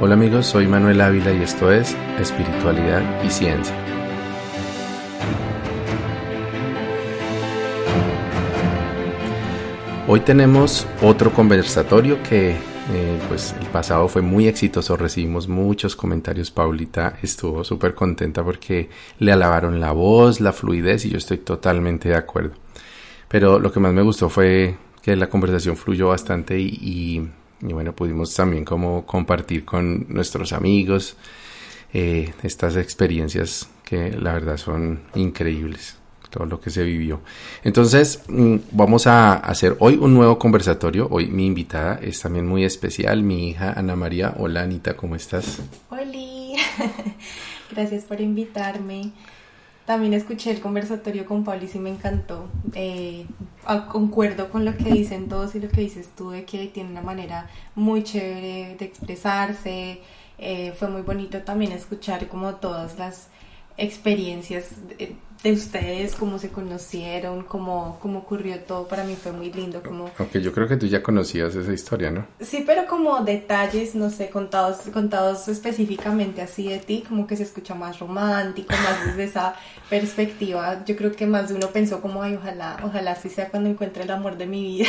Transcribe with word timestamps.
Hola 0.00 0.14
amigos, 0.14 0.46
soy 0.46 0.66
Manuel 0.66 1.00
Ávila 1.00 1.32
y 1.32 1.42
esto 1.42 1.70
es 1.70 1.96
Espiritualidad 2.18 3.22
y 3.22 3.30
Ciencia. 3.30 3.76
Hoy 10.08 10.18
tenemos 10.20 10.84
otro 11.00 11.32
conversatorio 11.32 12.20
que 12.24 12.56
eh, 12.92 13.20
pues 13.28 13.54
el 13.60 13.66
pasado 13.68 14.08
fue 14.08 14.20
muy 14.20 14.48
exitoso, 14.48 14.96
recibimos 14.96 15.46
muchos 15.46 15.94
comentarios, 15.94 16.50
Paulita 16.50 17.16
estuvo 17.22 17.62
súper 17.62 17.94
contenta 17.94 18.42
porque 18.42 18.90
le 19.20 19.30
alabaron 19.30 19.78
la 19.78 19.92
voz, 19.92 20.40
la 20.40 20.52
fluidez 20.52 21.04
y 21.04 21.10
yo 21.10 21.18
estoy 21.18 21.38
totalmente 21.38 22.08
de 22.08 22.16
acuerdo. 22.16 22.54
Pero 23.28 23.60
lo 23.60 23.70
que 23.70 23.78
más 23.78 23.92
me 23.92 24.02
gustó 24.02 24.28
fue 24.28 24.76
que 25.00 25.14
la 25.14 25.28
conversación 25.28 25.76
fluyó 25.76 26.08
bastante 26.08 26.58
y, 26.58 27.28
bueno, 27.72 27.94
pudimos 27.94 28.34
también 28.34 28.64
como 28.64 29.06
compartir 29.06 29.64
con 29.64 30.06
nuestros 30.08 30.52
amigos 30.52 31.16
eh, 31.92 32.32
estas 32.42 32.76
experiencias 32.76 33.68
que 33.84 34.10
la 34.10 34.34
verdad 34.34 34.56
son 34.56 35.00
increíbles 35.14 35.96
todo 36.34 36.46
lo 36.46 36.60
que 36.60 36.70
se 36.70 36.82
vivió. 36.82 37.20
Entonces, 37.62 38.24
mm, 38.26 38.56
vamos 38.72 39.06
a 39.06 39.34
hacer 39.34 39.76
hoy 39.78 39.94
un 39.94 40.14
nuevo 40.14 40.36
conversatorio. 40.36 41.06
Hoy 41.08 41.28
mi 41.28 41.46
invitada 41.46 42.00
es 42.02 42.20
también 42.20 42.44
muy 42.44 42.64
especial, 42.64 43.22
mi 43.22 43.50
hija 43.50 43.72
Ana 43.72 43.94
María. 43.94 44.34
Hola 44.38 44.62
Anita, 44.62 44.96
¿cómo 44.96 45.14
estás? 45.14 45.62
Hola, 45.90 46.04
gracias 47.70 48.02
por 48.02 48.20
invitarme. 48.20 49.12
También 49.86 50.14
escuché 50.14 50.50
el 50.50 50.60
conversatorio 50.60 51.26
con 51.26 51.44
Pablo 51.44 51.64
y 51.64 51.68
sí 51.68 51.78
me 51.78 51.90
encantó. 51.90 52.48
Eh, 52.74 53.26
concuerdo 53.90 54.48
con 54.50 54.64
lo 54.64 54.76
que 54.76 54.90
dicen 54.90 55.28
todos 55.28 55.54
y 55.54 55.60
lo 55.60 55.68
que 55.68 55.82
dices 55.82 56.08
tú 56.16 56.30
de 56.30 56.44
que 56.44 56.66
tiene 56.68 56.90
una 56.90 57.02
manera 57.02 57.50
muy 57.74 58.02
chévere 58.02 58.76
de 58.78 58.84
expresarse. 58.84 60.00
Eh, 60.38 60.72
fue 60.78 60.88
muy 60.88 61.02
bonito 61.02 61.42
también 61.42 61.72
escuchar 61.72 62.28
como 62.28 62.54
todas 62.54 62.98
las 62.98 63.28
experiencias 63.76 64.70
de, 65.44 65.52
ustedes, 65.52 66.14
cómo 66.14 66.38
se 66.38 66.48
conocieron, 66.48 67.44
cómo, 67.44 67.98
cómo 68.00 68.20
ocurrió 68.20 68.58
todo, 68.60 68.88
para 68.88 69.04
mí 69.04 69.14
fue 69.14 69.32
muy 69.32 69.52
lindo. 69.52 69.82
Como... 69.82 70.10
Aunque 70.18 70.40
yo 70.40 70.52
creo 70.52 70.66
que 70.66 70.76
tú 70.76 70.86
ya 70.86 71.02
conocías 71.02 71.54
esa 71.54 71.72
historia, 71.72 72.10
¿no? 72.10 72.26
Sí, 72.40 72.64
pero 72.66 72.86
como 72.86 73.22
detalles, 73.24 73.94
no 73.94 74.10
sé, 74.10 74.30
contados, 74.30 74.78
contados 74.92 75.46
específicamente 75.48 76.42
así 76.42 76.68
de 76.68 76.78
ti, 76.78 77.04
como 77.08 77.26
que 77.26 77.36
se 77.36 77.44
escucha 77.44 77.74
más 77.74 77.98
romántico, 77.98 78.72
más 78.72 79.06
desde 79.06 79.24
esa 79.24 79.54
perspectiva. 79.88 80.84
Yo 80.84 80.96
creo 80.96 81.12
que 81.12 81.26
más 81.26 81.48
de 81.48 81.54
uno 81.54 81.68
pensó 81.68 82.00
como, 82.00 82.22
ay, 82.22 82.34
ojalá, 82.34 82.78
ojalá 82.82 83.12
así 83.12 83.28
sea 83.28 83.50
cuando 83.50 83.68
encuentre 83.68 84.04
el 84.04 84.10
amor 84.10 84.36
de 84.36 84.46
mi 84.46 84.62
vida. 84.64 84.88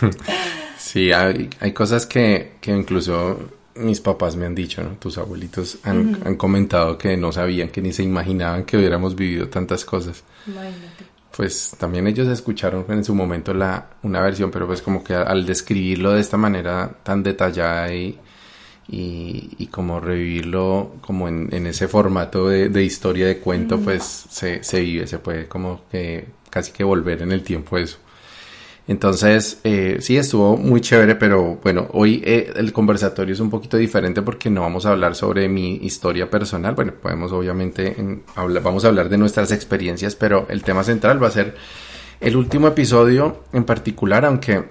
sí, 0.78 1.12
hay, 1.12 1.50
hay 1.60 1.72
cosas 1.72 2.06
que, 2.06 2.52
que 2.60 2.70
incluso 2.70 3.38
mis 3.76 4.00
papás 4.00 4.36
me 4.36 4.46
han 4.46 4.54
dicho, 4.54 4.82
¿no? 4.82 4.90
Tus 4.90 5.18
abuelitos 5.18 5.78
han, 5.82 6.20
han, 6.24 6.36
comentado 6.36 6.96
que 6.96 7.16
no 7.16 7.32
sabían, 7.32 7.68
que 7.68 7.82
ni 7.82 7.92
se 7.92 8.02
imaginaban 8.02 8.64
que 8.64 8.76
hubiéramos 8.76 9.16
vivido 9.16 9.48
tantas 9.48 9.84
cosas. 9.84 10.22
Pues 11.36 11.74
también 11.78 12.06
ellos 12.06 12.28
escucharon 12.28 12.84
en 12.88 13.04
su 13.04 13.14
momento 13.14 13.52
la, 13.52 13.90
una 14.02 14.20
versión, 14.20 14.50
pero 14.50 14.66
pues 14.66 14.80
como 14.80 15.02
que 15.02 15.14
al 15.14 15.44
describirlo 15.44 16.12
de 16.12 16.20
esta 16.20 16.36
manera 16.36 16.98
tan 17.02 17.24
detallada 17.24 17.92
y, 17.92 18.18
y, 18.88 19.66
como 19.72 19.98
revivirlo 19.98 20.92
como 21.00 21.26
en, 21.26 21.48
en 21.52 21.66
ese 21.66 21.88
formato 21.88 22.48
de, 22.48 22.68
de, 22.68 22.84
historia 22.84 23.26
de 23.26 23.38
cuento, 23.38 23.80
pues 23.80 24.26
se, 24.30 24.62
se 24.62 24.80
vive, 24.80 25.06
se 25.08 25.18
puede 25.18 25.48
como 25.48 25.82
que 25.90 26.26
casi 26.50 26.70
que 26.70 26.84
volver 26.84 27.22
en 27.22 27.32
el 27.32 27.42
tiempo 27.42 27.78
eso. 27.78 27.98
Entonces, 28.86 29.60
eh, 29.64 29.98
sí, 30.00 30.18
estuvo 30.18 30.58
muy 30.58 30.82
chévere, 30.82 31.14
pero 31.14 31.58
bueno, 31.62 31.88
hoy 31.92 32.22
eh, 32.24 32.52
el 32.54 32.72
conversatorio 32.72 33.32
es 33.32 33.40
un 33.40 33.48
poquito 33.48 33.78
diferente 33.78 34.20
porque 34.20 34.50
no 34.50 34.60
vamos 34.60 34.84
a 34.84 34.90
hablar 34.90 35.14
sobre 35.14 35.48
mi 35.48 35.76
historia 35.76 36.28
personal. 36.28 36.74
Bueno, 36.74 36.92
podemos 37.00 37.32
obviamente, 37.32 37.96
vamos 38.36 38.84
a 38.84 38.88
hablar 38.88 39.08
de 39.08 39.16
nuestras 39.16 39.52
experiencias, 39.52 40.16
pero 40.16 40.46
el 40.50 40.62
tema 40.62 40.84
central 40.84 41.22
va 41.22 41.28
a 41.28 41.30
ser 41.30 41.56
el 42.20 42.36
último 42.36 42.68
episodio 42.68 43.44
en 43.54 43.64
particular, 43.64 44.26
aunque 44.26 44.64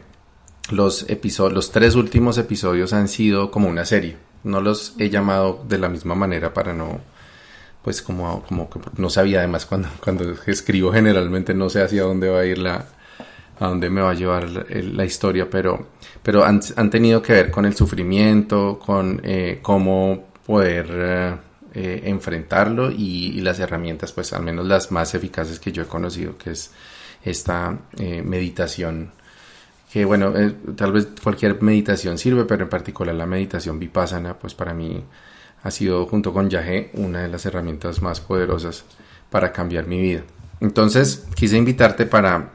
los, 0.70 1.10
episodios, 1.10 1.54
los 1.54 1.72
tres 1.72 1.96
últimos 1.96 2.38
episodios 2.38 2.94
han 2.94 3.08
sido 3.08 3.50
como 3.50 3.68
una 3.68 3.86
serie. 3.86 4.18
No 4.44 4.62
los 4.62 4.94
he 5.00 5.10
llamado 5.10 5.64
de 5.68 5.80
la 5.80 5.90
misma 5.90 6.14
manera 6.14 6.54
para 6.54 6.74
no, 6.74 7.02
pues 7.82 8.04
como, 8.04 8.44
como 8.44 8.70
no 8.98 9.10
sabía 9.10 9.40
además 9.40 9.66
cuando, 9.66 9.90
cuando 10.04 10.36
escribo 10.46 10.92
generalmente 10.92 11.56
no 11.56 11.70
sé 11.70 11.82
hacia 11.82 12.04
dónde 12.04 12.30
va 12.30 12.42
a 12.42 12.46
ir 12.46 12.60
la 12.60 12.86
a 13.60 13.68
dónde 13.68 13.90
me 13.90 14.02
va 14.02 14.12
a 14.12 14.14
llevar 14.14 14.50
la, 14.50 15.06
historia, 15.06 15.50
pero, 15.50 15.88
pero 16.22 16.44
han, 16.44 16.62
tenido 16.90 17.22
que 17.22 17.34
ver 17.34 17.52
con 17.52 17.66
el 17.66 17.76
sufrimiento, 17.76 18.80
con 18.80 19.22
eh, 19.24 19.60
cómo 19.62 20.28
poder 20.46 20.88
eh, 20.92 21.36
eh, 21.74 22.02
enfrentarlo 22.06 22.92
y, 22.92 23.40
las 23.42 23.60
herramientas, 23.60 24.12
pues 24.12 24.34
al 24.34 24.44
menos 24.44 24.66
las 24.66 24.92
más 24.92 25.14
eficaces 25.16 25.60
que 25.60 25.72
yo 25.72 25.84
he 25.84 25.88
conocido, 25.88 26.38
que 26.38 26.52
es 26.52 26.72
esta 27.24 27.78
meditación 27.98 29.12
que 29.94 30.06
bueno, 30.06 30.34
tal 30.76 30.92
vez 30.92 31.08
cualquier 31.22 31.62
meditación 31.62 32.18
sirve, 32.18 32.46
pero 32.46 32.64
en 32.64 32.70
particular 32.70 33.14
la 33.14 33.28
meditación 33.28 33.78
vipassana, 33.80 34.34
pues 34.40 34.56
para 34.56 34.74
mí 34.74 35.04
ha 35.62 35.72
sido 35.72 36.08
junto 36.08 36.34
con 36.34 36.50
Yahé 36.50 36.90
una 36.96 37.22
de 37.22 37.28
las 37.28 37.46
herramientas 37.46 38.02
más 38.02 38.20
poderosas 38.20 38.86
para 39.30 39.52
cambiar 39.52 39.86
mi 39.86 40.02
vida. 40.02 40.24
Entonces 40.60 41.26
quise 41.36 41.58
invitarte 41.58 42.08
para 42.08 42.54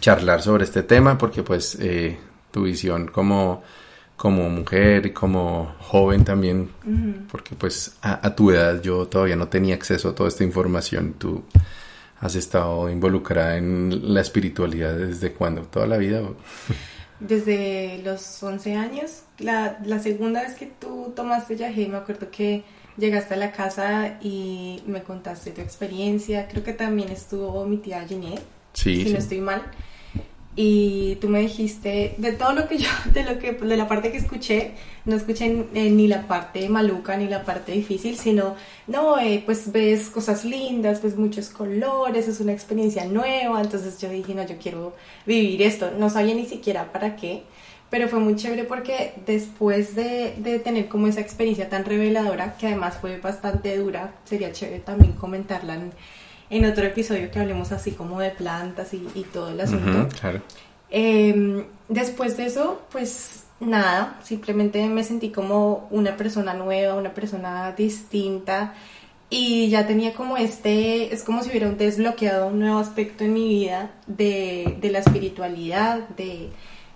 charlar 0.00 0.42
sobre 0.42 0.64
este 0.64 0.82
tema 0.82 1.18
porque 1.18 1.42
pues 1.42 1.76
eh, 1.80 2.18
tu 2.50 2.62
visión 2.62 3.08
como, 3.08 3.62
como 4.16 4.48
mujer 4.48 5.06
y 5.06 5.10
como 5.10 5.74
joven 5.80 6.24
también, 6.24 6.70
porque 7.30 7.54
pues 7.54 7.96
a, 8.02 8.34
tu 8.34 8.50
edad 8.50 8.80
yo 8.80 9.06
todavía 9.08 9.36
no 9.36 9.48
tenía 9.48 9.74
acceso 9.74 10.10
a 10.10 10.14
toda 10.14 10.28
esta 10.28 10.44
información, 10.44 11.14
tú 11.18 11.42
has 12.20 12.34
estado 12.34 12.88
involucrada 12.88 13.56
en 13.56 14.14
la 14.14 14.20
espiritualidad 14.20 14.94
desde 14.94 15.32
cuándo, 15.32 15.62
toda 15.62 15.86
la 15.86 15.98
vida. 15.98 16.22
Desde 17.20 18.00
los 18.04 18.42
11 18.42 18.74
años, 18.74 19.22
la, 19.38 19.78
la 19.84 19.98
segunda 19.98 20.42
vez 20.42 20.54
que 20.54 20.66
tú 20.66 21.12
tomaste 21.14 21.56
yagé, 21.56 21.88
me 21.88 21.96
acuerdo 21.96 22.30
que 22.30 22.64
llegaste 22.96 23.34
a 23.34 23.36
la 23.36 23.52
casa 23.52 24.18
y 24.22 24.82
me 24.86 25.02
contaste 25.02 25.50
tu 25.50 25.60
experiencia, 25.60 26.48
creo 26.48 26.64
que 26.64 26.72
también 26.72 27.10
estuvo 27.10 27.66
mi 27.66 27.78
tía 27.78 28.06
Ginette 28.06 28.55
Sí, 28.76 29.04
si 29.04 29.12
no 29.12 29.18
estoy 29.18 29.40
mal. 29.40 29.62
Y 30.54 31.16
tú 31.16 31.28
me 31.28 31.40
dijiste, 31.40 32.14
de 32.16 32.32
todo 32.32 32.52
lo 32.54 32.68
que 32.68 32.78
yo, 32.78 32.88
de 33.12 33.24
lo 33.24 33.38
que, 33.38 33.52
de 33.52 33.76
la 33.76 33.88
parte 33.88 34.10
que 34.10 34.18
escuché, 34.18 34.72
no 35.04 35.16
escuché 35.16 35.66
eh, 35.74 35.90
ni 35.90 36.08
la 36.08 36.26
parte 36.26 36.68
maluca 36.68 37.16
ni 37.16 37.28
la 37.28 37.44
parte 37.44 37.72
difícil, 37.72 38.16
sino, 38.16 38.54
no, 38.86 39.18
eh, 39.18 39.42
pues 39.44 39.70
ves 39.72 40.08
cosas 40.08 40.44
lindas, 40.44 41.02
ves 41.02 41.16
muchos 41.16 41.48
colores, 41.50 42.28
es 42.28 42.40
una 42.40 42.52
experiencia 42.52 43.04
nueva, 43.04 43.60
entonces 43.60 44.00
yo 44.00 44.08
dije, 44.08 44.34
no, 44.34 44.46
yo 44.46 44.56
quiero 44.56 44.94
vivir 45.26 45.60
esto, 45.62 45.90
no 45.98 46.08
sabía 46.08 46.34
ni 46.34 46.46
siquiera 46.46 46.90
para 46.90 47.16
qué, 47.16 47.42
pero 47.90 48.08
fue 48.08 48.18
muy 48.18 48.36
chévere 48.36 48.64
porque 48.64 49.12
después 49.26 49.94
de, 49.94 50.34
de 50.38 50.58
tener 50.58 50.88
como 50.88 51.06
esa 51.06 51.20
experiencia 51.20 51.68
tan 51.68 51.84
reveladora, 51.84 52.56
que 52.56 52.66
además 52.66 52.96
fue 52.98 53.18
bastante 53.18 53.76
dura, 53.76 54.14
sería 54.24 54.52
chévere 54.52 54.80
también 54.80 55.12
comentarla 55.12 55.74
en, 55.74 55.92
en 56.50 56.64
otro 56.64 56.84
episodio 56.84 57.30
que 57.30 57.38
hablemos 57.38 57.72
así 57.72 57.92
como 57.92 58.20
de 58.20 58.30
plantas 58.30 58.94
y, 58.94 59.26
todo 59.32 59.50
el 59.50 59.60
asunto. 59.60 60.08
Em, 60.90 61.64
después 61.88 62.36
de 62.36 62.46
eso, 62.46 62.82
pues 62.90 63.44
nada, 63.60 64.20
simplemente 64.22 64.86
me 64.88 65.02
sentí 65.02 65.30
como 65.30 65.88
una 65.90 66.16
persona 66.16 66.54
nueva, 66.54 66.94
una 66.94 67.14
persona 67.14 67.72
distinta 67.72 68.74
y 69.28 69.68
ya 69.68 69.86
tenía 69.86 70.14
como 70.14 70.36
este, 70.36 71.12
es 71.12 71.24
como 71.24 71.42
si 71.42 71.50
hubiera 71.50 71.70
desbloqueado 71.70 72.46
un 72.48 72.60
nuevo 72.60 72.78
aspecto 72.78 73.24
en 73.24 73.34
mi 73.34 73.48
vida 73.48 73.90
de, 74.06 74.78
de 74.80 74.90
la 74.90 75.00
espiritualidad, 75.00 76.08
de 76.10 76.50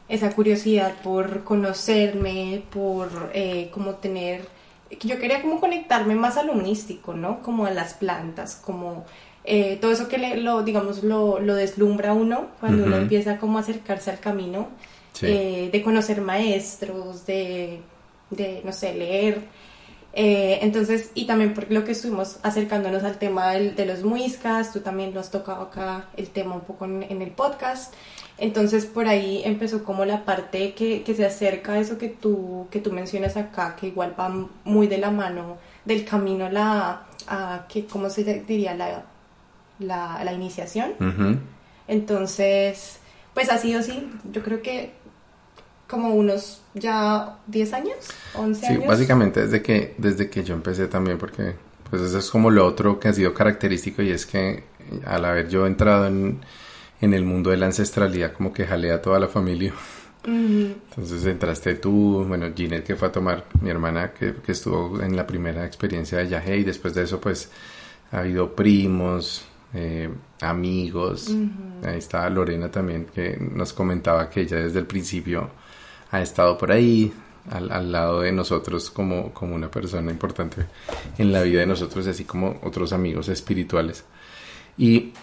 esa 0.08 0.32
curiosidad 0.32 0.94
por 1.02 1.44
conocerme, 1.44 2.62
por 2.70 3.30
eh, 3.32 3.70
como 3.72 3.94
tener, 3.94 4.46
yo 5.00 5.18
quería 5.18 5.40
como 5.40 5.60
conectarme 5.60 6.14
más 6.14 6.36
a 6.36 6.42
lo 6.42 6.54
místico, 6.54 7.14
¿no? 7.14 7.40
Como 7.42 7.66
a 7.66 7.70
las 7.70 7.94
plantas, 7.94 8.56
como 8.56 9.04
eh, 9.44 9.78
todo 9.80 9.92
eso 9.92 10.08
que 10.08 10.18
le, 10.18 10.36
lo, 10.36 10.62
digamos, 10.62 11.02
lo, 11.02 11.40
lo 11.40 11.54
deslumbra 11.54 12.12
uno 12.12 12.48
cuando 12.60 12.84
uno 12.84 12.96
empieza 12.96 13.38
como 13.38 13.58
a 13.58 13.62
acercarse 13.62 14.10
al 14.10 14.20
camino, 14.20 14.68
eh, 15.22 15.70
de 15.72 15.82
conocer 15.82 16.20
maestros, 16.20 17.26
de, 17.26 17.80
de 18.30 18.62
no 18.64 18.72
sé, 18.72 18.94
leer. 18.94 19.42
Eh, 20.12 20.58
entonces, 20.62 21.12
y 21.14 21.26
también 21.26 21.54
por 21.54 21.70
lo 21.70 21.84
que 21.84 21.92
estuvimos 21.92 22.38
acercándonos 22.42 23.04
al 23.04 23.18
tema 23.18 23.52
de 23.52 23.86
los 23.86 24.02
muiscas, 24.02 24.72
tú 24.72 24.80
también 24.80 25.14
lo 25.14 25.20
has 25.20 25.30
tocado 25.30 25.62
acá 25.62 26.06
el 26.16 26.28
tema 26.30 26.54
un 26.56 26.62
poco 26.62 26.84
en, 26.84 27.22
el 27.22 27.30
podcast. 27.30 27.94
Entonces, 28.38 28.86
por 28.86 29.06
ahí 29.06 29.42
empezó 29.44 29.84
como 29.84 30.04
la 30.04 30.24
parte 30.24 30.74
que, 30.74 31.02
que, 31.02 31.14
se 31.14 31.26
acerca 31.26 31.74
a 31.74 31.78
eso 31.78 31.98
que 31.98 32.08
tú, 32.08 32.66
que 32.70 32.80
tú 32.80 32.90
mencionas 32.92 33.36
acá, 33.36 33.76
que 33.76 33.88
igual 33.88 34.14
va 34.18 34.30
muy 34.64 34.86
de 34.86 34.98
la 34.98 35.10
mano 35.10 35.58
del 35.84 36.04
camino 36.04 36.48
la, 36.48 37.06
a, 37.26 37.66
que, 37.68 37.86
¿cómo 37.86 38.10
se 38.10 38.24
diría? 38.24 38.74
La 38.74 39.04
la, 39.80 40.22
la 40.24 40.32
iniciación. 40.32 40.92
Entonces, 41.88 43.00
pues 43.34 43.50
ha 43.50 43.58
sido 43.58 43.80
así. 43.80 44.08
Yo 44.30 44.42
creo 44.42 44.62
que 44.62 44.92
como 45.88 46.14
unos 46.14 46.62
ya 46.74 47.38
10 47.48 47.72
años, 47.72 47.96
11 48.34 48.60
sí, 48.60 48.72
años. 48.74 48.86
básicamente 48.86 49.42
desde 49.42 49.60
que, 49.60 49.94
desde 49.98 50.30
que 50.30 50.44
yo 50.44 50.54
empecé 50.54 50.86
también, 50.86 51.18
porque 51.18 51.54
pues 51.90 52.02
eso 52.02 52.18
es 52.18 52.30
como 52.30 52.50
lo 52.50 52.64
otro 52.64 53.00
que 53.00 53.08
ha 53.08 53.12
sido 53.12 53.34
característico 53.34 54.00
y 54.00 54.10
es 54.10 54.24
que 54.24 54.62
al 55.04 55.24
haber 55.24 55.48
yo 55.48 55.66
entrado 55.66 56.06
en, 56.06 56.40
en 57.00 57.12
el 57.12 57.24
mundo 57.24 57.50
de 57.50 57.56
la 57.56 57.66
ancestralidad, 57.66 58.32
como 58.32 58.52
que 58.52 58.66
jalea 58.66 58.96
a 58.96 59.02
toda 59.02 59.18
la 59.18 59.26
familia. 59.26 59.74
Entonces 60.22 61.24
entraste 61.24 61.74
tú, 61.76 62.24
bueno, 62.28 62.52
Ginette 62.54 62.84
que 62.84 62.94
fue 62.96 63.08
a 63.08 63.12
tomar, 63.12 63.46
mi 63.62 63.70
hermana 63.70 64.12
que, 64.12 64.34
que 64.34 64.52
estuvo 64.52 65.00
en 65.02 65.16
la 65.16 65.26
primera 65.26 65.64
experiencia 65.64 66.18
de 66.18 66.28
Yahé 66.28 66.58
y 66.58 66.64
después 66.64 66.94
de 66.94 67.04
eso 67.04 67.20
pues 67.20 67.50
ha 68.12 68.18
habido 68.18 68.54
primos, 68.54 69.44
eh, 69.74 70.10
amigos, 70.40 71.30
ahí 71.84 71.98
estaba 71.98 72.28
Lorena 72.30 72.70
también 72.70 73.06
que 73.06 73.36
nos 73.38 73.72
comentaba 73.72 74.28
que 74.28 74.42
ella 74.42 74.56
desde 74.56 74.78
el 74.78 74.86
principio 74.86 75.50
ha 76.10 76.20
estado 76.20 76.58
por 76.58 76.72
ahí, 76.72 77.12
al, 77.50 77.70
al, 77.72 77.90
lado 77.90 78.20
de 78.20 78.32
nosotros 78.32 78.90
como, 78.90 79.32
como 79.32 79.54
una 79.54 79.70
persona 79.70 80.10
importante 80.10 80.66
en 81.18 81.32
la 81.32 81.42
vida 81.42 81.60
de 81.60 81.66
nosotros, 81.66 82.06
así 82.06 82.24
como 82.24 82.58
otros 82.62 82.92
amigos 82.92 83.28
espirituales. 83.28 84.04
Y 84.76 85.12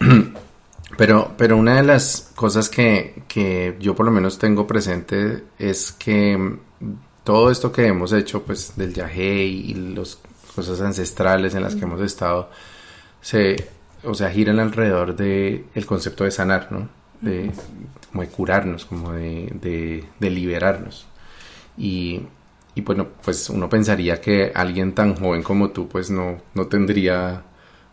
Pero, 0.96 1.34
pero 1.36 1.56
una 1.56 1.76
de 1.76 1.82
las 1.82 2.32
cosas 2.34 2.68
que, 2.68 3.22
que 3.28 3.76
yo 3.78 3.94
por 3.94 4.06
lo 4.06 4.12
menos 4.12 4.38
tengo 4.38 4.66
presente 4.66 5.44
es 5.58 5.92
que 5.92 6.56
todo 7.24 7.50
esto 7.50 7.70
que 7.70 7.86
hemos 7.86 8.12
hecho, 8.12 8.42
pues 8.42 8.74
del 8.76 8.90
viaje 8.90 9.44
y 9.44 9.74
las 9.74 10.18
cosas 10.54 10.80
ancestrales 10.80 11.54
en 11.54 11.62
las 11.62 11.74
que 11.74 11.82
hemos 11.82 12.00
estado, 12.00 12.50
se, 13.20 13.68
o 14.04 14.14
sea, 14.14 14.30
giran 14.30 14.60
alrededor 14.60 15.16
del 15.16 15.66
el 15.74 15.86
concepto 15.86 16.24
de 16.24 16.30
sanar, 16.30 16.70
¿no? 16.70 16.88
De, 17.20 17.50
como 18.10 18.22
de 18.22 18.28
curarnos, 18.28 18.84
como 18.84 19.12
de, 19.12 19.52
de, 19.60 20.04
de 20.18 20.30
liberarnos. 20.30 21.06
Y, 21.76 22.22
y, 22.74 22.80
bueno, 22.82 23.08
pues 23.24 23.50
uno 23.50 23.68
pensaría 23.68 24.20
que 24.20 24.52
alguien 24.54 24.94
tan 24.94 25.14
joven 25.16 25.42
como 25.42 25.70
tú, 25.70 25.88
pues 25.88 26.10
no, 26.10 26.40
no 26.54 26.66
tendría 26.66 27.44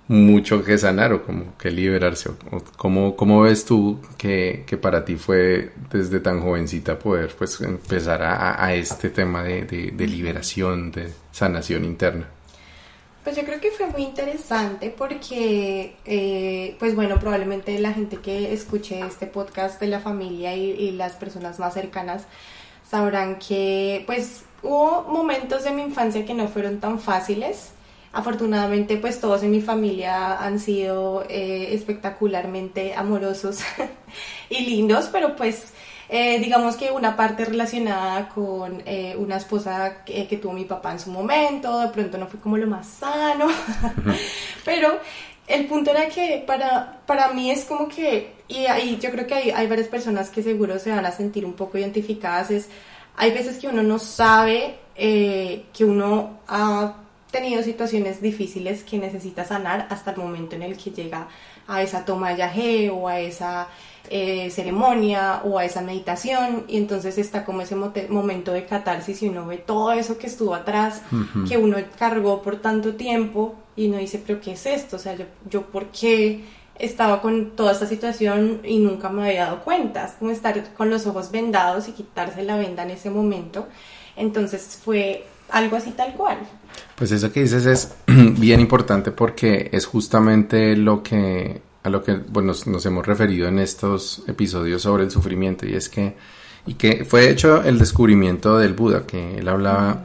mucho 0.07 0.63
que 0.63 0.77
sanar 0.77 1.13
o 1.13 1.23
como 1.23 1.57
que 1.57 1.71
liberarse. 1.71 2.29
O, 2.29 2.61
¿cómo, 2.77 3.15
¿Cómo 3.15 3.41
ves 3.41 3.65
tú 3.65 3.99
que, 4.17 4.63
que, 4.67 4.77
para 4.77 5.05
ti 5.05 5.15
fue 5.15 5.71
desde 5.91 6.19
tan 6.19 6.41
jovencita 6.41 6.99
poder 6.99 7.33
pues 7.37 7.59
empezar 7.61 8.21
a, 8.23 8.63
a 8.63 8.73
este 8.73 9.09
tema 9.09 9.43
de, 9.43 9.63
de, 9.65 9.91
de, 9.91 10.07
liberación, 10.07 10.91
de 10.91 11.11
sanación 11.31 11.85
interna? 11.85 12.27
Pues 13.25 13.35
yo 13.35 13.43
creo 13.43 13.59
que 13.59 13.71
fue 13.71 13.87
muy 13.87 14.03
interesante 14.03 14.93
porque, 14.95 15.95
eh, 16.05 16.75
pues 16.77 16.93
bueno, 16.93 17.19
probablemente 17.19 17.79
la 17.79 17.91
gente 17.91 18.17
que 18.17 18.53
escuche 18.53 18.99
este 18.99 19.25
podcast 19.25 19.81
de 19.81 19.87
la 19.87 19.99
familia 19.99 20.55
y, 20.55 20.91
las 20.91 21.13
personas 21.13 21.57
más 21.57 21.73
cercanas 21.73 22.27
sabrán 22.87 23.39
que 23.39 24.03
pues 24.05 24.43
hubo 24.61 25.05
momentos 25.09 25.63
de 25.63 25.71
mi 25.71 25.81
infancia 25.81 26.23
que 26.23 26.35
no 26.35 26.47
fueron 26.47 26.79
tan 26.79 26.99
fáciles. 26.99 27.71
Afortunadamente, 28.13 28.95
pues 28.97 29.19
todos 29.19 29.41
en 29.41 29.49
mi 29.49 29.61
familia 29.61 30.37
han 30.37 30.59
sido 30.59 31.25
eh, 31.27 31.73
espectacularmente 31.73 32.93
amorosos 32.93 33.61
y 34.51 34.67
lindos, 34.67 35.09
pero 35.11 35.35
pues 35.35 35.73
eh, 36.09 36.39
digamos 36.39 36.75
que 36.75 36.91
una 36.91 37.15
parte 37.15 37.45
relacionada 37.45 38.29
con 38.29 38.83
eh, 38.85 39.15
una 39.17 39.37
esposa 39.37 40.03
que, 40.03 40.27
que, 40.27 40.37
tuvo 40.37 40.53
mi 40.53 40.65
papá 40.65 40.91
en 40.91 40.99
su 40.99 41.11
momento, 41.11 41.79
de 41.79 41.87
pronto 41.89 42.17
no 42.17 42.27
fue 42.27 42.39
como 42.39 42.57
lo 42.57 42.67
más 42.67 42.87
sano, 42.87 43.47
pero 44.65 44.99
el 45.47 45.65
punto 45.65 45.91
era 45.91 46.07
que 46.09 46.43
para, 46.45 47.01
para 47.05 47.33
mí 47.33 47.51
es 47.51 47.65
como 47.65 47.87
que, 47.87 48.35
y 48.47 48.65
ahí 48.65 48.97
yo 49.01 49.11
creo 49.11 49.25
que 49.25 49.33
hay, 49.33 49.51
hay 49.51 49.67
varias 49.67 49.87
personas 49.87 50.29
que 50.29 50.43
seguro 50.43 50.77
se 50.79 50.91
van 50.91 51.05
a 51.05 51.11
sentir 51.11 51.45
un 51.45 51.53
poco 51.53 51.77
identificadas, 51.77 52.51
es, 52.51 52.69
hay 53.15 53.31
veces 53.31 53.57
que 53.57 53.67
uno 53.67 53.83
no 53.83 53.99
sabe 53.99 54.79
que 54.95 55.83
uno 55.83 56.39
ha 56.47 56.95
tenido 57.31 57.61
situaciones 57.63 58.21
difíciles 58.21 58.83
que 58.83 58.97
necesita 58.97 59.43
sanar 59.43 59.87
hasta 59.89 60.11
el 60.11 60.17
momento 60.17 60.55
en 60.55 60.63
el 60.63 60.77
que 60.77 60.91
llega 60.91 61.27
a 61.67 61.81
esa 61.81 62.05
toma 62.05 62.33
de 62.33 62.89
o 62.89 63.09
a 63.09 63.19
esa 63.19 63.67
eh, 64.09 64.49
ceremonia 64.51 65.41
o 65.43 65.57
a 65.57 65.65
esa 65.65 65.81
meditación 65.81 66.63
y 66.67 66.77
entonces 66.77 67.17
está 67.17 67.45
como 67.45 67.61
ese 67.61 67.75
momento 67.75 68.51
de 68.51 68.65
catarsis 68.65 69.21
y 69.23 69.29
uno 69.29 69.45
ve 69.45 69.57
todo 69.57 69.91
eso 69.91 70.17
que 70.17 70.27
estuvo 70.27 70.53
atrás, 70.53 71.01
que 71.47 71.57
uno 71.57 71.77
cargó 71.97 72.41
por 72.41 72.57
tanto 72.57 72.95
tiempo 72.95 73.55
y 73.75 73.87
uno 73.87 73.97
dice, 73.97 74.21
pero 74.25 74.39
¿qué 74.39 74.53
es 74.53 74.65
esto? 74.65 74.95
O 74.95 74.99
sea, 74.99 75.15
yo, 75.15 75.25
yo 75.49 75.63
¿por 75.63 75.87
qué 75.87 76.43
estaba 76.77 77.21
con 77.21 77.51
toda 77.51 77.71
esta 77.71 77.87
situación 77.87 78.61
y 78.63 78.79
nunca 78.79 79.09
me 79.09 79.27
había 79.27 79.45
dado 79.45 79.61
cuenta? 79.63 80.05
Es 80.05 80.11
como 80.13 80.31
estar 80.31 80.73
con 80.73 80.89
los 80.89 81.05
ojos 81.07 81.31
vendados 81.31 81.87
y 81.87 81.91
quitarse 81.91 82.43
la 82.43 82.57
venda 82.57 82.83
en 82.83 82.91
ese 82.91 83.09
momento. 83.09 83.67
Entonces 84.15 84.79
fue 84.83 85.25
algo 85.49 85.75
así 85.75 85.91
tal 85.91 86.13
cual. 86.13 86.37
Pues 86.95 87.11
eso 87.11 87.31
que 87.31 87.41
dices 87.41 87.65
es 87.65 87.95
bien 88.07 88.59
importante 88.59 89.11
porque 89.11 89.69
es 89.71 89.85
justamente 89.85 90.75
lo 90.75 91.03
que 91.03 91.61
a 91.85 91.89
lo 91.89 92.03
que 92.03 92.13
bueno, 92.13 92.53
nos, 92.65 92.85
hemos 92.85 93.05
referido 93.05 93.47
en 93.47 93.59
estos 93.59 94.23
episodios 94.27 94.81
sobre 94.81 95.03
el 95.03 95.11
sufrimiento 95.11 95.65
y 95.67 95.73
es 95.75 95.87
que 95.87 96.15
y 96.67 96.73
que 96.73 97.05
fue 97.05 97.29
hecho 97.29 97.61
el 97.63 97.77
descubrimiento 97.77 98.57
del 98.57 98.73
Buda 98.73 99.05
que 99.05 99.37
él 99.37 99.47
hablaba 99.47 100.03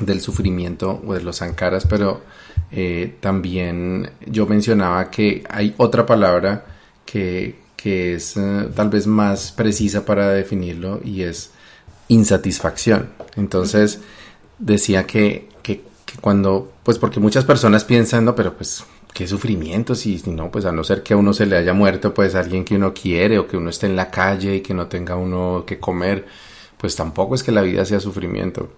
del 0.00 0.20
sufrimiento 0.20 1.02
o 1.04 1.14
de 1.14 1.22
los 1.22 1.36
sankaras 1.36 1.86
pero 1.86 2.22
eh, 2.70 3.16
también 3.20 4.10
yo 4.26 4.46
mencionaba 4.46 5.10
que 5.10 5.44
hay 5.50 5.74
otra 5.76 6.06
palabra 6.06 6.64
que, 7.04 7.56
que 7.76 8.14
es 8.14 8.36
eh, 8.36 8.68
tal 8.74 8.88
vez 8.88 9.06
más 9.06 9.52
precisa 9.52 10.04
para 10.04 10.30
definirlo 10.30 11.00
y 11.04 11.22
es 11.22 11.50
insatisfacción. 12.08 13.10
Entonces 13.36 14.00
decía 14.58 15.06
que, 15.06 15.48
que, 15.62 15.82
cuando, 16.20 16.72
pues 16.82 16.98
porque 16.98 17.20
muchas 17.20 17.44
personas 17.44 17.84
piensan, 17.84 18.24
no, 18.24 18.34
pero 18.34 18.56
pues 18.56 18.84
qué 19.14 19.28
sufrimiento, 19.28 19.94
si, 19.94 20.20
no, 20.26 20.50
pues 20.50 20.64
a 20.64 20.72
no 20.72 20.82
ser 20.82 21.04
que 21.04 21.14
a 21.14 21.16
uno 21.16 21.32
se 21.32 21.46
le 21.46 21.56
haya 21.56 21.72
muerto, 21.72 22.12
pues 22.12 22.34
alguien 22.34 22.64
que 22.64 22.74
uno 22.74 22.92
quiere 22.92 23.38
o 23.38 23.46
que 23.46 23.56
uno 23.56 23.70
esté 23.70 23.86
en 23.86 23.94
la 23.94 24.10
calle 24.10 24.56
y 24.56 24.60
que 24.60 24.74
no 24.74 24.88
tenga 24.88 25.14
uno 25.14 25.62
que 25.64 25.78
comer, 25.78 26.26
pues 26.76 26.96
tampoco 26.96 27.36
es 27.36 27.44
que 27.44 27.52
la 27.52 27.62
vida 27.62 27.84
sea 27.86 28.00
sufrimiento. 28.00 28.68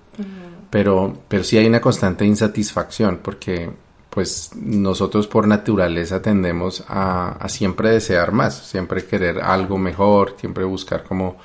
Pero, 0.69 1.17
pero 1.27 1.43
sí 1.43 1.57
hay 1.57 1.67
una 1.67 1.81
constante 1.81 2.27
insatisfacción 2.27 3.21
porque 3.23 3.71
pues 4.11 4.51
nosotros 4.55 5.27
por 5.27 5.49
naturaleza 5.49 6.21
tendemos 6.21 6.85
a, 6.87 7.31
a, 7.31 7.49
siempre 7.49 7.91
desear 7.91 8.33
más, 8.33 8.59
siempre 8.59 9.07
querer 9.07 9.41
algo 9.41 9.79
mejor, 9.79 10.37
siempre 10.39 10.65
buscar 10.65 11.05
como, 11.05 11.39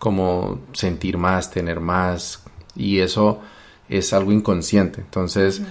como 0.00 0.62
sentir 0.72 1.16
más, 1.16 1.50
tener 1.50 1.78
más 1.78 2.42
y 2.74 2.98
eso 2.98 3.40
es 3.88 4.12
algo 4.12 4.32
inconsciente. 4.32 5.00
Entonces, 5.00 5.62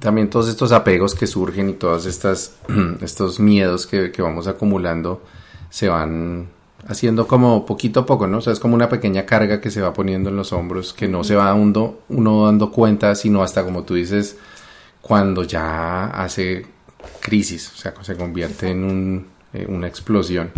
también 0.00 0.30
todos 0.30 0.48
estos 0.48 0.72
apegos 0.72 1.14
que 1.14 1.26
surgen 1.26 1.68
y 1.70 1.72
todos 1.74 2.06
estas, 2.06 2.56
estos 3.00 3.40
miedos 3.40 3.86
que, 3.86 4.10
que, 4.10 4.22
vamos 4.22 4.46
acumulando 4.46 5.22
se 5.70 5.88
van 5.88 6.48
haciendo 6.86 7.26
como 7.26 7.66
poquito 7.66 8.00
a 8.00 8.06
poco, 8.06 8.26
¿no? 8.26 8.38
O 8.38 8.40
sea, 8.40 8.52
es 8.52 8.60
como 8.60 8.74
una 8.74 8.88
pequeña 8.88 9.26
carga 9.26 9.60
que 9.60 9.70
se 9.70 9.80
va 9.80 9.92
poniendo 9.92 10.30
en 10.30 10.36
los 10.36 10.52
hombros, 10.52 10.92
que 10.92 11.08
no 11.08 11.24
se 11.24 11.34
va 11.34 11.52
uno, 11.54 11.96
uno 12.08 12.46
dando 12.46 12.70
cuenta, 12.70 13.14
sino 13.14 13.42
hasta 13.42 13.64
como 13.64 13.84
tú 13.84 13.94
dices, 13.94 14.36
cuando 15.00 15.42
ya 15.42 16.06
hace 16.06 16.66
crisis, 17.20 17.72
o 17.74 17.76
sea, 17.76 17.94
se 18.02 18.16
convierte 18.16 18.70
en 18.70 18.84
un, 18.84 19.26
eh, 19.52 19.66
una 19.68 19.86
explosión. 19.86 20.50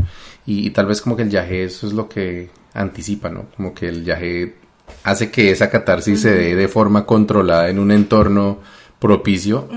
Y, 0.47 0.67
y, 0.67 0.71
tal 0.71 0.87
vez 0.87 1.01
como 1.01 1.17
que 1.17 1.23
el 1.23 1.29
viaje 1.29 1.65
eso 1.65 1.87
es 1.87 1.93
lo 1.93 2.09
que 2.09 2.51
anticipa, 2.75 3.29
¿no? 3.31 3.47
Como 3.57 3.75
que 3.75 3.89
el 3.89 4.03
viaje 4.03 4.57
hace 5.05 5.31
que 5.31 5.51
esa 5.51 5.71
catarsis 5.71 6.21
se 6.21 6.35
dé 6.35 6.55
de 6.57 6.69
forma 6.69 7.07
controlada 7.07 7.69
en 7.69 7.79
un 7.79 7.91
entorno 7.91 8.59
propicio 9.01 9.69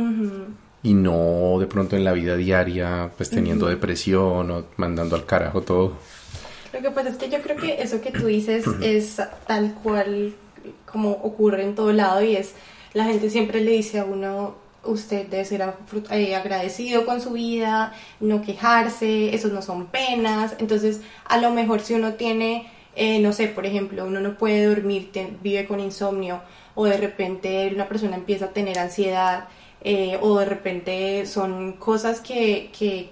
y 0.84 0.94
no 0.94 1.58
de 1.60 1.66
pronto 1.66 1.96
en 1.96 2.04
la 2.04 2.12
vida 2.12 2.36
diaria, 2.36 3.12
pues 3.18 3.30
teniendo 3.30 3.68
depresión 3.68 4.52
o 4.52 4.66
mandando 4.76 5.16
al 5.16 5.26
carajo 5.26 5.62
todo. 5.62 5.94
Lo 6.74 6.82
que 6.82 6.92
pasa 6.92 7.10
es 7.10 7.18
que 7.18 7.30
yo 7.30 7.42
creo 7.42 7.56
que 7.58 7.82
eso 7.82 8.02
que 8.02 8.12
tú 8.12 8.28
dices 8.28 8.66
es 8.82 9.22
tal 9.48 9.74
cual 9.82 10.34
como 10.86 11.12
ocurre 11.12 11.64
en 11.64 11.76
todo 11.76 11.94
lado 11.94 12.22
y 12.22 12.36
es 12.36 12.54
la 12.94 13.06
gente 13.06 13.30
siempre 13.30 13.62
le 13.62 13.72
dice 13.72 14.00
a 14.00 14.06
uno 14.06 14.56
usted 14.84 15.28
debe 15.28 15.46
ser 15.46 15.64
eh, 16.12 16.36
agradecido 16.36 17.06
con 17.06 17.22
su 17.22 17.32
vida, 17.32 17.94
no 18.20 18.42
quejarse, 18.42 19.34
esos 19.34 19.54
no 19.54 19.62
son 19.62 19.88
penas, 19.88 20.56
entonces 20.60 21.00
a 21.26 21.38
lo 21.38 21.52
mejor 21.52 21.80
si 21.80 21.94
uno 21.94 22.14
tiene 22.16 22.68
eh, 22.96 23.20
no 23.20 23.34
sé, 23.34 23.48
por 23.48 23.66
ejemplo, 23.66 24.06
uno 24.06 24.20
no 24.20 24.38
puede 24.38 24.68
dormir, 24.68 25.10
vive 25.42 25.66
con 25.66 25.80
insomnio, 25.80 26.42
o 26.76 26.86
de 26.86 26.98
repente 26.98 27.72
una 27.74 27.88
persona 27.88 28.16
empieza 28.16 28.46
a 28.46 28.50
tener 28.50 28.80
ansiedad, 28.80 29.48
eh, 29.86 30.18
o 30.22 30.40
de 30.40 30.46
repente 30.46 31.26
son 31.26 31.74
cosas 31.74 32.22
que, 32.22 32.70
que, 32.72 33.10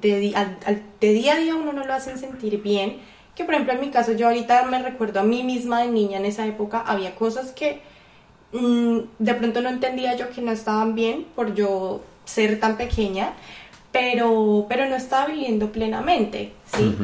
de, 0.00 0.32
al, 0.34 0.82
de, 1.00 1.12
día 1.12 1.34
a 1.34 1.36
día 1.36 1.54
uno 1.54 1.72
no 1.72 1.84
lo 1.84 1.94
hacen 1.94 2.18
sentir 2.18 2.60
bien, 2.60 2.96
que 3.36 3.44
por 3.44 3.54
ejemplo 3.54 3.74
en 3.74 3.80
mi 3.80 3.90
caso 3.90 4.12
yo 4.12 4.26
ahorita 4.26 4.64
me 4.64 4.82
recuerdo 4.82 5.20
a 5.20 5.22
mí 5.22 5.44
misma 5.44 5.82
de 5.82 5.90
niña 5.90 6.18
en 6.18 6.26
esa 6.26 6.44
época, 6.46 6.80
había 6.80 7.14
cosas 7.14 7.52
que 7.52 7.80
mm, 8.52 8.98
de 9.20 9.34
pronto 9.34 9.60
no 9.60 9.68
entendía 9.68 10.16
yo 10.16 10.30
que 10.30 10.40
no 10.40 10.50
estaban 10.50 10.96
bien 10.96 11.24
por 11.36 11.54
yo 11.54 12.02
ser 12.24 12.58
tan 12.58 12.76
pequeña, 12.76 13.34
pero, 13.92 14.66
pero 14.68 14.86
no 14.86 14.96
estaba 14.96 15.26
viviendo 15.26 15.70
plenamente, 15.70 16.52
¿sí? 16.74 16.96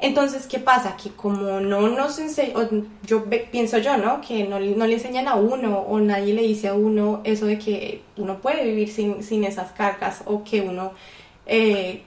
Entonces, 0.00 0.46
¿qué 0.46 0.60
pasa? 0.60 0.96
Que 0.96 1.10
como 1.10 1.60
no 1.60 1.88
nos 1.88 2.18
enseñan, 2.20 2.86
yo 3.04 3.24
pienso 3.50 3.78
yo, 3.78 3.96
¿no? 3.96 4.20
Que 4.20 4.44
no, 4.44 4.60
no, 4.60 4.86
le 4.86 4.94
enseñan 4.94 5.26
a 5.26 5.34
uno 5.34 5.80
o 5.80 5.98
nadie 5.98 6.34
le 6.34 6.42
dice 6.42 6.68
a 6.68 6.74
uno 6.74 7.20
eso 7.24 7.46
de 7.46 7.58
que 7.58 8.02
uno 8.16 8.38
puede 8.38 8.64
vivir 8.64 8.90
sin, 8.90 9.24
sin 9.24 9.42
esas 9.42 9.72
cargas 9.72 10.22
o 10.24 10.44
que 10.44 10.60
uno 10.60 10.92
eh, 11.46 12.02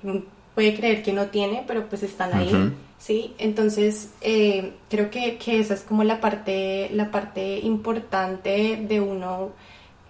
puede 0.56 0.76
creer 0.76 1.04
que 1.04 1.12
no 1.12 1.28
tiene, 1.28 1.64
pero 1.68 1.88
pues 1.88 2.04
están 2.04 2.34
ahí, 2.34 2.74
¿sí? 2.98 3.34
Entonces, 3.38 4.12
eh, 4.22 4.72
creo 4.90 5.10
que, 5.10 5.38
que, 5.38 5.60
esa 5.60 5.74
es 5.74 5.82
como 5.82 6.06
la 6.06 6.22
parte, 6.22 6.90
la 6.94 7.12
parte 7.12 7.60
importante 7.60 8.78
de 8.88 9.02
uno, 9.02 9.52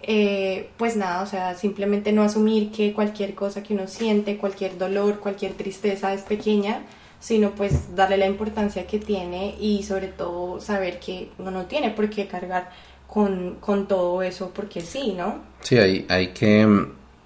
eh, 0.02 0.68
pues 0.76 0.96
nada, 0.96 1.22
o 1.22 1.26
sea, 1.26 1.54
simplemente 1.56 2.12
no 2.12 2.22
asumir 2.22 2.70
que 2.70 2.92
cualquier 2.92 3.34
cosa 3.34 3.62
que 3.62 3.74
uno 3.74 3.88
siente, 3.88 4.36
cualquier 4.36 4.78
dolor, 4.78 5.18
cualquier 5.18 5.54
tristeza 5.54 6.12
es 6.12 6.22
pequeña, 6.22 6.82
sino 7.22 7.52
pues 7.52 7.94
darle 7.94 8.16
la 8.16 8.26
importancia 8.26 8.84
que 8.84 8.98
tiene 8.98 9.54
y 9.60 9.84
sobre 9.84 10.08
todo 10.08 10.60
saber 10.60 10.98
que 10.98 11.30
uno 11.38 11.52
no 11.52 11.66
tiene 11.66 11.92
por 11.92 12.10
qué 12.10 12.26
cargar 12.26 12.70
con, 13.06 13.58
con 13.60 13.86
todo 13.86 14.22
eso 14.22 14.50
porque 14.52 14.80
sí, 14.80 15.14
¿no? 15.16 15.36
Sí, 15.60 15.78
hay, 15.78 16.04
hay 16.08 16.32
que, 16.32 16.66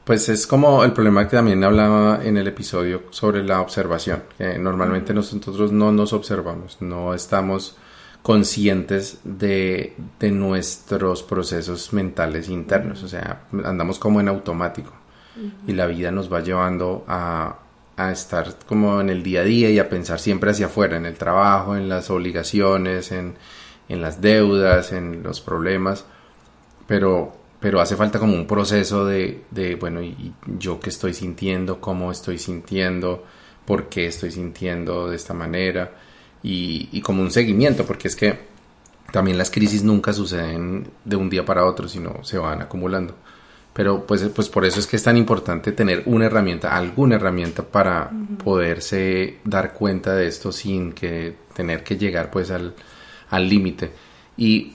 pues 0.05 0.29
es 0.29 0.47
como 0.47 0.85
el 0.85 0.93
problema 0.93 1.27
que 1.27 1.37
también 1.37 1.65
hablaba 1.65 2.21
en 2.23 2.37
el 2.37 2.47
episodio 2.47 3.05
sobre 3.09 3.43
la 3.43 3.63
observación, 3.63 4.25
que 4.37 4.59
normalmente 4.59 5.15
nosotros 5.15 5.73
no 5.73 5.91
nos 5.93 6.13
observamos, 6.13 6.77
no 6.83 7.15
estamos 7.15 7.79
conscientes 8.21 9.21
de, 9.25 9.97
de 10.21 10.31
nuestros 10.31 11.23
procesos 11.23 11.95
mentales 11.95 12.51
internos, 12.51 13.03
o 13.03 13.09
sea, 13.09 13.47
andamos 13.65 13.99
como 13.99 14.21
en 14.21 14.29
automático 14.29 14.93
y 15.67 15.73
la 15.73 15.87
vida 15.87 16.11
nos 16.11 16.31
va 16.33 16.41
llevando 16.41 17.05
a, 17.09 17.61
a 17.97 18.13
estar 18.13 18.55
como 18.67 19.01
en 19.01 19.09
el 19.09 19.23
día 19.23 19.41
a 19.41 19.45
día 19.45 19.71
y 19.71 19.79
a 19.79 19.89
pensar 19.89 20.21
siempre 20.21 20.51
hacia 20.51 20.67
afuera, 20.67 20.97
en 20.97 21.07
el 21.07 21.17
trabajo, 21.17 21.77
en 21.77 21.89
las 21.89 22.11
obligaciones, 22.11 23.11
en, 23.11 23.35
en 23.89 24.03
las 24.03 24.21
deudas, 24.21 24.93
en 24.93 25.23
los 25.23 25.41
problemas, 25.41 26.05
pero, 26.87 27.35
pero 27.59 27.81
hace 27.81 27.97
falta 27.97 28.19
como 28.19 28.35
un 28.35 28.47
proceso 28.47 29.07
de, 29.07 29.45
de 29.51 29.77
bueno, 29.77 30.03
y, 30.03 30.35
yo 30.59 30.79
qué 30.79 30.91
estoy 30.91 31.15
sintiendo, 31.15 31.81
cómo 31.81 32.13
estoy 32.13 32.39
sintiendo, 32.39 33.25
por 33.65 33.89
qué 33.89 34.07
estoy 34.07 34.31
sintiendo 34.31 35.09
de 35.09 35.17
esta 35.17 35.35
manera, 35.35 35.93
y, 36.43 36.89
y 36.93 37.01
como 37.01 37.23
un 37.23 37.31
seguimiento, 37.31 37.87
porque 37.87 38.09
es 38.09 38.17
que 38.17 38.39
también 39.11 39.39
las 39.39 39.51
crisis 39.51 39.83
nunca 39.83 40.13
suceden 40.13 40.91
de 41.05 41.17
un 41.17 41.31
día 41.31 41.45
para 41.45 41.65
otro, 41.65 41.89
sino 41.89 42.23
se 42.25 42.39
van 42.39 42.61
acumulando. 42.61 43.15
Pero 43.77 44.07
pues, 44.07 44.23
pues 44.35 44.49
por 44.49 44.65
eso 44.65 44.81
es 44.81 44.87
que 44.87 44.97
es 44.97 45.03
tan 45.03 45.19
importante 45.19 45.73
tener 45.73 46.03
una 46.07 46.25
herramienta, 46.25 46.75
alguna 46.75 47.17
herramienta 47.17 47.63
para 47.63 48.11
poderse 48.43 49.37
dar 49.45 49.75
cuenta 49.75 50.15
de 50.15 50.27
esto 50.27 50.51
sin 50.51 50.95
que 50.95 51.37
tener 51.55 51.85
que 51.85 51.99
llegar 51.99 52.31
pues 52.31 52.51
al 52.51 52.75
límite. 53.49 53.93
y 54.39 54.73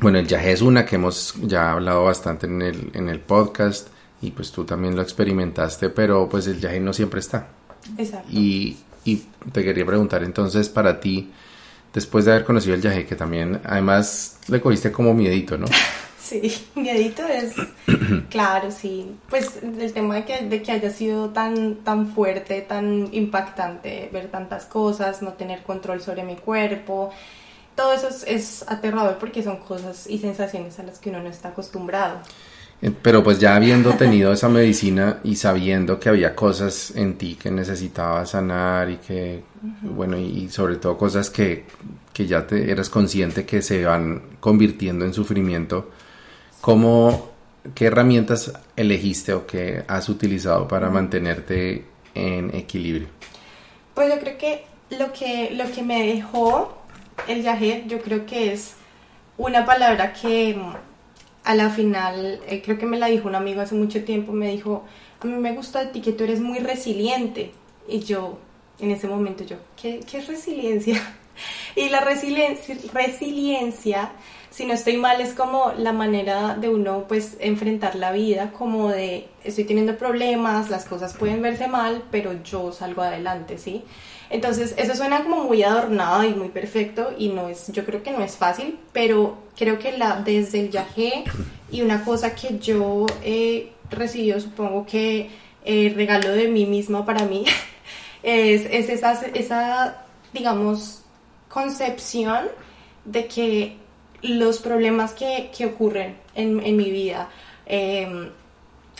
bueno, 0.00 0.18
el 0.18 0.26
viaje 0.26 0.52
es 0.52 0.60
una 0.60 0.84
que 0.84 0.96
hemos 0.96 1.34
ya 1.42 1.72
hablado 1.72 2.04
bastante 2.04 2.46
en 2.46 2.60
el, 2.60 2.90
en 2.92 3.08
el 3.08 3.20
podcast 3.20 3.88
y 4.20 4.30
pues 4.30 4.52
tú 4.52 4.64
también 4.64 4.94
lo 4.94 5.02
experimentaste, 5.02 5.88
pero 5.88 6.28
pues 6.28 6.46
el 6.46 6.56
viaje 6.56 6.80
no 6.80 6.92
siempre 6.92 7.20
está. 7.20 7.48
Exacto. 7.96 8.28
Y, 8.30 8.76
y 9.04 9.24
te 9.52 9.64
quería 9.64 9.86
preguntar 9.86 10.22
entonces 10.22 10.68
para 10.68 11.00
ti, 11.00 11.30
después 11.94 12.24
de 12.24 12.32
haber 12.32 12.44
conocido 12.44 12.74
el 12.74 12.82
viaje, 12.82 13.06
que 13.06 13.16
también 13.16 13.60
además 13.64 14.38
le 14.48 14.60
cogiste 14.60 14.92
como 14.92 15.14
miedito, 15.14 15.56
¿no? 15.56 15.66
Sí, 16.40 16.66
miedito 16.74 17.22
es, 17.26 17.54
claro, 18.30 18.70
sí. 18.70 19.16
Pues 19.28 19.60
el 19.62 19.92
tema 19.92 20.16
de 20.16 20.24
que, 20.24 20.42
de 20.46 20.62
que 20.62 20.72
haya 20.72 20.90
sido 20.90 21.30
tan, 21.30 21.76
tan 21.76 22.08
fuerte, 22.08 22.62
tan 22.62 23.08
impactante, 23.12 24.10
ver 24.12 24.28
tantas 24.28 24.64
cosas, 24.64 25.22
no 25.22 25.34
tener 25.34 25.62
control 25.62 26.00
sobre 26.00 26.24
mi 26.24 26.36
cuerpo, 26.36 27.12
todo 27.76 27.92
eso 27.92 28.08
es, 28.26 28.64
aterrador 28.66 29.18
porque 29.18 29.42
son 29.42 29.58
cosas 29.58 30.06
y 30.08 30.18
sensaciones 30.18 30.78
a 30.78 30.82
las 30.82 30.98
que 30.98 31.10
uno 31.10 31.22
no 31.22 31.28
está 31.28 31.50
acostumbrado. 31.50 32.18
Eh, 32.82 32.90
pero 33.02 33.22
pues 33.22 33.38
ya 33.38 33.54
habiendo 33.54 33.92
tenido 33.92 34.32
esa 34.32 34.48
medicina 34.48 35.20
y 35.22 35.36
sabiendo 35.36 36.00
que 36.00 36.08
había 36.08 36.34
cosas 36.34 36.92
en 36.94 37.16
ti 37.16 37.36
que 37.36 37.50
necesitaba 37.50 38.26
sanar 38.26 38.90
y 38.90 38.96
que, 38.96 39.42
bueno, 39.82 40.18
y 40.18 40.48
sobre 40.50 40.76
todo 40.76 40.98
cosas 40.98 41.30
que, 41.30 41.64
que 42.12 42.26
ya 42.26 42.46
te 42.46 42.70
eras 42.70 42.88
consciente 42.90 43.46
que 43.46 43.62
se 43.62 43.84
van 43.84 44.22
convirtiendo 44.40 45.04
en 45.04 45.14
sufrimiento, 45.14 45.90
¿Cómo, 46.66 47.28
qué 47.76 47.84
herramientas 47.84 48.52
elegiste 48.74 49.32
o 49.32 49.46
qué 49.46 49.84
has 49.86 50.08
utilizado 50.08 50.66
para 50.66 50.90
mantenerte 50.90 51.84
en 52.12 52.52
equilibrio? 52.56 53.06
Pues 53.94 54.12
yo 54.12 54.18
creo 54.18 54.36
que 54.36 54.64
lo 54.98 55.12
que, 55.12 55.52
lo 55.52 55.70
que 55.70 55.84
me 55.84 56.04
dejó 56.08 56.76
el 57.28 57.42
viaje, 57.42 57.84
yo 57.86 58.00
creo 58.00 58.26
que 58.26 58.52
es 58.52 58.74
una 59.38 59.64
palabra 59.64 60.12
que 60.12 60.58
a 61.44 61.54
la 61.54 61.70
final, 61.70 62.40
eh, 62.48 62.60
creo 62.64 62.76
que 62.78 62.86
me 62.86 62.98
la 62.98 63.06
dijo 63.06 63.28
un 63.28 63.36
amigo 63.36 63.60
hace 63.60 63.76
mucho 63.76 64.02
tiempo, 64.02 64.32
me 64.32 64.50
dijo, 64.50 64.84
a 65.20 65.24
mí 65.24 65.34
me 65.34 65.52
gusta 65.52 65.84
de 65.84 65.92
ti 65.92 66.00
que 66.00 66.10
tú 66.10 66.24
eres 66.24 66.40
muy 66.40 66.58
resiliente. 66.58 67.52
Y 67.86 68.00
yo, 68.00 68.40
en 68.80 68.90
ese 68.90 69.06
momento, 69.06 69.44
yo, 69.44 69.58
¿qué, 69.80 70.00
qué 70.00 70.18
es 70.18 70.26
resiliencia? 70.26 71.00
Y 71.76 71.90
la 71.90 72.00
resiliencia, 72.00 72.74
resiliencia 72.94 74.10
si 74.56 74.64
no 74.64 74.72
estoy 74.72 74.96
mal, 74.96 75.20
es 75.20 75.34
como 75.34 75.74
la 75.76 75.92
manera 75.92 76.54
de 76.54 76.70
uno 76.70 77.04
pues 77.06 77.36
enfrentar 77.40 77.94
la 77.94 78.10
vida, 78.10 78.52
como 78.52 78.88
de 78.88 79.28
estoy 79.44 79.64
teniendo 79.64 79.98
problemas, 79.98 80.70
las 80.70 80.86
cosas 80.86 81.12
pueden 81.12 81.42
verse 81.42 81.68
mal, 81.68 82.02
pero 82.10 82.42
yo 82.42 82.72
salgo 82.72 83.02
adelante, 83.02 83.58
¿sí? 83.58 83.84
Entonces, 84.30 84.74
eso 84.78 84.94
suena 84.94 85.22
como 85.22 85.44
muy 85.44 85.62
adornado 85.62 86.24
y 86.24 86.30
muy 86.30 86.48
perfecto 86.48 87.12
y 87.18 87.28
no 87.28 87.50
es, 87.50 87.70
yo 87.70 87.84
creo 87.84 88.02
que 88.02 88.12
no 88.12 88.24
es 88.24 88.36
fácil, 88.36 88.78
pero 88.94 89.36
creo 89.58 89.78
que 89.78 89.98
la, 89.98 90.22
desde 90.22 90.60
el 90.60 90.68
viaje 90.70 91.24
y 91.70 91.82
una 91.82 92.02
cosa 92.02 92.34
que 92.34 92.58
yo 92.58 93.04
he 93.22 93.72
recibido, 93.90 94.40
supongo 94.40 94.86
que 94.86 95.28
eh, 95.66 95.92
regalo 95.94 96.32
de 96.32 96.48
mí 96.48 96.64
misma 96.64 97.04
para 97.04 97.26
mí, 97.26 97.44
es, 98.22 98.62
es 98.70 98.88
esa, 98.88 99.20
esa, 99.34 100.06
digamos, 100.32 101.02
concepción 101.50 102.46
de 103.04 103.26
que 103.26 103.85
los 104.22 104.58
problemas 104.58 105.14
que, 105.14 105.50
ocurren 105.66 106.16
en, 106.34 106.76
mi 106.76 106.90
vida, 106.90 107.28
em, 107.66 108.30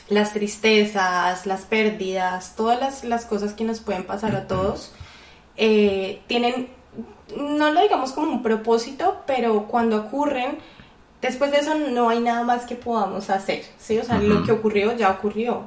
las 0.08 0.32
tristezas, 0.32 1.46
las 1.46 1.62
pérdidas, 1.62 2.54
todas 2.56 3.04
las, 3.04 3.25
cosas 3.26 3.52
que 3.54 3.64
nos 3.64 3.80
pueden 3.80 4.04
pasar 4.04 4.37
a 4.37 4.46
todos, 4.46 4.92
eh, 5.56 6.20
tienen, 6.26 6.68
no 7.37 7.70
lo 7.73 7.80
digamos 7.80 8.12
como 8.12 8.30
un 8.32 8.42
propósito, 8.42 9.23
pero 9.26 9.66
cuando 9.66 9.96
ocurren, 9.96 10.58
después 11.20 11.50
de 11.50 11.58
eso 11.58 11.75
no 11.75 12.08
hay 12.08 12.20
nada 12.20 12.44
más 12.44 12.66
que 12.66 12.76
podamos 12.76 13.30
hacer, 13.30 13.64
¿sí? 13.78 13.99
O 13.99 14.04
sea, 14.04 14.18
lo 14.18 14.44
que 14.44 14.52
ocurrió 14.52 14.96
ya 14.96 15.11
ocurrió, 15.11 15.64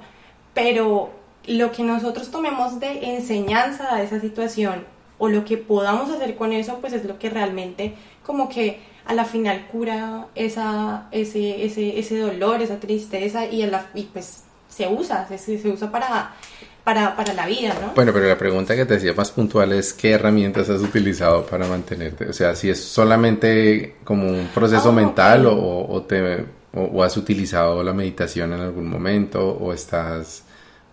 pero 0.53 1.11
lo 1.47 1.71
que 1.71 1.83
nosotros 1.83 2.31
tomemos 2.31 2.79
de 2.79 3.15
enseñanza 3.15 3.95
a 3.95 4.03
esa 4.03 4.19
situación 4.19 4.85
o 5.17 5.27
lo 5.27 5.45
que 5.45 5.57
podamos 5.57 6.09
hacer 6.09 6.35
con 6.35 6.53
eso, 6.53 6.77
pues 6.79 6.93
es 6.93 7.05
lo 7.05 7.19
que 7.19 7.29
realmente 7.29 7.95
como 8.25 8.49
que 8.49 8.79
a 9.09 9.13
la 9.15 9.25
final 9.25 9.65
cura 9.71 10.27
esa, 10.35 11.07
ese, 11.11 11.65
ese, 11.65 11.97
ese 11.97 12.19
dolor, 12.19 12.61
esa 12.61 12.79
tristeza 12.79 13.43
y, 13.43 13.65
la, 13.65 13.87
y 13.95 14.03
pues 14.03 14.43
se 14.69 14.87
usa, 14.87 15.27
se, 15.27 15.57
se 15.57 15.67
usa 15.67 15.91
para, 15.91 16.35
para, 16.83 17.15
para, 17.15 17.33
la 17.33 17.47
vida, 17.47 17.75
¿no? 17.81 17.93
Bueno, 17.95 18.13
pero 18.13 18.27
la 18.27 18.37
pregunta 18.37 18.75
que 18.75 18.85
te 18.85 18.93
decía 18.93 19.15
más 19.15 19.31
puntual 19.31 19.73
es 19.73 19.93
qué 19.93 20.11
herramientas 20.11 20.69
has 20.69 20.81
utilizado 20.81 21.43
para 21.43 21.65
mantenerte, 21.65 22.29
o 22.29 22.33
sea, 22.33 22.55
si 22.55 22.69
es 22.69 22.83
solamente 22.83 23.95
como 24.03 24.27
un 24.27 24.47
proceso 24.53 24.89
ah, 24.89 24.93
mental 24.93 25.47
o, 25.47 25.87
o, 25.89 26.03
te, 26.03 26.45
o, 26.75 27.03
has 27.03 27.17
utilizado 27.17 27.81
la 27.81 27.93
meditación 27.93 28.53
en 28.53 28.59
algún 28.59 28.87
momento 28.87 29.43
o 29.43 29.73
estás, 29.73 30.43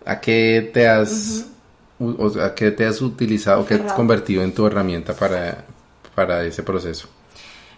¿a 0.07 0.19
qué 0.19 0.71
te 0.73 0.87
has, 0.87 1.45
a 2.41 2.55
qué 2.55 2.71
te 2.71 2.83
has 2.83 2.99
utilizado, 2.99 3.63
qué 3.63 3.75
has 3.75 3.93
convertido 3.93 4.41
en 4.41 4.53
tu 4.53 4.65
herramienta 4.65 5.13
para, 5.13 5.65
para 6.15 6.43
ese 6.43 6.63
proceso? 6.63 7.09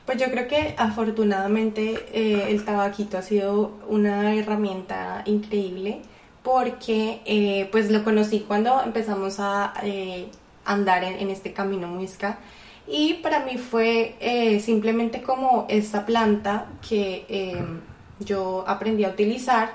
Pues 0.09 0.19
yo 0.19 0.31
creo 0.31 0.47
que 0.47 0.73
afortunadamente 0.75 2.03
eh, 2.13 2.47
el 2.49 2.65
tabaquito 2.65 3.19
ha 3.19 3.21
sido 3.21 3.73
una 3.87 4.33
herramienta 4.33 5.21
increíble 5.27 6.01
porque 6.41 7.21
eh, 7.25 7.69
pues 7.71 7.91
lo 7.91 8.03
conocí 8.03 8.39
cuando 8.39 8.81
empezamos 8.81 9.39
a 9.39 9.71
eh, 9.83 10.25
andar 10.65 11.03
en, 11.03 11.29
este 11.29 11.53
camino 11.53 11.87
muisca 11.87 12.39
y 12.87 13.19
para 13.21 13.41
mí 13.41 13.59
fue 13.59 14.15
simplemente 14.63 15.21
como 15.21 15.67
esta 15.69 16.07
planta 16.07 16.65
que 16.89 17.53
yo 18.19 18.63
aprendí 18.65 19.03
a 19.03 19.09
utilizar 19.09 19.73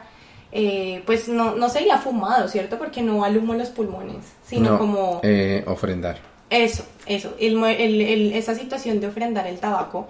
pues 1.06 1.28
no, 1.28 1.54
no 1.54 1.68
sería 1.68 1.98
fumado, 1.98 2.48
¿cierto? 2.48 2.76
Porque 2.76 3.02
no 3.02 3.22
alumo 3.22 3.54
los 3.54 3.68
pulmones, 3.68 4.24
sino 4.42 4.78
como... 4.78 5.22
ofrendar. 5.66 6.33
Eso, 6.54 6.84
eso, 7.06 7.34
esa 7.38 8.54
situación 8.54 9.00
de 9.00 9.08
ofrendar 9.08 9.49
el 9.49 9.58
tabaco, 9.58 10.06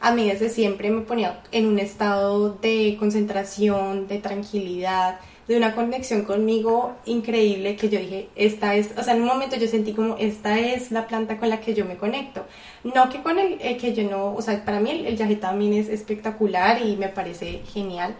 a 0.00 0.12
mí 0.12 0.28
desde 0.28 0.48
siempre 0.48 0.90
me 0.90 1.00
ponía 1.00 1.40
en 1.50 1.66
un 1.66 1.80
estado 1.80 2.50
de 2.50 2.96
concentración, 3.00 4.06
de 4.06 4.18
tranquilidad, 4.18 5.18
de 5.48 5.56
una 5.56 5.74
conexión 5.74 6.22
conmigo 6.22 6.92
increíble 7.04 7.74
que 7.74 7.88
yo 7.88 7.98
dije, 7.98 8.28
esta 8.36 8.76
es, 8.76 8.90
o 8.96 9.02
sea, 9.02 9.16
en 9.16 9.22
un 9.22 9.26
momento 9.26 9.56
yo 9.56 9.66
sentí 9.66 9.92
como, 9.92 10.16
esta 10.18 10.56
es 10.60 10.92
la 10.92 11.08
planta 11.08 11.36
con 11.38 11.48
la 11.48 11.58
que 11.58 11.74
yo 11.74 11.84
me 11.84 11.96
conecto. 11.96 12.44
No 12.84 13.08
que 13.08 13.20
con 13.20 13.40
el 13.40 13.58
eh, 13.60 13.76
que 13.76 13.92
yo 13.92 14.08
no, 14.08 14.34
o 14.36 14.40
sea, 14.40 14.64
para 14.64 14.78
mí 14.78 14.90
el, 14.90 15.20
el 15.20 15.40
también 15.40 15.72
es 15.72 15.88
espectacular 15.88 16.80
y 16.80 16.96
me 16.96 17.08
parece 17.08 17.62
genial, 17.72 18.14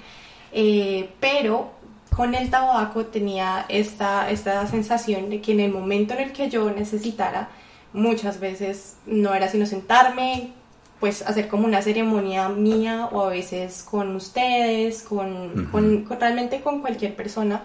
eh, 0.53 1.11
pero 1.21 1.71
con 2.17 2.35
el 2.35 2.51
tabaco 2.51 3.07
tenía 3.07 3.67
esta, 3.69 4.29
esta 4.31 4.67
sensación 4.67 5.31
de 5.31 5.41
que 5.41 5.53
en 5.53 5.61
el 5.61 5.71
momento 5.71 6.15
en 6.15 6.21
el 6.21 6.33
que 6.33 6.51
yo 6.51 6.69
necesitara, 6.71 7.51
muchas 7.93 8.41
veces 8.41 8.97
no 9.07 9.35
era 9.35 9.49
sino 9.49 9.67
sentarme, 9.67 10.53
pues 11.01 11.23
hacer 11.23 11.49
como 11.49 11.67
una 11.67 11.83
ceremonia 11.83 12.49
mía 12.49 13.09
o 13.13 13.23
a 13.23 13.29
veces 13.31 13.87
con 13.89 14.17
ustedes, 14.17 15.03
con, 15.03 15.71
realmente 16.19 16.61
con 16.61 16.81
cualquier 16.81 17.15
persona. 17.15 17.63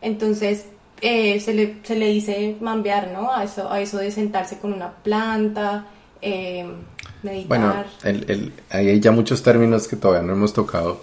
Entonces 0.00 0.66
eh, 1.00 1.40
se, 1.40 1.54
le, 1.54 1.76
se 1.82 1.96
le 1.96 2.06
dice 2.06 2.56
mambear, 2.60 3.10
¿no? 3.12 3.32
A 3.32 3.44
eso, 3.44 3.70
a 3.70 3.80
eso 3.80 3.98
de 3.98 4.10
sentarse 4.10 4.58
con 4.58 4.72
una 4.72 4.90
planta, 4.90 5.86
eh, 6.22 6.66
meditar. 7.22 7.48
Bueno, 7.48 7.84
el, 8.02 8.52
hay 8.70 8.98
ya 8.98 9.10
muchos 9.10 9.42
términos 9.42 9.86
que 9.86 9.96
todavía 9.96 10.26
no 10.26 10.32
hemos 10.32 10.54
tocado, 10.54 11.00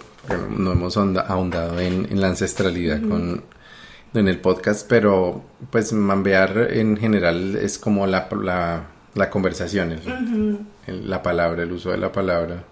no 0.50 0.72
hemos 0.72 0.96
ahondado 0.96 1.78
en, 1.80 2.06
en 2.10 2.20
la 2.20 2.28
ancestralidad 2.28 3.00
con, 3.02 3.44
en 4.14 4.28
el 4.28 4.40
podcast, 4.40 4.88
pero 4.88 5.42
pues 5.70 5.92
mambear 5.92 6.68
en 6.72 6.96
general 6.96 7.56
es 7.56 7.78
como 7.78 8.06
la, 8.06 8.28
la, 8.42 8.86
la 9.14 9.30
conversación 9.30 10.00
la 10.86 11.22
palabra, 11.22 11.62
el 11.62 11.72
uso 11.72 11.90
de 11.90 11.98
la 11.98 12.10
palabra. 12.10 12.64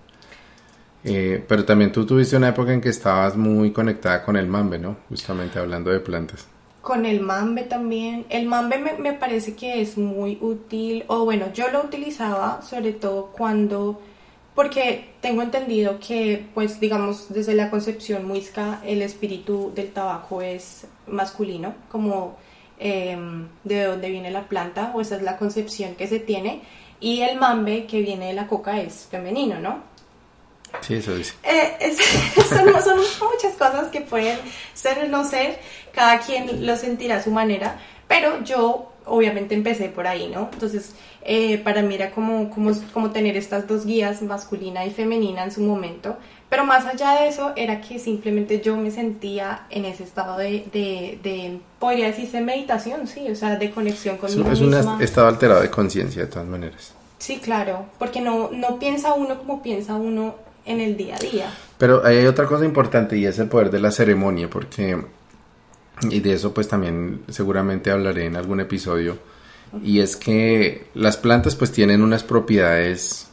Eh, 1.04 1.44
pero 1.46 1.64
también 1.64 1.92
tú 1.92 2.04
tuviste 2.04 2.36
una 2.36 2.48
época 2.48 2.72
en 2.72 2.80
que 2.80 2.88
estabas 2.88 3.36
muy 3.36 3.70
conectada 3.70 4.24
con 4.24 4.36
el 4.36 4.46
mambe, 4.46 4.78
¿no? 4.78 4.96
Justamente 5.08 5.58
hablando 5.58 5.90
de 5.90 6.00
plantas. 6.00 6.48
Con 6.82 7.06
el 7.06 7.20
mambe 7.20 7.62
también. 7.62 8.26
El 8.28 8.46
mambe 8.46 8.78
me, 8.78 8.94
me 8.94 9.12
parece 9.12 9.54
que 9.54 9.80
es 9.80 9.96
muy 9.98 10.38
útil, 10.40 11.04
o 11.06 11.24
bueno, 11.24 11.52
yo 11.52 11.70
lo 11.70 11.82
utilizaba 11.82 12.60
sobre 12.62 12.92
todo 12.92 13.26
cuando, 13.26 14.00
porque 14.56 15.10
tengo 15.20 15.42
entendido 15.42 16.00
que, 16.00 16.46
pues 16.54 16.80
digamos, 16.80 17.26
desde 17.28 17.54
la 17.54 17.70
concepción 17.70 18.26
muisca, 18.26 18.80
el 18.84 19.02
espíritu 19.02 19.70
del 19.74 19.92
tabaco 19.92 20.40
es 20.40 20.86
masculino, 21.06 21.74
como 21.90 22.38
em, 22.78 23.48
de 23.64 23.84
dónde 23.84 24.08
viene 24.08 24.30
la 24.30 24.48
planta, 24.48 24.92
o 24.94 25.02
esa 25.02 25.16
es 25.16 25.22
la 25.22 25.36
concepción 25.36 25.94
que 25.94 26.08
se 26.08 26.20
tiene 26.20 26.62
y 27.00 27.20
el 27.20 27.38
mambe 27.38 27.84
que 27.84 28.00
viene 28.00 28.28
de 28.28 28.32
la 28.32 28.46
coca 28.46 28.80
es 28.80 29.06
femenino, 29.10 29.60
¿no? 29.60 29.82
Sí, 30.80 30.94
eso 30.94 31.14
dice. 31.14 31.34
Eh, 31.42 31.94
son, 32.48 32.82
son, 32.82 33.28
muchas 33.30 33.52
cosas 33.58 33.88
que 33.88 34.00
pueden 34.00 34.38
ser 34.72 35.04
o 35.04 35.08
no 35.08 35.28
ser, 35.28 35.60
cada 35.92 36.18
quien 36.20 36.66
lo 36.66 36.76
sentirá 36.76 37.16
a 37.16 37.22
su 37.22 37.30
manera, 37.30 37.78
pero 38.08 38.42
yo 38.42 38.90
obviamente 39.06 39.54
empecé 39.54 39.88
por 39.88 40.06
ahí, 40.06 40.28
¿no? 40.28 40.50
Entonces, 40.52 40.94
eh, 41.22 41.58
para 41.58 41.82
mí 41.82 41.94
era 41.94 42.10
como, 42.10 42.50
como, 42.50 42.72
como 42.92 43.10
tener 43.10 43.36
estas 43.36 43.66
dos 43.66 43.86
guías, 43.86 44.22
masculina 44.22 44.84
y 44.84 44.90
femenina 44.90 45.44
en 45.44 45.50
su 45.50 45.62
momento, 45.62 46.16
pero 46.48 46.64
más 46.64 46.86
allá 46.86 47.20
de 47.20 47.28
eso 47.28 47.52
era 47.56 47.80
que 47.80 47.98
simplemente 47.98 48.60
yo 48.60 48.76
me 48.76 48.90
sentía 48.90 49.66
en 49.70 49.84
ese 49.84 50.04
estado 50.04 50.38
de, 50.38 50.64
de, 50.72 51.18
de 51.22 51.58
podría 51.78 52.06
decirse 52.06 52.40
meditación, 52.40 53.06
sí, 53.06 53.28
o 53.30 53.34
sea, 53.34 53.56
de 53.56 53.70
conexión 53.70 54.16
con 54.18 54.28
Es 54.28 54.60
un 54.60 54.74
estado 55.00 55.28
alterado 55.28 55.60
de 55.60 55.70
conciencia 55.70 56.22
de 56.22 56.28
todas 56.28 56.46
maneras. 56.46 56.94
Sí, 57.18 57.38
claro, 57.38 57.86
porque 57.98 58.20
no, 58.20 58.50
no 58.52 58.78
piensa 58.78 59.14
uno 59.14 59.38
como 59.38 59.62
piensa 59.62 59.96
uno 59.96 60.36
en 60.66 60.80
el 60.80 60.96
día 60.96 61.16
a 61.16 61.18
día. 61.18 61.50
Pero 61.78 62.04
hay 62.04 62.26
otra 62.26 62.46
cosa 62.46 62.64
importante 62.64 63.16
y 63.16 63.26
es 63.26 63.38
el 63.38 63.48
poder 63.48 63.70
de 63.70 63.80
la 63.80 63.90
ceremonia, 63.90 64.48
porque, 64.50 65.02
y 66.02 66.20
de 66.20 66.34
eso 66.34 66.52
pues 66.52 66.68
también 66.68 67.22
seguramente 67.28 67.90
hablaré 67.90 68.26
en 68.26 68.36
algún 68.36 68.60
episodio, 68.60 69.18
y 69.82 70.00
es 70.00 70.16
que 70.16 70.86
las 70.94 71.16
plantas 71.16 71.56
pues 71.56 71.72
tienen 71.72 72.02
unas 72.02 72.22
propiedades, 72.22 73.28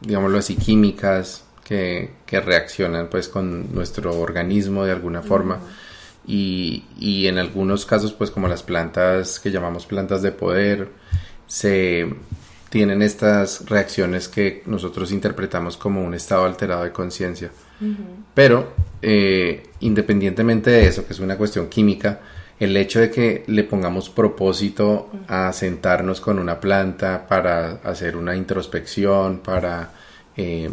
digámoslo 0.00 0.38
así, 0.38 0.56
químicas, 0.56 1.44
que, 1.64 2.10
reaccionan 2.30 3.08
pues 3.08 3.28
con 3.28 3.72
nuestro 3.74 4.18
organismo 4.18 4.84
de 4.84 4.92
alguna 4.92 5.22
forma. 5.22 5.60
y, 6.26 6.84
y, 6.98 7.26
en 7.26 7.38
algunos 7.38 7.86
casos 7.86 8.12
pues 8.12 8.30
como 8.30 8.46
las 8.46 8.62
plantas 8.62 9.40
que 9.40 9.50
llamamos 9.50 9.86
plantas 9.86 10.22
de 10.22 10.32
poder 10.32 10.88
se 11.46 12.08
tienen 12.70 13.02
estas 13.02 13.68
reacciones 13.68 14.28
que 14.28 14.62
nosotros 14.66 15.12
interpretamos 15.12 15.76
como 15.76 16.02
un 16.02 16.14
estado 16.14 16.44
alterado 16.46 16.84
de 16.84 16.92
conciencia. 16.92 17.50
Pero 18.34 18.72
eh, 19.02 19.68
independientemente 19.80 20.70
de 20.70 20.86
eso, 20.86 21.06
que 21.06 21.12
es 21.12 21.20
una 21.20 21.36
cuestión 21.36 21.68
química, 21.68 22.20
el 22.58 22.76
hecho 22.76 23.00
de 23.00 23.10
que 23.10 23.44
le 23.46 23.64
pongamos 23.64 24.10
propósito 24.10 25.10
a 25.28 25.52
sentarnos 25.52 26.20
con 26.20 26.38
una 26.38 26.60
planta 26.60 27.26
para 27.26 27.80
hacer 27.82 28.16
una 28.16 28.36
introspección, 28.36 29.38
para 29.38 29.92
eh, 30.36 30.70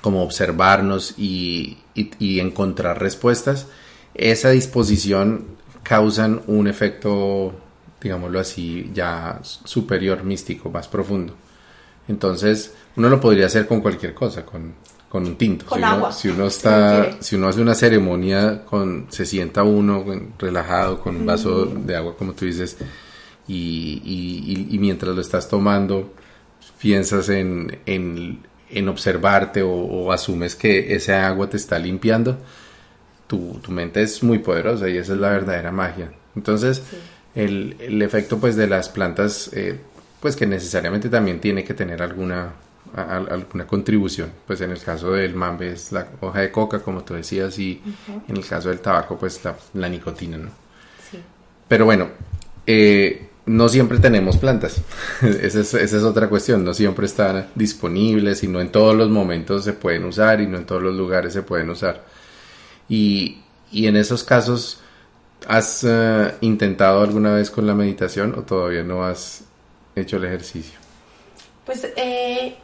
como 0.00 0.22
observarnos 0.22 1.14
y, 1.16 1.78
encontrar 2.20 3.00
respuestas, 3.00 3.66
esa 4.14 4.50
disposición 4.50 5.46
causan 5.84 6.42
un 6.48 6.66
efecto, 6.66 7.54
digámoslo 8.00 8.40
así, 8.40 8.90
ya 8.94 9.40
superior, 9.42 10.24
místico, 10.24 10.70
más 10.70 10.88
profundo. 10.88 11.34
Entonces, 12.06 12.74
uno 12.96 13.08
lo 13.08 13.20
podría 13.20 13.46
hacer 13.46 13.66
con 13.66 13.80
cualquier 13.80 14.14
cosa, 14.14 14.44
con, 14.44 14.74
un 15.12 15.36
tinto. 15.36 15.66
Con 15.66 15.78
si 15.78 15.84
agua. 15.84 16.08
Uno, 16.08 16.12
si 16.12 16.28
uno 16.28 16.46
está, 16.46 17.20
si 17.20 17.36
uno 17.36 17.48
hace 17.48 17.60
una 17.60 17.74
ceremonia 17.74 18.64
con, 18.64 19.06
se 19.10 19.26
sienta 19.26 19.62
uno 19.62 20.04
relajado 20.38 21.00
con 21.00 21.16
un 21.16 21.26
vaso 21.26 21.66
de 21.66 21.96
agua, 21.96 22.16
como 22.16 22.32
tú 22.32 22.44
dices, 22.44 22.76
y, 23.46 24.76
mientras 24.80 25.14
lo 25.14 25.20
estás 25.20 25.48
tomando, 25.48 26.14
piensas 26.80 27.28
en, 27.28 27.78
en 28.70 28.88
observarte 28.88 29.62
o, 29.62 30.12
asumes 30.12 30.54
que 30.54 30.94
ese 30.94 31.14
agua 31.14 31.48
te 31.48 31.56
está 31.56 31.78
limpiando, 31.78 32.38
tu, 33.26 33.60
mente 33.68 34.02
es 34.02 34.22
muy 34.22 34.38
poderosa 34.38 34.88
y 34.88 34.96
esa 34.96 35.14
es 35.14 35.18
la 35.18 35.30
verdadera 35.30 35.72
magia. 35.72 36.12
Entonces, 36.34 36.82
el, 37.44 37.76
el, 37.78 38.02
efecto 38.02 38.38
pues 38.38 38.56
de 38.56 38.66
las 38.66 38.88
plantas, 38.88 39.50
eh, 39.52 39.78
pues 40.20 40.36
que 40.36 40.46
necesariamente 40.46 41.08
también 41.08 41.40
tiene 41.40 41.64
que 41.64 41.74
tener 41.74 42.02
alguna, 42.02 42.52
alguna 42.94 43.66
contribución. 43.66 44.30
Pues 44.46 44.60
en 44.60 44.70
el 44.70 44.80
caso 44.80 45.12
del 45.12 45.34
mambe 45.34 45.72
es 45.72 45.92
la 45.92 46.06
hoja 46.20 46.40
de 46.40 46.50
coca, 46.50 46.80
como 46.80 47.04
tú 47.04 47.14
decías, 47.14 47.58
y 47.58 47.82
en 48.28 48.36
el 48.36 48.46
caso 48.46 48.68
del 48.68 48.80
tabaco, 48.80 49.18
pues 49.18 49.42
la, 49.44 49.56
la 49.74 49.88
nicotina, 49.88 50.36
¿no? 50.36 50.50
Pero 51.68 51.84
bueno, 51.84 52.08
eh, 52.66 53.28
no 53.48 53.68
siempre 53.68 53.98
tenemos 53.98 54.36
plantas. 54.36 54.82
esa, 55.22 55.60
es, 55.80 55.94
otra 55.94 56.28
cuestión. 56.28 56.64
No 56.64 56.74
siempre 56.74 57.06
están 57.06 57.48
disponibles 57.54 58.42
y 58.42 58.48
no 58.48 58.60
en 58.60 58.70
todos 58.70 58.96
los 58.96 59.10
momentos 59.10 59.64
se 59.64 59.72
pueden 59.72 60.04
usar 60.04 60.40
y 60.40 60.46
no 60.46 60.58
en 60.58 60.66
todos 60.66 60.82
los 60.82 60.94
lugares 60.94 61.32
se 61.32 61.42
pueden 61.42 61.70
usar. 61.70 62.04
Y, 62.88 63.38
en 63.72 63.96
esos 63.96 64.24
casos, 64.24 64.80
¿has 65.48 65.82
eh, 65.82 66.34
intentado 66.42 67.00
alguna 67.00 67.34
vez 67.34 67.50
con 67.50 67.66
la 67.66 67.74
meditación 67.74 68.34
o 68.38 68.42
todavía 68.42 68.84
no 68.84 69.04
has 69.04 69.42
hecho 69.96 70.18
el 70.18 70.26
ejercicio? 70.26 70.78
Pues 71.64 71.88
he 71.96 72.56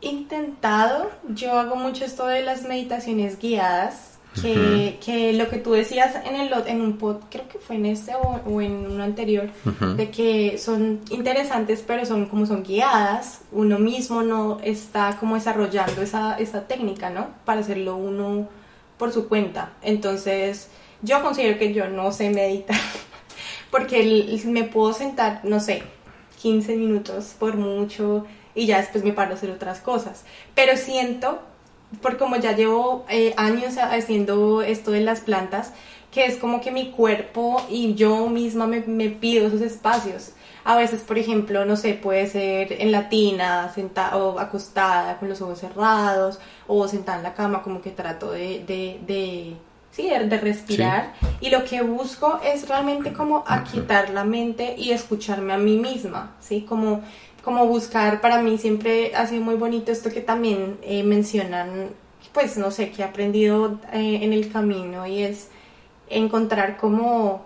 intentado. 0.00 1.10
Yo 1.34 1.58
hago 1.58 1.76
mucho 1.76 2.04
esto 2.04 2.26
de 2.26 2.42
las 2.42 2.62
meditaciones 2.62 3.38
guiadas 3.38 4.12
que, 4.40 4.98
que, 5.04 5.32
lo 5.34 5.48
que 5.48 5.58
tú 5.58 5.72
decías 5.72 6.14
en, 6.24 6.36
el, 6.36 6.50
en 6.66 6.80
un 6.80 6.96
pod, 6.96 7.16
creo 7.30 7.48
que 7.48 7.58
fue 7.58 7.76
en 7.76 7.86
este 7.86 8.12
o, 8.14 8.60
en 8.60 8.90
uno 8.90 9.02
anterior, 9.02 9.50
de 9.96 10.10
que 10.10 10.58
son 10.58 11.00
interesantes, 11.10 11.84
pero 11.86 12.06
son 12.06 12.26
como 12.26 12.46
son 12.46 12.62
guiadas, 12.62 13.42
uno 13.52 13.78
mismo 13.78 14.22
no 14.22 14.58
está 14.62 15.16
como 15.18 15.34
desarrollando 15.34 16.00
esa, 16.00 16.38
esa 16.38 16.66
técnica, 16.66 17.10
¿no? 17.10 17.28
Para 17.44 17.60
hacerlo 17.60 17.96
uno 17.96 18.48
por 18.96 19.12
su 19.12 19.28
cuenta. 19.28 19.72
Entonces, 19.82 20.68
yo 21.02 21.22
considero 21.22 21.58
que 21.58 21.72
yo 21.72 21.88
no 21.88 22.12
sé 22.12 22.30
meditar, 22.30 22.78
porque 23.70 24.40
me 24.46 24.64
puedo 24.64 24.92
sentar, 24.92 25.40
no 25.44 25.60
sé, 25.60 25.82
15 26.40 26.76
minutos 26.76 27.34
por 27.38 27.56
mucho 27.56 28.26
y 28.54 28.66
ya 28.66 28.78
después 28.78 29.04
me 29.04 29.12
paro 29.12 29.32
a 29.32 29.34
hacer 29.34 29.50
otras 29.50 29.80
cosas. 29.80 30.24
Pero 30.54 30.76
siento 30.76 31.40
porque 32.00 32.18
como 32.18 32.36
ya 32.36 32.52
llevo 32.52 33.04
eh, 33.08 33.34
años 33.36 33.76
haciendo 33.76 34.62
esto 34.62 34.92
de 34.92 35.00
las 35.00 35.20
plantas, 35.20 35.72
que 36.10 36.26
es 36.26 36.36
como 36.36 36.60
que 36.60 36.70
mi 36.70 36.90
cuerpo 36.90 37.62
y 37.68 37.94
yo 37.94 38.28
misma 38.28 38.66
me, 38.66 38.80
pido 39.10 39.46
esos 39.46 39.60
espacios. 39.60 40.32
A 40.64 40.76
veces, 40.76 41.02
por 41.02 41.18
ejemplo, 41.18 41.64
no 41.64 41.76
sé, 41.76 41.94
puede 41.94 42.28
ser 42.28 42.80
en 42.80 42.92
la 42.92 43.08
tina, 43.08 43.72
sentada 43.74 44.40
acostada 44.40 45.18
con 45.18 45.28
los 45.28 45.40
ojos 45.40 45.58
cerrados, 45.58 46.38
o 46.68 46.86
sentada 46.86 47.18
en 47.18 47.24
la 47.24 47.34
cama, 47.34 47.62
como 47.62 47.80
que 47.82 47.90
trato 47.90 48.30
de, 48.30 48.62
de, 48.64 49.00
de 49.06 49.56
sí, 49.92 50.08
de 50.08 50.38
respirar. 50.38 51.14
Y 51.40 51.50
lo 51.50 51.64
que 51.64 51.82
busco 51.82 52.40
es 52.44 52.68
realmente 52.68 53.12
como 53.12 53.44
aquietar 53.46 54.10
la 54.10 54.24
mente 54.24 54.74
y 54.76 54.90
escucharme 54.90 55.52
a 55.52 55.58
mí 55.58 55.76
misma, 55.76 56.34
¿sí? 56.40 56.62
Como 56.68 57.02
como 57.42 57.66
buscar, 57.66 58.20
para 58.20 58.40
mí 58.40 58.56
siempre 58.58 59.14
ha 59.14 59.26
sido 59.26 59.42
muy 59.42 59.56
bonito 59.56 59.90
esto 59.92 60.10
que 60.10 60.20
también 60.20 60.78
eh, 60.82 61.02
mencionan, 61.02 61.90
pues 62.32 62.56
no 62.56 62.70
sé, 62.70 62.90
que 62.90 63.02
he 63.02 63.04
aprendido 63.04 63.78
eh, 63.92 64.20
en 64.22 64.32
el 64.32 64.50
camino 64.50 65.06
y 65.06 65.22
es 65.22 65.48
encontrar 66.08 66.76
como, 66.76 67.32
o 67.32 67.42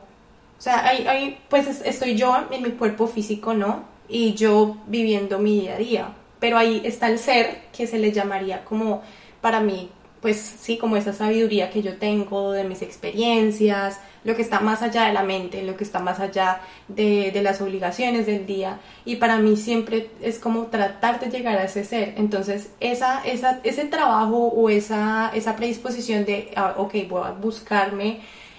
sea, 0.59 0.87
hay, 0.87 1.39
pues 1.49 1.81
estoy 1.85 2.17
yo 2.17 2.37
en 2.51 2.63
mi 2.63 2.71
cuerpo 2.73 3.07
físico, 3.07 3.55
¿no? 3.55 3.85
Y 4.09 4.35
yo 4.35 4.77
viviendo 4.87 5.39
mi 5.39 5.61
día 5.61 5.75
a 5.75 5.79
día, 5.79 6.09
pero 6.41 6.59
ahí 6.59 6.83
está 6.85 7.09
el 7.09 7.19
ser 7.19 7.63
que 7.77 7.87
se 7.87 7.99
le 7.99 8.13
llamaría 8.13 8.65
como, 8.65 9.03
para 9.41 9.61
mí, 9.61 9.91
pues 10.27 10.57
sí, 10.61 10.77
como 10.77 10.97
esa 10.97 11.13
sabiduría 11.13 11.71
que 11.71 11.83
yo 11.83 11.99
tengo 11.99 12.51
de 12.51 12.65
mis 12.65 12.83
experiencias, 12.83 14.01
lo 14.25 14.35
que 14.35 14.43
está 14.43 14.59
más 14.59 14.83
allá 14.83 15.05
de 15.05 15.13
la 15.13 15.23
mente, 15.23 15.63
lo 15.63 15.77
que 15.77 15.85
está 15.85 16.01
más 16.01 16.19
allá 16.19 16.63
de, 16.89 17.31
las 17.45 17.61
obligaciones 17.61 18.27
del 18.27 18.45
día. 18.45 18.81
Y 19.05 19.17
para 19.17 19.39
mí 19.39 19.57
siempre 19.57 20.11
es 20.21 20.41
como 20.41 20.67
tratar 20.67 21.21
de 21.21 21.31
llegar 21.31 21.57
a 21.59 21.63
ese 21.63 21.85
ser. 21.85 22.15
Entonces, 22.17 22.71
esa, 22.81 23.25
esa, 23.25 23.61
ese 23.63 23.85
trabajo 23.85 24.49
o 24.49 24.69
esa, 24.69 25.31
esa 25.33 25.55
predisposición 25.55 26.25
de, 26.25 26.51
ah, 26.57 26.75
ok, 26.77 26.95
voy 27.09 27.23
a 27.25 27.31
buscarme 27.31 28.19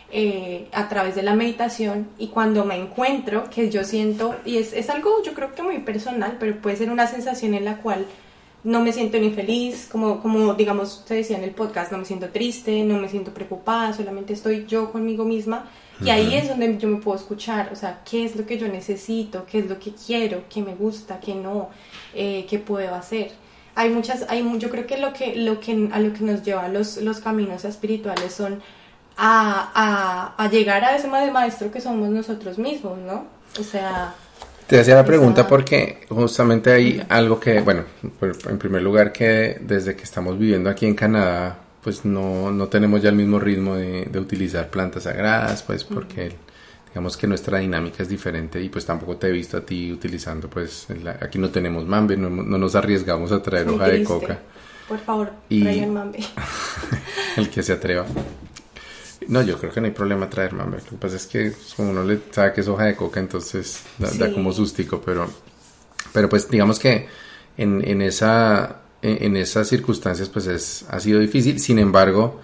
eh, 0.09 0.69
a 0.71 0.87
través 0.87 1.15
de 1.15 1.23
la 1.23 1.33
meditación 1.33 2.07
y 2.17 2.27
cuando 2.27 2.63
me 2.63 2.77
encuentro, 2.77 3.49
que 3.49 3.69
yo 3.69 3.83
siento, 3.83 4.35
y 4.45 4.55
es, 4.55 4.71
es 4.71 4.89
algo 4.89 5.21
yo 5.21 5.33
creo 5.33 5.53
que 5.53 5.63
muy 5.63 5.79
personal, 5.79 6.37
pero 6.39 6.61
puede 6.61 6.77
ser 6.77 6.89
una 6.91 7.07
sensación 7.07 7.53
en 7.55 7.65
la 7.65 7.75
cual 7.79 8.05
no 8.63 8.81
me 8.81 8.91
siento 8.91 9.17
ni 9.19 9.31
feliz, 9.31 9.87
como, 9.91 10.21
como 10.21 10.53
digamos 10.53 11.05
te 11.05 11.15
decía 11.15 11.37
en 11.37 11.43
el 11.43 11.51
podcast, 11.51 11.91
no 11.91 11.99
me 11.99 12.05
siento 12.05 12.29
triste, 12.29 12.83
no 12.83 12.97
me 12.97 13.07
siento 13.07 13.33
preocupada, 13.33 13.93
solamente 13.93 14.33
estoy 14.33 14.65
yo 14.65 14.91
conmigo 14.91 15.23
misma. 15.23 15.69
Y 16.01 16.09
ahí 16.09 16.35
es 16.35 16.47
donde 16.47 16.77
yo 16.77 16.87
me 16.87 16.97
puedo 16.97 17.17
escuchar, 17.17 17.69
o 17.71 17.75
sea, 17.75 18.01
qué 18.09 18.23
es 18.25 18.35
lo 18.35 18.45
que 18.45 18.59
yo 18.59 18.67
necesito, 18.67 19.45
qué 19.49 19.59
es 19.59 19.67
lo 19.67 19.79
que 19.79 19.93
quiero, 19.93 20.43
qué 20.47 20.61
me 20.61 20.75
gusta, 20.75 21.19
qué 21.19 21.33
no, 21.33 21.69
eh, 22.13 22.45
qué 22.47 22.59
puedo 22.59 22.93
hacer. 22.93 23.31
Hay 23.73 23.89
muchas, 23.89 24.25
hay, 24.29 24.43
yo 24.59 24.69
creo 24.69 24.85
que 24.85 24.97
lo 24.97 25.13
que, 25.13 25.35
lo 25.35 25.59
que 25.59 25.89
a 25.91 25.99
lo 25.99 26.13
que 26.13 26.23
nos 26.23 26.43
lleva 26.43 26.67
los, 26.67 26.97
los 26.97 27.19
caminos 27.19 27.63
espirituales 27.65 28.33
son 28.33 28.61
a, 29.17 29.71
a, 30.37 30.43
a 30.43 30.49
llegar 30.49 30.83
a 30.83 30.95
ese 30.95 31.07
maestro 31.07 31.71
que 31.71 31.81
somos 31.81 32.09
nosotros 32.09 32.57
mismos, 32.57 32.97
¿no? 32.99 33.25
O 33.59 33.63
sea, 33.63 34.13
te 34.67 34.79
hacía 34.79 34.95
la 34.95 35.05
pregunta 35.05 35.47
porque 35.47 35.99
justamente 36.09 36.71
hay 36.71 37.03
algo 37.09 37.39
que, 37.39 37.61
bueno, 37.61 37.83
en 38.49 38.57
primer 38.57 38.81
lugar 38.81 39.11
que 39.11 39.57
desde 39.61 39.95
que 39.95 40.03
estamos 40.03 40.37
viviendo 40.37 40.69
aquí 40.69 40.85
en 40.85 40.95
Canadá, 40.95 41.59
pues 41.81 42.03
no, 42.03 42.51
no 42.51 42.67
tenemos 42.67 43.01
ya 43.01 43.09
el 43.09 43.15
mismo 43.15 43.39
ritmo 43.39 43.75
de, 43.75 44.05
de 44.05 44.19
utilizar 44.19 44.69
plantas 44.69 45.03
sagradas, 45.03 45.63
pues 45.63 45.83
porque 45.83 46.33
digamos 46.89 47.15
que 47.15 47.27
nuestra 47.27 47.59
dinámica 47.59 48.03
es 48.03 48.09
diferente 48.09 48.61
y 48.61 48.69
pues 48.69 48.85
tampoco 48.85 49.17
te 49.17 49.27
he 49.27 49.31
visto 49.31 49.57
a 49.57 49.61
ti 49.61 49.91
utilizando, 49.91 50.49
pues 50.49 50.87
aquí 51.21 51.39
no 51.39 51.49
tenemos 51.49 51.85
mambe, 51.85 52.17
no, 52.17 52.29
no 52.29 52.57
nos 52.57 52.75
arriesgamos 52.75 53.31
a 53.31 53.41
traer 53.41 53.69
hoja 53.69 53.87
de 53.87 54.03
coca. 54.03 54.39
Por 54.87 54.99
favor, 54.99 55.31
traigan 55.47 55.93
mambe. 55.93 56.19
el 57.37 57.49
que 57.49 57.61
se 57.61 57.73
atreva. 57.73 58.05
No, 59.27 59.41
yo 59.41 59.57
creo 59.57 59.71
que 59.71 59.81
no 59.81 59.87
hay 59.87 59.93
problema 59.93 60.29
traer 60.29 60.53
mambe. 60.53 60.77
Lo 60.77 60.91
que 60.91 60.95
pasa 60.95 61.15
es 61.17 61.25
que 61.27 61.51
como 61.75 61.91
uno 61.91 62.03
le 62.03 62.19
sabe 62.31 62.53
que 62.53 62.61
es 62.61 62.67
hoja 62.67 62.85
de 62.85 62.95
coca, 62.95 63.19
entonces 63.19 63.83
da, 63.97 64.31
como 64.31 64.53
sustico, 64.53 65.01
pero, 65.01 65.29
pero 66.13 66.29
pues 66.29 66.49
digamos 66.49 66.79
que 66.79 67.07
en, 67.57 67.85
en, 67.87 68.01
esa, 68.01 68.81
en, 69.01 69.35
esas 69.35 69.67
circunstancias 69.67 70.29
pues 70.29 70.47
es, 70.47 70.85
ha 70.89 70.99
sido 70.99 71.19
difícil. 71.19 71.59
Sin 71.59 71.77
embargo, 71.79 72.39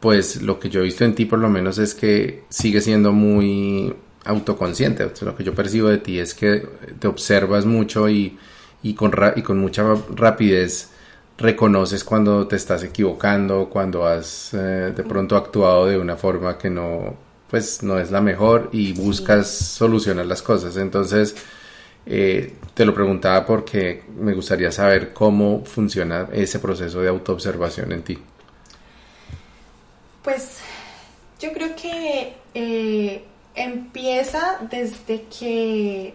pues 0.00 0.42
lo 0.42 0.58
que 0.58 0.70
yo 0.70 0.80
he 0.80 0.84
visto 0.84 1.04
en 1.04 1.14
ti 1.14 1.26
por 1.26 1.38
lo 1.38 1.50
menos 1.50 1.78
es 1.78 1.94
que 1.94 2.44
sigue 2.48 2.80
siendo 2.80 3.12
muy 3.12 3.94
autoconsciente. 4.24 5.10
lo 5.22 5.36
que 5.36 5.44
yo 5.44 5.54
percibo 5.54 5.88
de 5.88 5.98
ti 5.98 6.18
es 6.18 6.34
que 6.34 6.66
te 6.98 7.08
observas 7.08 7.66
mucho 7.66 8.08
y, 8.08 8.38
y, 8.82 8.94
con, 8.94 9.12
y 9.36 9.42
con 9.42 9.58
mucha 9.58 9.84
rapidez 10.14 10.90
reconoces 11.38 12.04
cuando 12.04 12.46
te 12.46 12.56
estás 12.56 12.82
equivocando, 12.82 13.68
cuando 13.68 14.06
has 14.06 14.54
eh, 14.54 14.92
de 14.96 15.02
pronto 15.02 15.36
actuado 15.36 15.86
de 15.86 15.98
una 15.98 16.16
forma 16.16 16.56
que 16.56 16.70
no, 16.70 17.14
pues 17.50 17.82
no 17.82 17.98
es 17.98 18.10
la 18.10 18.20
mejor 18.20 18.70
y 18.72 18.92
buscas 18.92 19.48
solucionar 19.48 20.26
las 20.26 20.42
cosas. 20.42 20.76
Entonces, 20.76 21.36
eh, 22.06 22.54
te 22.74 22.84
lo 22.84 22.94
preguntaba 22.94 23.44
porque 23.44 24.04
me 24.18 24.32
gustaría 24.32 24.72
saber 24.72 25.12
cómo 25.12 25.64
funciona 25.64 26.28
ese 26.32 26.58
proceso 26.58 27.00
de 27.00 27.08
autoobservación 27.08 27.92
en 27.92 28.02
ti. 28.02 28.18
Pues 30.22 30.58
yo 31.38 31.52
creo 31.52 31.76
que 31.76 32.34
eh, 32.54 33.24
empieza 33.54 34.58
desde 34.70 35.24
que 35.24 36.14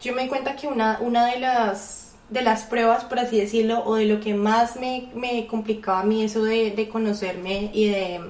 yo 0.00 0.14
me 0.14 0.22
di 0.22 0.28
cuenta 0.28 0.54
que 0.54 0.66
una, 0.66 0.98
una 1.00 1.26
de 1.26 1.40
las 1.40 2.03
de 2.34 2.42
las 2.42 2.64
pruebas, 2.64 3.04
por 3.04 3.20
así 3.20 3.40
decirlo, 3.40 3.84
o 3.84 3.94
de 3.94 4.06
lo 4.06 4.20
que 4.20 4.34
más 4.34 4.74
me, 4.76 5.08
me 5.14 5.46
complicaba 5.46 6.00
a 6.00 6.04
mí 6.04 6.24
eso 6.24 6.42
de, 6.42 6.72
de 6.72 6.88
conocerme 6.88 7.70
y 7.72 7.88
de, 7.88 8.20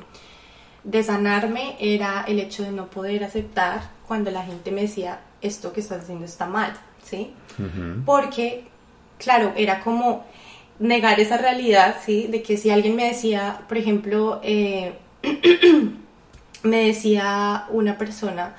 de, 0.85 1.03
sanarme 1.03 1.77
era 1.81 2.23
el 2.29 2.39
hecho 2.39 2.65
de 2.65 2.71
no 2.71 2.89
poder 2.91 3.25
aceptar 3.25 3.91
cuando 4.07 4.31
la 4.31 4.45
gente 4.45 4.71
me 4.71 4.83
decía 4.83 5.21
esto 5.41 5.73
que 5.73 5.81
estás 5.81 6.03
haciendo 6.03 6.27
está 6.27 6.45
mal, 6.47 6.75
¿sí? 7.03 7.33
Porque, 8.05 8.67
claro, 9.17 9.55
era 9.57 9.81
como 9.81 10.27
negar 10.79 11.19
esa 11.19 11.39
realidad, 11.39 11.97
¿sí? 12.05 12.27
De 12.27 12.43
que 12.43 12.59
si 12.59 12.69
alguien 12.69 12.97
me 12.97 13.07
decía, 13.07 13.63
por 13.69 13.79
ejemplo, 13.79 14.41
eh, 14.43 14.93
me 16.63 16.87
decía 16.87 17.65
una 17.71 17.97
persona, 17.97 18.55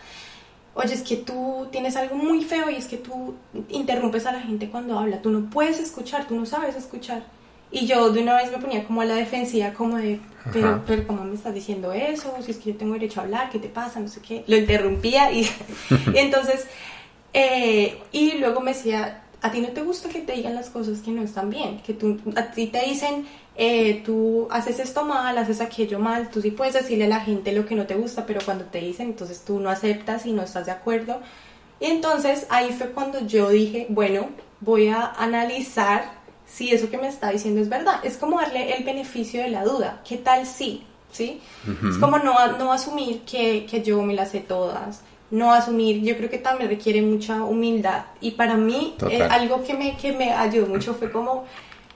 oye, 0.76 0.94
es 0.94 1.02
que 1.02 1.16
tú 1.18 1.68
tienes 1.72 1.96
algo 1.96 2.16
muy 2.16 2.44
feo 2.44 2.70
y 2.70 2.76
es 2.76 2.88
que 2.88 2.98
tú 2.98 3.34
interrumpes 3.70 4.26
a 4.26 4.32
la 4.32 4.42
gente 4.42 4.70
cuando 4.70 5.00
habla, 5.00 5.22
tú 5.22 5.32
no 5.32 5.50
puedes 5.50 5.80
escuchar, 5.80 6.28
tú 6.28 6.36
no 6.36 6.46
sabes 6.46 6.76
escuchar. 6.76 7.24
Y 7.72 7.88
yo 7.88 8.12
de 8.12 8.22
una 8.22 8.36
vez 8.36 8.52
me 8.52 8.60
ponía 8.60 8.86
como 8.86 9.02
a 9.02 9.06
la 9.06 9.16
defensiva, 9.16 9.74
como 9.74 9.98
de, 9.98 10.20
pero, 10.54 10.84
pero 10.86 11.08
¿cómo 11.08 11.24
me 11.24 11.36
estás 11.36 11.54
diciendo 11.54 11.92
eso? 11.92 12.34
Si 12.42 12.52
es 12.52 12.58
que 12.58 12.74
yo 12.74 12.78
tengo 12.78 12.94
derecho 12.94 13.20
a 13.20 13.24
hablar, 13.24 13.50
¿qué 13.50 13.60
te 13.60 13.70
pasa? 13.70 14.00
No 14.00 14.08
sé 14.08 14.22
qué. 14.22 14.44
Lo 14.48 14.56
interrumpía 14.56 15.32
y, 15.32 15.50
entonces, 16.14 16.68
eh, 17.34 17.98
y 18.12 18.34
luego 18.38 18.62
me 18.62 18.74
decía, 18.74 19.24
a 19.42 19.52
ti 19.52 19.62
no 19.62 19.70
te 19.70 19.82
gusta 19.82 20.10
que 20.10 20.22
te 20.22 20.34
digan 20.34 20.56
las 20.56 20.70
cosas 20.70 21.00
que 21.00 21.12
no 21.12 21.22
están 21.22 21.50
bien, 21.50 21.82
que 21.82 21.94
tú, 21.94 22.20
a 22.36 22.52
ti 22.52 22.68
te 22.68 22.82
dicen, 22.86 23.26
eh, 23.58 24.02
tú 24.06 24.48
haces 24.52 24.80
esto 24.80 25.06
mal, 25.06 25.38
haces 25.38 25.62
aquello 25.62 26.00
mal, 26.00 26.30
tú 26.30 26.42
sí 26.42 26.52
puedes 26.52 26.74
decirle 26.74 27.06
a 27.06 27.10
la 27.10 27.22
gente 27.22 27.54
lo 27.54 27.66
que 27.66 27.76
no 27.76 27.86
te 27.86 27.96
gusta, 27.96 28.26
pero 28.26 28.42
cuando 28.44 28.66
te 28.66 28.80
dicen, 28.80 29.08
entonces 29.08 29.44
tú 29.46 29.60
no 29.60 29.70
aceptas 29.70 30.26
y 30.26 30.34
no 30.34 30.44
estás 30.44 30.66
de 30.66 30.74
acuerdo. 30.74 31.22
Y 31.80 31.86
entonces 31.86 32.48
ahí 32.50 32.72
fue 32.72 32.92
cuando 32.92 33.26
yo 33.26 33.50
dije, 33.50 33.88
bueno, 33.90 34.30
voy 34.60 34.88
a 34.88 35.06
analizar 35.18 36.14
si 36.46 36.72
eso 36.72 36.90
que 36.90 36.98
me 36.98 37.08
está 37.08 37.32
diciendo 37.32 37.62
es 37.62 37.70
verdad. 37.70 38.00
Es 38.04 38.18
como 38.18 38.40
darle 38.40 38.76
el 38.76 38.84
beneficio 38.84 39.42
de 39.42 39.50
la 39.50 39.64
duda. 39.64 40.02
¿Qué 40.08 40.18
tal 40.18 40.46
si? 40.46 40.84
¿Sí? 41.12 41.40
Es 41.90 41.98
como 41.98 42.18
no, 42.20 42.58
no 42.58 42.74
asumir 42.74 43.22
que, 43.22 43.66
que 43.66 43.82
yo 43.82 44.02
me 44.02 44.14
las 44.14 44.32
sé 44.32 44.42
todas, 44.42 45.02
no 45.32 45.54
asumir, 45.54 46.02
yo 46.02 46.18
creo 46.18 46.30
que 46.30 46.40
también 46.40 46.70
requiere 46.70 47.02
mucha 47.02 47.42
humildad. 47.42 48.04
Y 48.20 48.32
para 48.32 48.56
mí, 48.56 48.96
eh, 49.10 49.24
algo 49.24 49.64
que 49.64 49.76
me, 49.76 49.96
que 49.96 50.12
me 50.12 50.34
ayudó 50.34 50.68
mucho 50.68 50.94
fue 50.94 51.10
como 51.10 51.46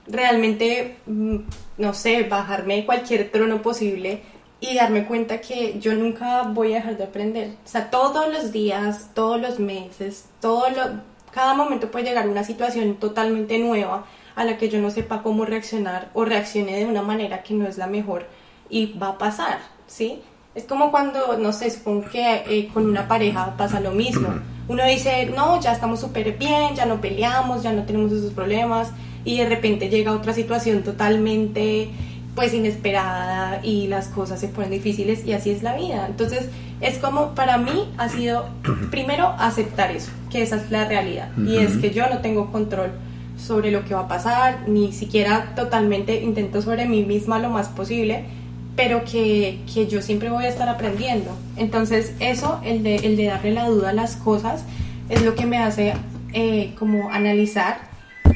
realmente, 0.09 0.97
mm, 1.05 1.37
no 1.77 1.93
sé, 1.93 2.23
bajarme 2.23 2.85
cualquier 2.85 3.31
trono 3.31 3.61
posible 3.61 4.21
y 4.61 4.75
darme 4.75 5.05
cuenta 5.05 5.39
que 5.39 5.79
yo 5.79 5.93
nunca 5.93 6.43
voy 6.43 6.73
a 6.73 6.77
dejar 6.77 6.97
de 6.97 7.03
aprender. 7.05 7.51
O 7.65 7.67
sea, 7.67 7.89
todos 7.89 8.31
los 8.31 8.51
días, 8.51 9.11
todos 9.13 9.39
los 9.39 9.59
meses, 9.59 10.25
todo 10.41 10.69
lo, 10.69 11.01
cada 11.31 11.53
momento 11.53 11.91
puede 11.91 12.05
llegar 12.05 12.27
una 12.27 12.43
situación 12.43 12.95
totalmente 12.95 13.57
nueva 13.59 14.05
a 14.35 14.43
la 14.43 14.57
que 14.57 14.69
yo 14.69 14.79
no 14.79 14.89
sepa 14.89 15.21
cómo 15.21 15.45
reaccionar 15.45 16.09
o 16.13 16.25
reaccione 16.25 16.77
de 16.77 16.85
una 16.85 17.01
manera 17.01 17.43
que 17.43 17.53
no 17.53 17.67
es 17.67 17.77
la 17.77 17.87
mejor 17.87 18.27
y 18.69 18.97
va 18.97 19.09
a 19.09 19.17
pasar, 19.17 19.59
¿sí? 19.87 20.21
Es 20.55 20.63
como 20.63 20.91
cuando, 20.91 21.37
no 21.37 21.53
sé, 21.53 21.69
supongo 21.69 22.09
que 22.09 22.43
eh, 22.47 22.69
con 22.73 22.85
una 22.85 23.07
pareja 23.07 23.55
pasa 23.55 23.79
lo 23.79 23.91
mismo. 23.91 24.29
Uno 24.67 24.85
dice, 24.85 25.27
no, 25.35 25.59
ya 25.61 25.73
estamos 25.73 25.99
súper 25.99 26.37
bien, 26.37 26.75
ya 26.75 26.85
no 26.85 26.99
peleamos, 26.99 27.63
ya 27.63 27.71
no 27.71 27.83
tenemos 27.83 28.11
esos 28.11 28.33
problemas, 28.33 28.91
y 29.25 29.37
de 29.37 29.47
repente 29.47 29.89
llega 29.89 30.11
otra 30.11 30.33
situación 30.33 30.83
totalmente 30.83 31.89
pues 32.35 32.53
inesperada 32.53 33.59
y 33.63 33.87
las 33.87 34.07
cosas 34.07 34.39
se 34.39 34.47
ponen 34.47 34.71
difíciles 34.71 35.25
y 35.25 35.33
así 35.33 35.49
es 35.49 35.61
la 35.61 35.75
vida. 35.75 36.05
Entonces 36.07 36.47
es 36.79 36.97
como 36.97 37.35
para 37.35 37.57
mí 37.57 37.89
ha 37.97 38.07
sido 38.09 38.47
primero 38.91 39.27
aceptar 39.37 39.91
eso, 39.91 40.11
que 40.29 40.41
esa 40.41 40.55
es 40.55 40.71
la 40.71 40.85
realidad 40.85 41.29
y 41.37 41.57
es 41.57 41.77
que 41.77 41.91
yo 41.91 42.09
no 42.09 42.19
tengo 42.19 42.51
control 42.51 42.91
sobre 43.37 43.71
lo 43.71 43.85
que 43.85 43.93
va 43.93 44.01
a 44.01 44.07
pasar, 44.07 44.67
ni 44.67 44.91
siquiera 44.91 45.53
totalmente 45.55 46.21
intento 46.21 46.61
sobre 46.61 46.85
mí 46.85 47.03
misma 47.03 47.39
lo 47.39 47.49
más 47.49 47.69
posible, 47.69 48.25
pero 48.75 49.03
que, 49.03 49.59
que 49.73 49.87
yo 49.87 50.01
siempre 50.01 50.29
voy 50.29 50.45
a 50.45 50.49
estar 50.49 50.69
aprendiendo. 50.69 51.31
Entonces 51.57 52.13
eso, 52.19 52.59
el 52.63 52.83
de, 52.83 52.95
el 52.97 53.17
de 53.17 53.25
darle 53.25 53.51
la 53.51 53.67
duda 53.67 53.89
a 53.89 53.93
las 53.93 54.15
cosas, 54.15 54.63
es 55.09 55.23
lo 55.23 55.35
que 55.35 55.45
me 55.45 55.57
hace 55.57 55.93
eh, 56.33 56.73
como 56.77 57.11
analizar 57.11 57.88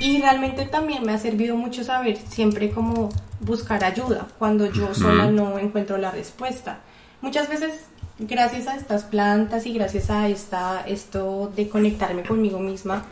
y 0.04 0.20
realmente 0.20 0.66
también 0.66 1.06
me 1.06 1.13
ha 1.13 1.18
servido 1.18 1.56
mucho 1.56 1.86
saber 1.86 2.18
siempre 2.18 2.72
cómo 2.72 3.08
buscar 3.39 3.86
ayuda 3.86 4.28
cuando 4.38 4.70
yo 4.70 4.94
sola 4.94 5.32
no 5.32 5.58
encuentro 5.58 5.98
la 5.98 6.12
respuesta. 6.12 6.80
Muchas 7.22 7.48
veces 7.48 7.86
gracias 8.20 8.68
a 8.68 8.76
estas 8.76 9.06
plantas 9.06 9.66
y 9.66 9.72
gracias 9.72 10.10
a 10.10 10.28
esta, 10.28 10.84
esto 10.86 11.54
de 11.56 11.70
conectarme 11.70 12.24
conmigo 12.24 12.60
misma, 12.60 13.06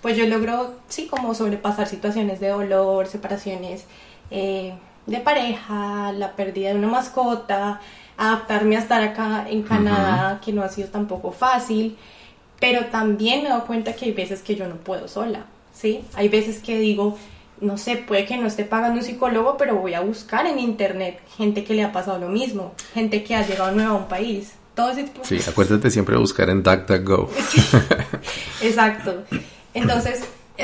pues 0.00 0.16
yo 0.16 0.26
logro, 0.26 0.76
sí, 0.88 1.06
como 1.06 1.34
sobrepasar 1.34 1.86
situaciones 1.86 2.40
de 2.40 2.48
dolor, 2.48 3.08
separaciones, 3.08 3.84
eh, 4.30 4.72
de 5.04 5.18
pareja, 5.18 6.12
la 6.12 6.32
pérdida 6.32 6.70
de 6.70 6.76
una 6.76 6.88
mascota, 6.88 7.82
adaptarme 8.16 8.76
a 8.76 8.80
estar 8.80 9.02
acá 9.02 9.46
en 9.50 9.64
Canadá, 9.64 10.40
que 10.42 10.54
no 10.54 10.62
ha 10.62 10.70
sido 10.70 10.88
tampoco 10.88 11.30
fácil, 11.30 11.98
pero 12.58 12.86
también 12.86 13.42
me 13.42 13.50
dado 13.50 13.66
cuenta 13.66 13.92
que 13.92 14.06
hay 14.06 14.12
veces 14.12 14.40
que 14.40 14.54
yo 14.54 14.66
no 14.66 14.76
puedo 14.76 15.08
sola, 15.08 15.44
¿sí? 15.78 16.00
Hay 16.14 16.28
veces 16.28 16.58
que 16.58 16.78
digo, 16.78 17.16
no 17.60 17.78
sé, 17.78 17.96
puede 17.96 18.26
que 18.26 18.36
no 18.36 18.46
esté 18.46 18.64
pagando 18.64 18.98
un 18.98 19.04
psicólogo, 19.04 19.56
pero 19.56 19.76
voy 19.76 19.94
a 19.94 20.00
buscar 20.00 20.46
en 20.46 20.58
internet 20.58 21.20
gente 21.36 21.64
que 21.64 21.74
le 21.74 21.84
ha 21.84 21.92
pasado 21.92 22.18
lo 22.18 22.28
mismo, 22.28 22.74
gente 22.94 23.22
que 23.24 23.34
ha 23.34 23.46
llegado 23.46 23.72
nueva 23.72 23.90
a 23.90 23.96
un 23.96 24.08
país. 24.08 24.52
Todo 24.74 24.90
ese 24.90 25.04
tipo 25.04 25.24
Sí, 25.24 25.40
acuérdate 25.48 25.90
siempre 25.90 26.14
de 26.14 26.20
buscar 26.20 26.50
en 26.50 26.62
DuckDuckGo. 26.62 27.30
Sí, 27.48 27.60
exacto. 28.62 29.24
Entonces, 29.74 30.22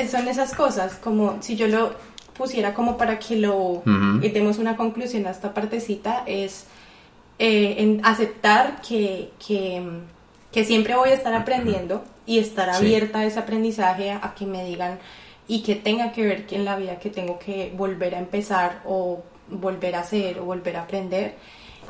son 0.09 0.27
esas 0.27 0.53
cosas, 0.53 0.95
como 0.95 1.41
si 1.41 1.55
yo 1.55 1.67
lo 1.67 1.93
pusiera 2.37 2.73
como 2.73 2.97
para 2.97 3.17
que 3.17 3.37
lo 3.37 3.81
y 4.21 4.29
demos 4.29 4.57
una 4.57 4.75
conclusión 4.75 5.25
a 5.25 5.31
esta 5.31 5.53
partecita, 5.53 6.23
es 6.25 6.65
eh, 7.39 7.75
en 7.79 8.01
aceptar 8.05 8.81
que, 8.81 9.31
que, 9.45 10.63
siempre 10.65 10.95
voy 10.95 11.09
a 11.09 11.13
estar 11.13 11.33
aprendiendo 11.33 12.03
y 12.25 12.39
estar 12.39 12.69
abierta 12.69 13.19
a 13.19 13.25
ese 13.25 13.39
aprendizaje, 13.39 14.11
a, 14.11 14.33
que 14.35 14.45
me 14.45 14.65
digan 14.65 14.99
y 15.47 15.61
que 15.61 15.75
tenga 15.75 16.11
que 16.11 16.25
ver 16.25 16.45
que 16.45 16.55
en 16.55 16.65
la 16.65 16.75
vida 16.75 16.97
que 16.99 17.09
tengo 17.09 17.37
que 17.37 17.71
volver 17.75 18.15
a 18.15 18.19
empezar 18.19 18.81
o 18.85 19.23
volver 19.49 19.95
a 19.95 19.99
hacer 19.99 20.39
o 20.39 20.45
volver 20.45 20.77
a 20.77 20.83
aprender. 20.83 21.35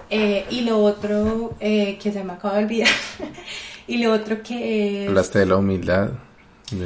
Eh, 0.09 0.45
y 0.49 0.61
lo 0.61 0.79
otro 0.83 1.53
eh, 1.59 1.97
que 2.01 2.11
se 2.11 2.23
me 2.23 2.33
acaba 2.33 2.57
de 2.57 2.65
olvidar, 2.65 2.89
y 3.87 3.97
lo 3.97 4.11
otro 4.11 4.43
que 4.43 5.03
es... 5.03 5.09
Hablaste 5.09 5.39
de 5.39 5.45
la 5.45 5.57
humildad. 5.57 6.09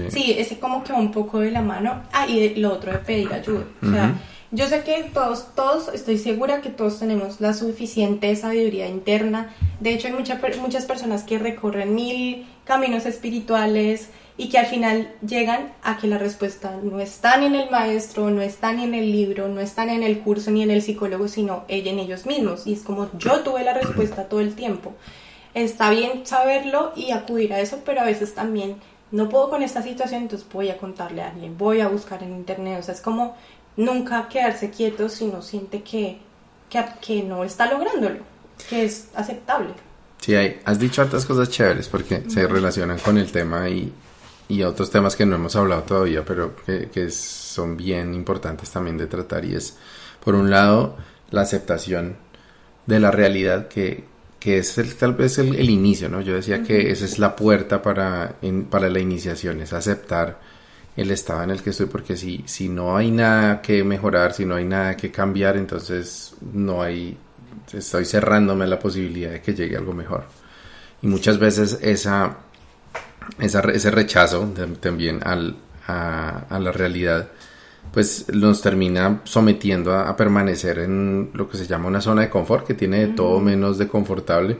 Sí, 0.10 0.36
ese 0.38 0.60
como 0.60 0.84
que 0.84 0.94
un 0.94 1.12
poco 1.12 1.40
de 1.40 1.52
la 1.52 1.62
mano. 1.62 2.04
Ah, 2.12 2.28
y 2.28 2.56
lo 2.56 2.74
otro 2.74 2.92
de 2.92 3.00
pedir 3.00 3.32
ayuda. 3.34 3.64
O 3.82 3.90
sea, 3.90 4.14
yo 4.52 4.68
sé 4.68 4.84
que 4.84 5.10
todos, 5.14 5.56
todos, 5.56 5.90
estoy 5.94 6.18
segura 6.18 6.62
que 6.62 6.70
todos 6.70 7.00
tenemos 7.00 7.40
la 7.40 7.54
suficiente 7.54 8.36
sabiduría 8.36 8.88
interna. 8.88 9.54
De 9.80 9.94
hecho, 9.94 10.08
hay 10.08 10.14
mucha, 10.14 10.40
muchas 10.60 10.86
personas 10.86 11.24
que 11.24 11.40
recorren 11.40 11.96
mil 11.96 12.46
caminos 12.70 13.08
espirituales 13.08 14.10
y 14.38 14.50
que 14.50 14.60
al 14.60 14.68
final 14.68 15.12
llegan 15.26 15.74
a 15.82 15.98
que 15.98 16.06
la 16.06 16.20
respuesta 16.20 16.78
no 16.84 17.00
está 17.00 17.36
ni 17.38 17.48
en 17.48 17.56
el 17.56 17.72
maestro, 17.72 18.30
no 18.30 18.44
está 18.44 18.72
ni 18.74 18.84
en 18.84 18.94
el 18.94 19.12
libro, 19.12 19.48
no 19.48 19.60
está 19.60 19.86
ni 19.86 19.96
en 19.96 20.04
el 20.04 20.20
curso 20.20 20.52
ni 20.52 20.62
en 20.62 20.70
el 20.70 20.84
psicólogo, 20.84 21.28
sino 21.28 21.66
en 21.68 21.98
ellos 21.98 22.28
mismos. 22.28 22.68
Y 22.68 22.74
es 22.74 22.84
como 22.84 23.10
yo 23.18 23.40
tuve 23.42 23.64
la 23.64 23.74
respuesta 23.74 24.30
todo 24.30 24.40
el 24.40 24.54
tiempo. 24.54 24.94
Está 25.56 25.90
bien 25.90 26.28
saberlo 26.28 26.94
y 26.96 27.10
acudir 27.10 27.54
a 27.54 27.60
eso, 27.60 27.80
pero 27.84 28.02
a 28.02 28.06
veces 28.06 28.36
también 28.36 28.76
no 29.12 29.30
puedo 29.30 29.50
con 29.50 29.64
esta 29.64 29.82
situación, 29.82 30.22
entonces 30.22 30.48
voy 30.54 30.70
a 30.70 30.78
contarle 30.78 31.24
a 31.24 31.32
alguien, 31.32 31.58
voy 31.58 31.82
a 31.82 31.88
buscar 31.88 32.22
en 32.22 32.36
internet. 32.36 32.78
O 32.80 32.84
sea, 32.84 32.94
es 32.94 33.02
como 33.02 33.36
nunca 33.78 34.30
quedarse 34.30 34.70
quieto 34.70 35.10
si 35.10 35.26
no 35.26 35.42
siente 35.42 35.82
que, 35.82 36.20
que, 37.02 37.24
no 37.24 37.44
está 37.44 37.66
lográndolo, 37.66 38.20
que 38.70 38.86
es 38.86 39.10
aceptable. 39.16 39.74
Sí, 40.20 40.36
hay, 40.36 40.60
has 40.66 40.80
dicho 40.80 41.02
hartas 41.02 41.26
cosas 41.26 41.50
chéveres 41.50 41.88
porque 41.88 42.24
se 42.28 42.48
relacionan 42.48 43.00
con 43.00 43.18
el 43.18 43.32
tema 43.32 43.70
y, 43.70 43.92
y 44.50 44.64
otros 44.64 44.92
temas 44.92 45.16
que 45.16 45.26
no 45.26 45.36
hemos 45.36 45.56
hablado 45.56 45.84
todavía, 45.84 46.26
pero 46.26 46.56
que, 46.66 46.90
que, 46.90 47.10
son 47.12 47.78
bien 47.78 48.14
importantes 48.14 48.70
también 48.70 48.98
de 48.98 49.08
tratar. 49.08 49.46
Y 49.46 49.56
es, 49.56 49.78
por 50.24 50.36
un 50.36 50.50
lado, 50.50 50.98
la 51.32 51.42
aceptación 51.42 52.18
de 52.86 53.00
la 53.00 53.12
realidad 53.12 53.68
que, 53.68 54.04
que 54.40 54.58
es 54.58 54.78
el, 54.78 54.96
tal 54.96 55.14
vez 55.14 55.38
el, 55.38 55.56
el, 55.56 55.70
inicio, 55.70 56.10
¿no? 56.10 56.22
Yo 56.22 56.36
decía 56.36 56.64
que 56.64 56.92
esa 56.92 57.06
es 57.06 57.20
la 57.20 57.36
puerta 57.36 57.82
para, 57.82 58.36
para 58.70 58.90
la 58.90 59.00
iniciación, 59.00 59.62
es 59.62 59.74
aceptar 59.74 60.40
el 60.96 61.12
estado 61.12 61.44
en 61.44 61.52
el 61.52 61.62
que 61.62 61.70
estoy, 61.70 61.86
porque 61.86 62.18
si, 62.18 62.44
si 62.46 62.70
no 62.70 62.98
hay 62.98 63.12
nada 63.12 63.62
que 63.62 63.84
mejorar, 63.84 64.34
si 64.34 64.46
no 64.46 64.56
hay 64.56 64.66
nada 64.66 64.98
que 64.98 65.12
cambiar, 65.12 65.56
entonces 65.58 66.34
no 66.54 66.82
hay, 66.82 67.18
estoy 67.74 68.06
cerrándome 68.06 68.68
la 68.68 68.80
posibilidad 68.80 69.32
de 69.32 69.42
que 69.42 69.54
llegue 69.54 69.78
algo 69.78 69.94
mejor. 69.94 70.26
Y 71.02 71.08
muchas 71.08 71.40
veces 71.40 71.80
esa, 71.82 72.38
esa 73.40 73.62
ese 73.62 73.92
rechazo 73.92 74.54
también 74.82 75.22
al, 75.24 75.56
a, 75.88 76.60
la 76.60 76.72
realidad, 76.72 77.30
pues 77.94 78.26
nos 78.34 78.62
termina 78.62 79.22
sometiendo 79.24 79.94
a, 79.94 80.16
permanecer 80.16 80.80
en 80.80 81.32
lo 81.34 81.50
que 81.50 81.58
se 81.58 81.68
llama 81.68 81.88
una 81.88 82.02
zona 82.02 82.22
de 82.22 82.30
confort, 82.30 82.66
que 82.68 82.74
tiene 82.74 83.00
de 83.00 83.14
todo 83.14 83.40
menos 83.40 83.78
de 83.78 83.88
confortable, 83.88 84.58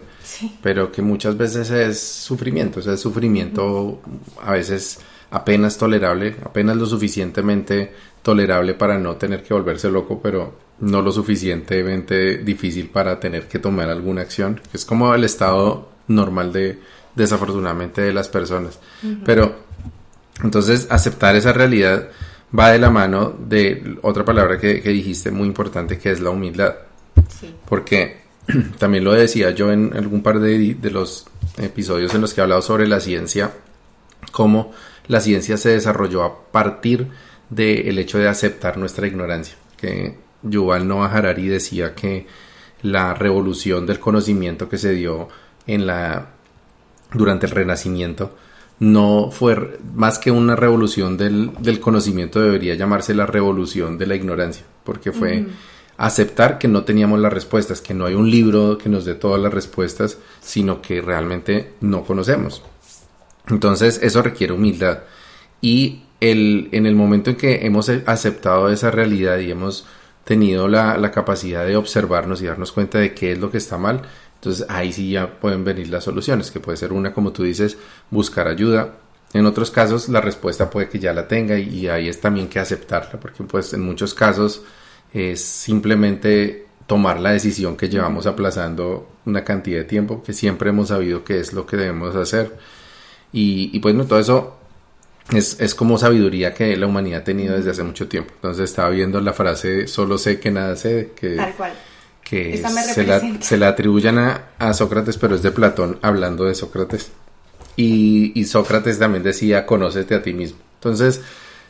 pero 0.62 0.92
que 0.92 1.02
muchas 1.02 1.38
veces 1.38 1.70
es 1.72 2.00
sufrimiento, 2.00 2.80
o 2.80 2.84
sea, 2.84 2.94
es 2.94 3.02
sufrimiento 3.02 4.02
a 4.44 4.54
veces 4.54 5.00
apenas 5.32 5.78
tolerable, 5.78 6.36
apenas 6.44 6.76
lo 6.78 6.86
suficientemente 6.86 7.94
tolerable 8.24 8.74
para 8.74 8.98
no 8.98 9.16
tener 9.16 9.44
que 9.44 9.54
volverse 9.54 9.90
loco, 9.90 10.20
pero 10.22 10.69
no 10.82 11.02
lo 11.02 11.12
suficientemente 11.12 12.38
difícil 12.38 12.90
para 12.90 13.20
tener 13.20 13.48
que 13.48 13.60
tomar 13.60 13.90
alguna 13.90 14.22
acción, 14.22 14.62
que 14.72 14.78
es 14.78 14.86
como 14.86 15.14
el 15.14 15.24
estado 15.24 15.90
normal 16.08 16.54
de 16.54 16.80
desafortunadamente 17.16 18.02
de 18.02 18.14
las 18.14 18.30
personas. 18.30 18.80
Pero 19.26 19.56
entonces 20.44 20.88
aceptar 20.90 21.36
esa 21.36 21.54
realidad 21.54 22.10
va 22.58 22.72
de 22.72 22.80
la 22.80 22.90
mano 22.90 23.36
de 23.38 23.98
otra 24.02 24.26
palabra 24.26 24.58
que, 24.58 24.82
dijiste 24.82 25.32
muy 25.32 25.48
importante 25.48 25.98
que 25.98 26.12
es 26.12 26.20
la 26.20 26.30
humildad. 26.30 26.76
Porque 27.68 28.22
también 28.80 29.04
lo 29.04 29.14
decía 29.14 29.52
yo 29.52 29.72
en 29.72 29.96
algún 29.96 30.24
par 30.24 30.40
de, 30.40 30.76
de 30.76 30.92
los 30.92 31.28
episodios 31.58 32.14
en 32.16 32.22
los 32.22 32.34
que 32.34 32.42
he 32.42 32.44
hablado 32.44 32.62
sobre 32.62 32.88
la 32.88 33.00
ciencia, 33.00 33.52
como 34.32 34.72
la 35.08 35.20
ciencia 35.20 35.58
se 35.58 35.70
desarrolló 35.70 36.24
a 36.24 36.52
partir 36.52 37.08
del 37.50 37.98
hecho 37.98 38.18
de 38.18 38.28
aceptar 38.28 38.78
nuestra 38.78 39.08
ignorancia. 39.08 39.56
Que 39.78 40.29
Yuval 40.44 40.88
Noah 40.88 41.12
Harari 41.12 41.48
decía 41.48 41.96
que 41.96 42.28
la 42.82 43.14
revolución 43.14 43.86
del 43.86 44.00
conocimiento 44.00 44.70
que 44.70 44.78
se 44.78 44.92
dio 44.92 45.28
en 45.68 45.86
la 45.86 46.30
durante 47.14 47.46
el 47.46 47.52
Renacimiento 47.52 48.36
no 48.80 49.30
fue 49.32 49.78
más 49.94 50.20
que 50.20 50.32
una 50.32 50.56
revolución 50.56 51.18
del, 51.18 51.80
conocimiento, 51.82 52.40
debería 52.40 52.76
llamarse 52.76 53.14
la 53.14 53.26
revolución 53.26 53.98
de 53.98 54.08
la 54.08 54.16
ignorancia, 54.16 54.64
porque 54.86 55.12
fue 55.12 55.48
aceptar 55.98 56.58
que 56.58 56.70
no 56.70 56.86
teníamos 56.86 57.20
las 57.20 57.34
respuestas, 57.34 57.82
que 57.82 57.94
no 57.94 58.06
hay 58.06 58.14
un 58.16 58.32
libro 58.32 58.78
que 58.78 58.88
nos 58.88 59.04
dé 59.04 59.16
todas 59.16 59.42
las 59.42 59.54
respuestas, 59.54 60.18
sino 60.40 60.82
que 60.82 61.02
realmente 61.02 61.74
no 61.82 62.06
conocemos. 62.06 62.64
Entonces 63.50 64.00
eso 64.02 64.22
requiere 64.22 64.54
humildad. 64.54 65.00
Y 65.62 66.04
el, 66.22 66.70
en 66.72 66.86
el 66.86 66.96
momento 66.96 67.32
en 67.32 67.36
que 67.36 67.66
hemos 67.66 67.90
aceptado 67.90 68.70
esa 68.70 68.92
realidad 68.92 69.40
y 69.40 69.52
hemos 69.52 69.86
tenido 70.30 70.68
la, 70.68 71.10
capacidad 71.10 71.66
de 71.66 71.76
observarnos 71.76 72.40
y 72.40 72.46
darnos 72.46 72.72
cuenta 72.72 73.00
de 73.00 73.16
qué 73.16 73.32
es 73.32 73.40
lo 73.40 73.50
que 73.50 73.58
está 73.58 73.80
mal, 73.80 74.04
entonces 74.36 74.64
ahí 74.70 74.94
sí 74.94 75.10
ya 75.10 75.40
pueden 75.40 75.64
venir 75.64 75.90
las 75.90 76.04
soluciones, 76.04 76.52
que 76.52 76.60
puede 76.60 76.78
ser 76.78 76.94
una, 76.94 77.16
como 77.16 77.32
tú 77.32 77.42
dices, 77.42 77.78
buscar 78.12 78.48
ayuda. 78.48 78.94
En 79.34 79.48
otros 79.48 79.72
casos 79.72 80.08
la 80.08 80.22
respuesta 80.22 80.70
puede 80.70 80.88
que 80.88 81.00
ya 81.00 81.14
la 81.14 81.28
tenga 81.28 81.58
y, 81.58 81.88
ahí 81.88 82.08
es 82.08 82.22
también 82.22 82.48
que 82.48 82.60
aceptarla, 82.60 83.20
porque 83.20 83.44
pues 83.44 83.74
en 83.74 83.82
muchos 83.82 84.14
casos 84.14 84.62
es 85.12 85.44
simplemente 85.44 86.68
tomar 86.86 87.20
la 87.20 87.32
decisión 87.32 87.76
que 87.76 87.90
llevamos 87.90 88.28
aplazando 88.28 89.10
una 89.26 89.44
cantidad 89.44 89.80
de 89.80 89.86
tiempo, 89.86 90.22
que 90.22 90.34
siempre 90.34 90.70
hemos 90.70 90.90
sabido 90.90 91.24
que 91.24 91.40
es 91.40 91.54
lo 91.54 91.66
que 91.66 91.76
debemos 91.76 92.16
hacer 92.16 92.56
y, 93.34 93.72
y 93.74 93.80
pues 93.80 93.96
no, 93.96 94.06
todo 94.06 94.20
eso 94.20 94.59
es, 95.32 95.60
es, 95.60 95.76
como 95.76 95.98
sabiduría 95.98 96.54
que 96.54 96.76
la 96.76 96.88
humanidad 96.88 97.22
ha 97.22 97.24
tenido 97.24 97.56
desde 97.56 97.72
hace 97.72 97.84
mucho 97.84 98.08
tiempo. 98.08 98.32
Entonces 98.36 98.70
estaba 98.70 98.90
viendo 98.90 99.22
la 99.22 99.34
frase, 99.34 99.88
solo 99.88 100.18
sé 100.18 100.40
que 100.40 100.52
nada 100.52 100.76
sé, 100.76 101.12
que, 101.16 101.38
que 102.24 102.58
se, 102.58 103.06
la, 103.06 103.42
se, 103.42 103.58
la, 103.58 103.68
atribuyan 103.70 104.18
a, 104.18 104.50
a, 104.58 104.74
Sócrates, 104.74 105.18
pero 105.18 105.36
es 105.36 105.42
de 105.42 105.52
Platón 105.52 106.00
hablando 106.02 106.46
de 106.46 106.56
Sócrates. 106.56 107.12
Y, 107.76 108.32
y, 108.40 108.46
Sócrates 108.46 109.00
también 109.00 109.24
decía, 109.24 109.66
conócete 109.66 110.16
a 110.16 110.22
ti 110.22 110.34
mismo. 110.34 110.60
Entonces, 110.76 111.22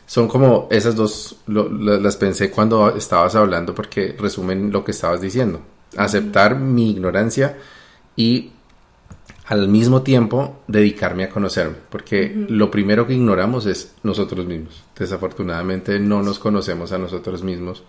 son 0.06 0.26
como 0.26 0.66
esas 0.72 0.96
dos, 0.96 1.36
las 1.46 2.16
pensé 2.16 2.50
cuando 2.50 2.96
estabas 2.96 3.36
hablando 3.36 3.74
porque 3.76 4.16
resumen 4.18 4.72
lo 4.72 4.82
que 4.82 4.90
estabas 4.90 5.20
diciendo. 5.20 5.60
Aceptar 5.96 6.58
mi 6.58 6.90
ignorancia 6.90 7.56
y 8.16 8.50
al 9.50 9.66
mismo 9.66 10.02
tiempo 10.02 10.60
dedicarme 10.68 11.24
a 11.24 11.28
conocerme, 11.28 11.74
porque 11.90 12.32
lo 12.48 12.70
primero 12.70 13.08
que 13.08 13.14
ignoramos 13.14 13.66
es 13.66 13.96
nosotros 14.04 14.46
mismos. 14.46 14.84
Desafortunadamente 14.96 15.98
no 15.98 16.22
nos 16.22 16.38
conocemos 16.38 16.92
a 16.92 16.98
nosotros 16.98 17.42
mismos 17.42 17.82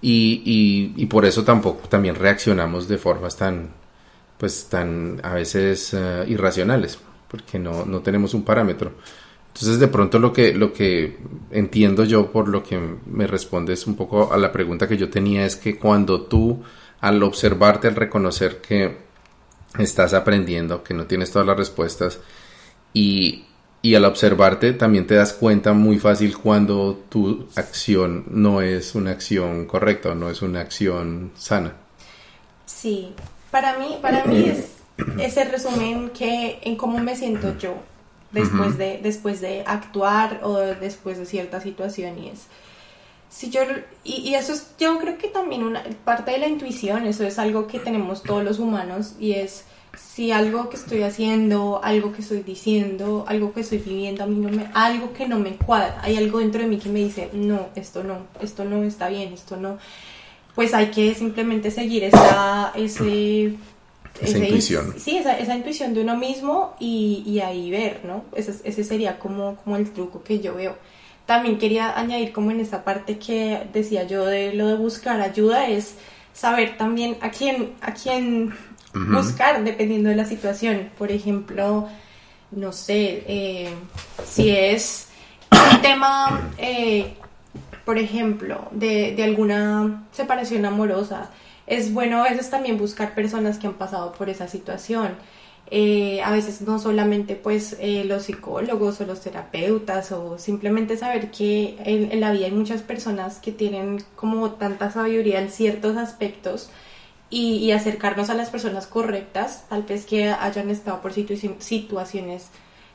y, 0.00 0.92
y, 0.96 1.06
por 1.06 1.24
eso 1.24 1.44
tampoco 1.44 1.86
también 1.88 2.16
reaccionamos 2.16 2.88
de 2.88 2.98
formas 2.98 3.36
tan, 3.36 3.70
pues 4.38 4.66
tan 4.68 5.20
a 5.22 5.34
veces 5.34 5.94
eh, 5.94 6.24
irracionales, 6.26 6.98
porque 7.28 7.60
no, 7.60 7.84
no 7.86 8.00
tenemos 8.00 8.34
un 8.34 8.42
parámetro. 8.42 8.90
Entonces 9.54 9.78
de 9.78 9.86
pronto 9.86 10.18
lo 10.18 10.32
que, 10.32 10.52
lo 10.52 10.72
que 10.72 11.16
entiendo 11.52 12.02
yo 12.02 12.32
por 12.32 12.48
lo 12.48 12.64
que 12.64 12.80
me 13.06 13.28
respondes 13.28 13.86
un 13.86 13.94
poco 13.94 14.32
a 14.32 14.36
la 14.36 14.50
pregunta 14.50 14.88
que 14.88 14.96
yo 14.96 15.08
tenía 15.10 15.46
es 15.46 15.54
que 15.54 15.78
cuando 15.78 16.22
tú 16.22 16.60
al 17.00 17.22
observarte, 17.22 17.86
al 17.86 17.94
reconocer 17.94 18.60
que 18.60 19.11
estás 19.78 20.14
aprendiendo, 20.14 20.82
que 20.82 20.94
no 20.94 21.06
tienes 21.06 21.30
todas 21.30 21.46
las 21.46 21.56
respuestas 21.56 22.18
y 22.92 23.44
y 23.82 23.96
al 23.96 24.04
observarte 24.04 24.72
también 24.72 25.08
te 25.08 25.16
das 25.16 25.32
cuenta 25.32 25.72
muy 25.72 25.98
fácil 25.98 26.38
cuando 26.38 27.02
tu 27.08 27.48
acción 27.56 28.24
no 28.30 28.62
es 28.62 28.94
una 28.94 29.10
acción 29.10 29.66
correcta 29.66 30.10
o 30.10 30.14
no 30.14 30.30
es 30.30 30.40
una 30.40 30.60
acción 30.60 31.32
sana. 31.36 31.74
Sí, 32.64 33.12
para 33.50 33.78
mí, 33.78 33.98
para 34.00 34.24
mí 34.24 34.44
es 34.48 34.76
ese 35.18 35.44
resumen 35.44 36.10
que 36.10 36.60
en 36.62 36.76
cómo 36.76 36.98
me 36.98 37.16
siento 37.16 37.58
yo 37.58 37.74
después, 38.30 38.78
de, 38.78 39.00
después 39.02 39.40
de 39.40 39.64
actuar 39.66 40.40
o 40.44 40.58
después 40.58 41.18
de 41.18 41.26
cierta 41.26 41.60
situación 41.60 42.20
y 42.20 42.28
es 42.28 42.46
si 43.32 43.48
yo 43.50 43.62
y, 44.04 44.28
y, 44.28 44.34
eso 44.34 44.52
es 44.52 44.74
yo 44.78 44.98
creo 44.98 45.16
que 45.16 45.28
también 45.28 45.64
una 45.64 45.82
parte 46.04 46.32
de 46.32 46.38
la 46.38 46.48
intuición 46.48 47.06
eso 47.06 47.24
es 47.24 47.38
algo 47.38 47.66
que 47.66 47.78
tenemos 47.78 48.22
todos 48.22 48.44
los 48.44 48.58
humanos 48.58 49.14
y 49.18 49.32
es 49.32 49.64
si 49.96 50.32
algo 50.32 50.68
que 50.68 50.76
estoy 50.76 51.02
haciendo, 51.02 51.80
algo 51.82 52.12
que 52.12 52.22
estoy 52.22 52.42
diciendo, 52.42 53.24
algo 53.28 53.52
que 53.52 53.60
estoy 53.60 53.78
viviendo, 53.78 54.24
a 54.24 54.26
mí 54.26 54.36
no 54.36 54.48
me, 54.48 54.70
algo 54.74 55.12
que 55.12 55.26
no 55.28 55.38
me 55.38 55.56
cuadra, 55.56 56.00
hay 56.02 56.16
algo 56.16 56.38
dentro 56.38 56.62
de 56.62 56.68
mí 56.68 56.78
que 56.78 56.88
me 56.88 57.00
dice, 57.00 57.30
no, 57.32 57.68
esto 57.74 58.02
no, 58.02 58.26
esto 58.40 58.64
no 58.64 58.82
está 58.84 59.08
bien, 59.08 59.32
esto 59.32 59.56
no, 59.56 59.78
pues 60.54 60.74
hay 60.74 60.86
que 60.90 61.14
simplemente 61.14 61.70
seguir 61.70 62.04
esa, 62.04 62.72
ese, 62.74 63.54
esa 64.20 64.38
intuición. 64.38 64.94
Sí, 64.98 65.16
esa, 65.18 65.38
esa, 65.38 65.56
intuición 65.56 65.94
de 65.94 66.02
uno 66.02 66.16
mismo 66.16 66.74
y, 66.78 67.22
y 67.26 67.40
ahí 67.40 67.70
ver, 67.70 68.00
¿no? 68.04 68.24
Ese, 68.34 68.54
ese 68.64 68.84
sería 68.84 69.18
como, 69.18 69.56
como 69.56 69.76
el 69.76 69.92
truco 69.92 70.22
que 70.22 70.40
yo 70.40 70.54
veo. 70.54 70.76
También 71.26 71.58
quería 71.58 71.98
añadir 71.98 72.32
como 72.32 72.50
en 72.50 72.60
esa 72.60 72.84
parte 72.84 73.18
que 73.18 73.68
decía 73.72 74.04
yo 74.04 74.26
de 74.26 74.54
lo 74.54 74.66
de 74.66 74.76
buscar 74.76 75.20
ayuda 75.20 75.68
es 75.68 75.96
saber 76.32 76.76
también 76.76 77.16
a 77.20 77.30
quién, 77.30 77.72
a 77.80 77.92
quién 77.94 78.54
buscar 78.94 79.64
dependiendo 79.64 80.08
de 80.08 80.16
la 80.16 80.24
situación. 80.24 80.90
Por 80.98 81.12
ejemplo, 81.12 81.88
no 82.50 82.72
sé, 82.72 83.24
eh, 83.26 83.74
si 84.26 84.50
es 84.50 85.08
un 85.50 85.80
tema, 85.80 86.50
eh, 86.58 87.14
por 87.84 87.98
ejemplo, 87.98 88.68
de, 88.72 89.14
de, 89.14 89.24
alguna 89.24 90.04
separación 90.12 90.64
amorosa, 90.64 91.30
es 91.66 91.92
bueno 91.92 92.22
a 92.22 92.28
veces 92.28 92.50
también 92.50 92.78
buscar 92.78 93.14
personas 93.14 93.58
que 93.58 93.66
han 93.66 93.74
pasado 93.74 94.12
por 94.12 94.28
esa 94.28 94.48
situación. 94.48 95.16
Eh, 95.70 96.20
a 96.22 96.30
veces 96.32 96.60
no 96.60 96.78
solamente 96.78 97.34
pues 97.34 97.78
los 98.04 98.24
psicólogos 98.24 99.00
o 99.00 99.06
los 99.06 99.22
terapeutas 99.22 100.12
o 100.12 100.38
simplemente 100.38 100.98
saber 100.98 101.30
que 101.30 101.76
en, 101.84 102.12
en, 102.12 102.20
la 102.20 102.30
vida 102.30 102.44
hay 102.44 102.52
muchas 102.52 102.82
personas 102.82 103.38
que 103.38 103.52
tienen 103.52 104.04
como 104.14 104.50
tanta 104.52 104.90
sabiduría 104.90 105.40
en 105.40 105.50
ciertos 105.50 105.96
aspectos 105.96 106.70
y, 107.32 107.72
acercarnos 107.72 108.28
a 108.28 108.34
las 108.34 108.50
personas 108.50 108.86
correctas, 108.86 109.64
tal 109.70 109.84
vez 109.84 110.04
que 110.04 110.28
hayan 110.28 110.68
estado 110.68 111.00
por 111.00 111.14
situaciones 111.14 112.48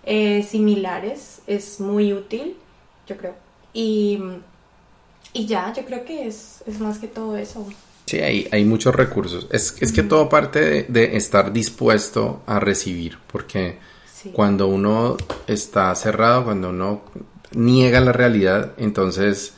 eh, 0.04 0.44
similares, 0.44 1.42
es 1.48 1.80
muy 1.80 2.14
útil, 2.14 2.56
yo 3.08 3.18
creo. 3.18 3.34
Y, 3.74 4.20
y 5.34 5.48
ya, 5.48 5.74
yo 5.74 5.84
creo 5.86 6.06
que 6.06 6.28
es, 6.28 6.64
es, 6.68 6.80
más 6.80 7.00
que 7.00 7.08
todo 7.08 7.36
eso. 7.36 7.68
Sí, 8.08 8.20
hay, 8.20 8.48
hay 8.54 8.64
muchos 8.64 8.96
recursos. 8.96 9.48
Es, 9.52 9.76
es 9.82 9.92
que 9.92 10.02
todo 10.02 10.30
parte 10.30 10.86
de, 10.88 11.18
estar 11.18 11.52
dispuesto 11.52 12.42
a 12.46 12.58
recibir, 12.60 13.18
porque 13.28 13.80
cuando 14.32 14.68
uno 14.68 15.18
está 15.46 15.94
cerrado, 15.94 16.46
cuando 16.46 16.70
uno 16.70 17.02
niega 17.52 18.00
la 18.00 18.14
realidad, 18.14 18.72
entonces 18.78 19.54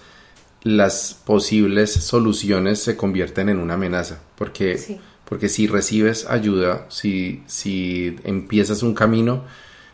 las 0.63 1.13
posibles 1.13 1.93
soluciones 1.93 2.81
se 2.81 2.97
convierten 2.97 3.49
en 3.49 3.59
una 3.59 3.75
amenaza, 3.75 4.19
porque, 4.35 4.99
porque 5.25 5.47
si 5.47 5.67
recibes 5.67 6.25
ayuda, 6.25 6.87
si, 6.89 7.43
si 7.45 8.17
empiezas 8.23 8.81
un 8.81 8.95
camino, 8.95 9.43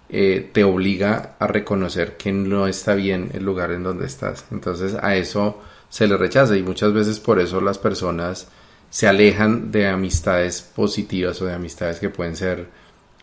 eh, 0.07 0.49
te 0.53 0.63
obliga 0.63 1.35
a 1.39 1.47
reconocer 1.47 2.15
que 2.15 2.31
no 2.31 2.67
está 2.67 2.95
bien 2.95 3.31
el 3.33 3.43
lugar 3.43 3.71
en 3.71 3.83
donde 3.83 4.05
estás. 4.05 4.45
Entonces 4.49 4.95
a 5.01 5.17
eso 5.17 5.59
se 5.95 6.07
le 6.07 6.17
rechaza 6.17 6.57
y 6.57 6.61
muchas 6.61 6.91
veces 6.91 7.21
por 7.21 7.39
eso 7.39 7.61
las 7.61 7.77
personas 7.77 8.49
se 8.89 9.07
alejan 9.07 9.71
de 9.71 9.87
amistades 9.87 10.61
positivas 10.61 11.41
o 11.41 11.45
de 11.45 11.53
amistades 11.53 12.01
que 12.01 12.09
pueden 12.09 12.35
ser 12.35 12.67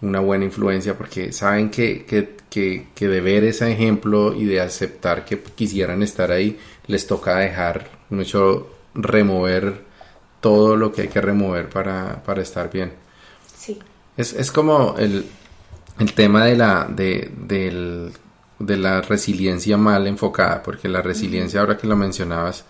una 0.01 0.21
buena 0.21 0.47
influencia 0.47 0.97
porque 0.97 1.35
saben 1.35 1.69
que, 1.69 2.07
que, 2.07 2.35
que, 2.49 2.87
que 2.95 3.09
de 3.09 3.21
ver 3.21 3.45
ese 3.45 3.71
ejemplo 3.71 4.33
y 4.33 4.47
de 4.47 4.63
aceptar 4.63 5.27
que 5.27 5.39
quisieran 5.43 6.03
estar 6.03 6.33
ahí, 6.33 6.59
les 6.87 7.07
toca 7.07 7.37
dejar 7.37 7.91
mucho 8.09 8.71
remover 8.95 9.83
todo 10.41 10.75
lo 10.75 10.93
que 10.93 11.03
hay 11.03 11.09
que 11.09 11.21
remover 11.21 11.69
para, 11.69 12.23
para 12.25 12.41
estar 12.41 12.73
bien. 12.73 12.95
Sí. 13.55 13.79
Es, 14.17 14.33
es 14.33 14.51
como 14.51 14.95
el, 14.97 15.27
el, 15.99 16.15
tema 16.15 16.47
de 16.47 16.57
la, 16.57 16.89
de, 16.89 17.31
del, 17.37 18.13
de 18.67 18.77
la 18.77 19.01
resiliencia 19.03 19.77
mal 19.77 20.07
enfocada, 20.07 20.63
porque 20.63 20.89
la 20.89 21.03
resiliencia, 21.03 21.61
ahora 21.61 21.77
que 21.77 21.87
lo 21.87 21.97
mencionabas, 21.97 22.65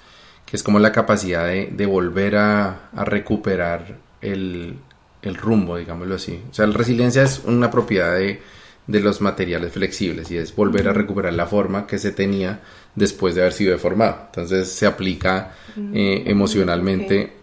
que 0.47 0.57
es 0.57 0.63
como 0.63 0.79
la 0.79 0.93
capacidad 0.93 1.47
de, 1.47 1.71
de 1.73 1.87
volver 1.87 2.37
a, 2.37 2.91
a 2.95 3.05
recuperar 3.05 3.99
el, 4.21 4.77
el, 5.23 5.35
rumbo, 5.37 5.77
digámoslo 5.77 6.15
así. 6.17 6.43
O 6.51 6.55
sea, 6.55 6.67
la 6.67 6.75
resiliencia 6.75 7.23
es 7.23 7.43
una 7.45 7.71
propiedad 7.71 8.15
de, 8.15 8.41
de 8.87 9.01
los 9.01 9.21
materiales 9.21 9.73
flexibles 9.73 10.31
y 10.31 10.39
es 10.39 10.55
volver 10.55 10.89
a 10.89 10.93
recuperar 10.93 11.35
la 11.35 11.47
forma 11.47 11.87
que 11.87 11.99
se 11.99 12.13
tenía 12.13 12.61
después 12.95 13.35
de 13.35 13.43
haber 13.43 13.53
sido 13.53 13.73
deformado. 13.73 14.23
Entonces 14.27 14.71
se 14.71 14.87
aplica 14.87 15.55
eh, 15.95 16.25
emocionalmente 16.27 17.43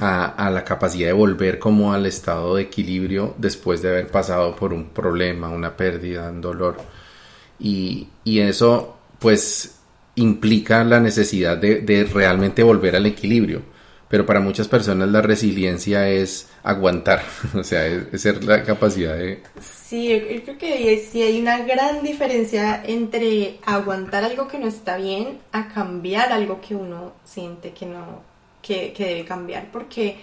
a, 0.00 0.50
la 0.50 0.64
capacidad 0.64 1.08
de 1.08 1.12
volver 1.12 1.58
como 1.58 1.92
al 1.92 2.06
estado 2.06 2.56
de 2.56 2.62
equilibrio 2.62 3.34
después 3.38 3.82
de 3.82 3.88
haber 3.88 4.08
pasado 4.08 4.54
por 4.54 4.72
un 4.72 4.90
problema, 4.90 5.48
una 5.48 5.76
pérdida, 5.76 6.30
un 6.30 6.40
dolor. 6.40 6.76
Y, 7.58 8.08
eso 8.24 8.96
pues 9.18 9.80
implica 10.14 10.84
la 10.84 11.00
necesidad 11.00 11.56
de, 11.56 11.80
de 11.80 12.04
realmente 12.04 12.62
volver 12.62 12.96
al 12.96 13.06
equilibrio. 13.06 13.62
Pero 14.08 14.24
para 14.24 14.40
muchas 14.40 14.68
personas 14.68 15.08
la 15.10 15.20
resiliencia 15.20 16.08
es 16.08 16.48
aguantar, 16.62 17.22
o 17.54 17.62
sea, 17.62 17.86
es, 17.86 18.20
ser 18.20 18.42
la 18.44 18.62
capacidad 18.62 19.16
de... 19.16 19.42
Sí, 19.60 20.08
yo, 20.08 20.42
creo 20.42 20.58
que 20.58 21.06
sí 21.10 21.22
hay 21.22 21.40
una 21.40 21.58
gran 21.60 22.02
diferencia 22.02 22.82
entre 22.84 23.58
aguantar 23.66 24.24
algo 24.24 24.48
que 24.48 24.58
no 24.58 24.66
está 24.66 24.96
bien 24.96 25.38
a 25.52 25.68
cambiar 25.68 26.32
algo 26.32 26.60
que 26.60 26.74
uno 26.74 27.12
siente 27.24 27.72
que 27.72 27.86
no, 27.86 28.22
que, 28.62 28.92
que 28.92 29.04
debe 29.04 29.24
cambiar, 29.24 29.70
porque, 29.70 30.16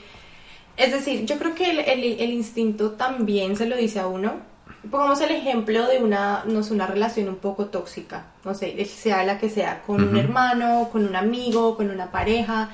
es 0.78 0.92
decir, 0.92 1.26
yo 1.26 1.38
creo 1.38 1.54
que 1.54 1.70
el, 1.72 1.80
el, 1.80 2.32
instinto 2.32 2.92
también 2.92 3.56
se 3.56 3.68
lo 3.68 3.76
dice 3.76 4.00
a 4.00 4.08
uno, 4.08 4.34
pongamos 4.90 5.22
el 5.22 5.32
ejemplo 5.32 5.88
de 5.88 5.98
una, 6.00 6.44
no 6.46 6.64
sé, 6.64 6.74
una 6.74 6.88
relación 6.88 7.30
un 7.30 7.38
poco 7.38 7.68
tóxica, 7.68 8.28
no 8.44 8.54
sé, 8.54 8.84
sea 8.86 9.24
la 9.24 9.40
que 9.40 9.50
sea, 9.50 9.82
con 9.82 10.04
un 10.04 10.18
hermano, 10.18 10.90
con 10.92 11.06
un 11.06 11.16
amigo, 11.16 11.76
con 11.76 11.90
una 11.90 12.12
pareja, 12.12 12.70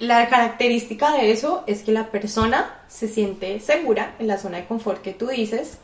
la 0.00 0.28
característica 0.28 1.12
de 1.12 1.30
eso 1.30 1.62
es 1.66 1.82
que 1.82 1.92
la 1.92 2.06
persona 2.06 2.80
se 2.88 3.06
siente 3.06 3.60
segura 3.60 4.14
en 4.18 4.26
la 4.28 4.38
zona 4.38 4.56
de 4.56 4.64
confort 4.64 5.02
que 5.02 5.12
tú 5.12 5.28
dices, 5.28 5.78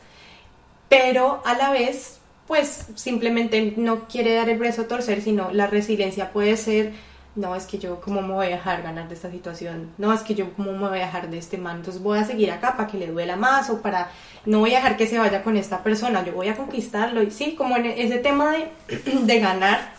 pero 0.89 1.41
a 1.45 1.53
la 1.53 1.71
vez, 1.71 2.19
pues 2.47 2.87
simplemente 2.95 3.73
no 3.77 4.07
quiere 4.07 4.33
dar 4.33 4.49
el 4.49 4.57
brazo 4.57 4.81
a 4.81 4.87
torcer, 4.87 5.21
sino 5.21 5.51
la 5.51 5.67
resiliencia 5.67 6.31
puede 6.31 6.57
ser, 6.57 6.93
no, 7.37 7.55
es 7.55 7.65
que 7.65 7.77
yo 7.77 8.01
cómo 8.01 8.21
me 8.21 8.33
voy 8.33 8.47
a 8.47 8.49
dejar 8.49 8.81
ganar 8.81 9.07
de 9.07 9.15
esta 9.15 9.31
situación, 9.31 9.91
no, 9.97 10.11
es 10.11 10.21
que 10.21 10.35
yo 10.35 10.53
cómo 10.53 10.73
me 10.73 10.89
voy 10.89 10.99
a 10.99 11.05
dejar 11.05 11.29
de 11.29 11.37
este 11.37 11.57
man, 11.57 11.77
entonces 11.77 12.01
voy 12.01 12.19
a 12.19 12.25
seguir 12.25 12.51
acá 12.51 12.75
para 12.75 12.89
que 12.89 12.97
le 12.97 13.07
duela 13.07 13.35
más 13.35 13.69
o 13.69 13.81
para, 13.81 14.11
no 14.45 14.59
voy 14.59 14.73
a 14.73 14.77
dejar 14.77 14.97
que 14.97 15.07
se 15.07 15.19
vaya 15.19 15.43
con 15.43 15.55
esta 15.55 15.83
persona, 15.83 16.25
yo 16.25 16.33
voy 16.33 16.49
a 16.49 16.57
conquistarlo, 16.57 17.21
y 17.21 17.31
sí, 17.31 17.55
como 17.55 17.77
en 17.77 17.85
ese 17.85 18.17
tema 18.17 18.51
de, 18.51 18.71
de 19.23 19.39
ganar, 19.39 19.93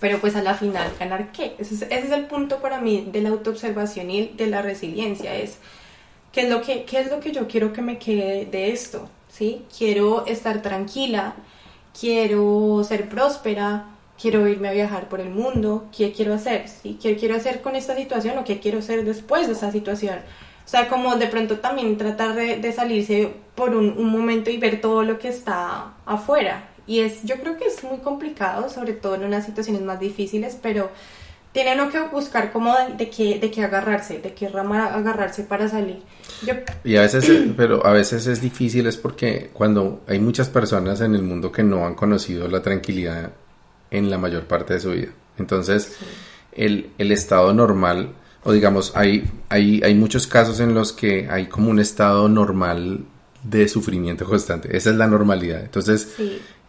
pero 0.00 0.18
pues 0.18 0.36
a 0.36 0.42
la 0.42 0.54
final, 0.54 0.92
¿ganar 0.98 1.32
qué? 1.32 1.54
Ese 1.58 1.86
es, 1.88 2.10
el 2.12 2.26
punto 2.26 2.60
para 2.60 2.80
mí 2.80 3.08
de 3.10 3.22
la 3.22 3.30
autoobservación 3.30 4.10
y 4.10 4.28
de 4.28 4.46
la 4.48 4.60
resiliencia, 4.60 5.34
es 5.34 5.58
¿qué 6.32 6.42
es, 6.42 6.50
lo 6.50 6.60
que, 6.60 6.84
qué 6.84 7.00
es 7.00 7.10
lo 7.10 7.20
que 7.20 7.32
yo 7.32 7.46
quiero 7.48 7.72
que 7.72 7.80
me 7.80 7.98
quede 7.98 8.44
de 8.46 8.72
esto, 8.72 9.08
¿sí? 9.28 9.64
Quiero 9.76 10.26
estar 10.26 10.60
tranquila, 10.60 11.34
quiero 11.98 12.84
ser 12.84 13.08
próspera, 13.08 13.95
quiero 14.20 14.46
irme 14.48 14.68
a 14.68 14.72
viajar 14.72 15.08
por 15.08 15.20
el 15.20 15.30
mundo, 15.30 15.86
¿qué 15.96 16.12
quiero 16.12 16.34
hacer? 16.34 16.68
¿Sí? 16.68 16.98
¿Qué 17.00 17.16
quiero 17.16 17.36
hacer 17.36 17.60
con 17.60 17.76
esta 17.76 17.96
situación 17.96 18.38
o 18.38 18.44
qué 18.44 18.60
quiero 18.60 18.78
hacer 18.78 19.04
después 19.04 19.46
de 19.46 19.52
esta 19.52 19.70
situación? 19.70 20.18
O 20.64 20.68
sea, 20.68 20.88
como 20.88 21.16
de 21.16 21.28
pronto 21.28 21.58
también 21.60 21.96
tratar 21.96 22.34
de, 22.34 22.72
salirse 22.72 23.32
por 23.54 23.74
un, 23.74 23.96
un, 23.96 24.10
momento 24.10 24.50
y 24.50 24.58
ver 24.58 24.80
todo 24.80 25.04
lo 25.04 25.18
que 25.18 25.28
está 25.28 25.92
afuera 26.04 26.70
y 26.86 27.00
es, 27.00 27.22
yo 27.24 27.36
creo 27.36 27.56
que 27.56 27.66
es 27.66 27.82
muy 27.82 27.98
complicado, 27.98 28.68
sobre 28.68 28.92
todo 28.92 29.16
en 29.16 29.24
unas 29.24 29.44
situaciones 29.44 29.82
más 29.82 29.98
difíciles, 29.98 30.56
pero 30.60 30.90
tiene 31.52 31.74
uno 31.74 31.90
que 31.90 32.00
buscar 32.12 32.52
como 32.52 32.74
de, 32.96 33.10
qué, 33.10 33.38
de 33.40 33.50
qué 33.50 33.64
agarrarse, 33.64 34.18
de 34.18 34.34
qué 34.34 34.48
rama 34.48 34.86
agarrarse 34.86 35.42
para 35.42 35.68
salir. 35.68 36.02
Y 36.84 36.96
a 36.96 37.00
veces, 37.00 37.30
pero 37.56 37.84
a 37.84 37.92
veces 37.92 38.26
es 38.26 38.40
difícil 38.40 38.86
es 38.86 38.96
porque 38.96 39.50
cuando 39.52 40.02
hay 40.06 40.20
muchas 40.20 40.48
personas 40.48 41.00
en 41.00 41.14
el 41.14 41.22
mundo 41.22 41.50
que 41.50 41.62
no 41.62 41.86
han 41.86 41.94
conocido 41.94 42.46
la 42.46 42.62
tranquilidad 42.62 43.32
en 43.90 44.10
la 44.10 44.18
mayor 44.18 44.44
parte 44.44 44.74
de 44.74 44.80
su 44.80 44.90
vida. 44.90 45.08
Entonces, 45.38 45.96
el, 46.52 46.90
el, 46.98 47.12
estado 47.12 47.52
normal, 47.52 48.10
o 48.44 48.52
digamos, 48.52 48.92
hay, 48.94 49.30
hay, 49.48 49.82
hay 49.84 49.94
muchos 49.94 50.26
casos 50.26 50.60
en 50.60 50.74
los 50.74 50.92
que 50.92 51.28
hay 51.30 51.46
como 51.46 51.70
un 51.70 51.78
estado 51.78 52.28
normal 52.28 53.04
de 53.42 53.68
sufrimiento 53.68 54.24
constante. 54.24 54.76
Esa 54.76 54.90
es 54.90 54.96
la 54.96 55.06
normalidad. 55.06 55.60
Entonces, 55.60 56.14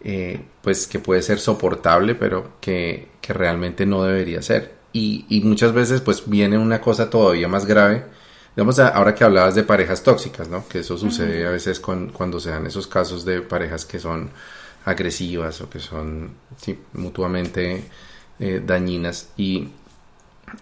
eh, 0.00 0.40
pues 0.62 0.86
que 0.86 0.98
puede 0.98 1.22
ser 1.22 1.40
soportable, 1.40 2.14
pero 2.14 2.52
que, 2.60 3.08
que 3.20 3.32
realmente 3.32 3.86
no 3.86 4.04
debería 4.04 4.42
ser. 4.42 4.76
Y, 4.92 5.26
y, 5.28 5.42
muchas 5.42 5.72
veces 5.72 6.00
pues 6.00 6.28
viene 6.28 6.56
una 6.56 6.80
cosa 6.80 7.10
todavía 7.10 7.48
más 7.48 7.66
grave. 7.66 8.04
Digamos, 8.56 8.78
ahora 8.78 9.14
que 9.14 9.24
hablabas 9.24 9.54
de 9.54 9.62
parejas 9.62 10.02
tóxicas, 10.02 10.48
¿no? 10.48 10.66
Que 10.66 10.80
eso 10.80 10.98
sucede 10.98 11.46
a 11.46 11.50
veces 11.50 11.78
con, 11.78 12.08
cuando 12.08 12.40
se 12.40 12.50
dan 12.50 12.66
esos 12.66 12.86
casos 12.86 13.24
de 13.24 13.40
parejas 13.40 13.84
que 13.84 14.00
son 14.00 14.30
agresivas 14.88 15.60
o 15.60 15.68
que 15.68 15.78
son 15.78 16.30
mutuamente 16.94 17.84
eh, 18.38 18.62
dañinas 18.64 19.30
y 19.36 19.68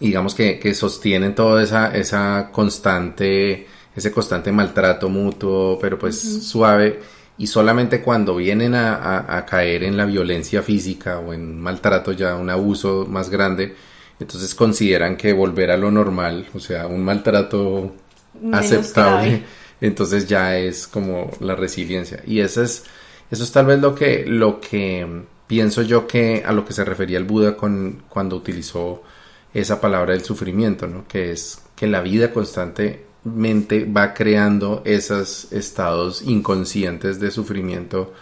digamos 0.01 0.35
que, 0.35 0.59
que 0.59 0.75
sostienen 0.75 1.35
toda 1.35 1.63
esa, 1.63 1.95
esa 1.97 2.51
constante, 2.53 3.67
ese 3.95 4.11
constante 4.11 4.51
maltrato 4.51 5.09
mutuo, 5.09 5.79
pero 5.81 5.99
pues 5.99 6.21
suave 6.45 7.01
y 7.39 7.47
solamente 7.47 8.01
cuando 8.01 8.37
vienen 8.37 8.75
a, 8.75 9.45
caer 9.47 9.85
en 9.85 9.97
la 9.97 10.07
violencia 10.07 10.63
física 10.63 11.19
o 11.19 11.35
en 11.35 11.61
maltrato 11.61 12.13
ya, 12.13 12.35
un 12.35 12.49
abuso 12.49 13.07
más 13.09 13.29
grande, 13.29 13.75
entonces 14.19 14.55
consideran 14.55 15.17
que 15.17 15.33
volver 15.35 15.71
a 15.71 15.77
lo 15.77 15.91
normal, 15.91 16.47
o 16.55 16.61
sea, 16.61 16.87
un 16.87 17.05
maltrato 17.05 17.95
aceptable, 18.53 19.43
entonces 19.83 20.27
ya 20.27 20.57
es 20.57 20.87
como 20.87 21.31
la 21.41 21.55
resiliencia. 21.55 22.23
Y 22.27 22.41
eso 22.41 22.63
es, 22.63 22.85
eso 23.31 23.45
es 23.45 23.53
tal 23.53 23.67
vez 23.67 23.81
lo 23.81 23.95
que, 23.95 24.25
lo 24.27 24.61
que 24.61 25.25
pienso 25.47 25.83
yo 25.83 26.07
que 26.07 26.43
a 26.45 26.53
lo 26.53 26.65
que 26.65 26.73
se 26.73 26.85
refería 26.85 27.19
el 27.19 27.25
Buda 27.25 27.57
con, 27.57 28.03
cuando 28.09 28.37
utilizó 28.37 29.03
esa 29.55 29.81
palabra 29.81 30.13
del 30.13 30.25
sufrimiento, 30.25 30.87
¿no? 30.87 31.07
Que 31.09 31.33
es 31.33 31.63
que 31.75 31.87
la 31.87 32.01
vida 32.01 32.33
constantemente 32.33 33.85
va 33.85 34.15
creando 34.15 34.83
esos 34.85 35.53
estados 35.53 36.23
inconscientes 36.23 37.21
de 37.21 37.31
sufrimiento 37.31 38.13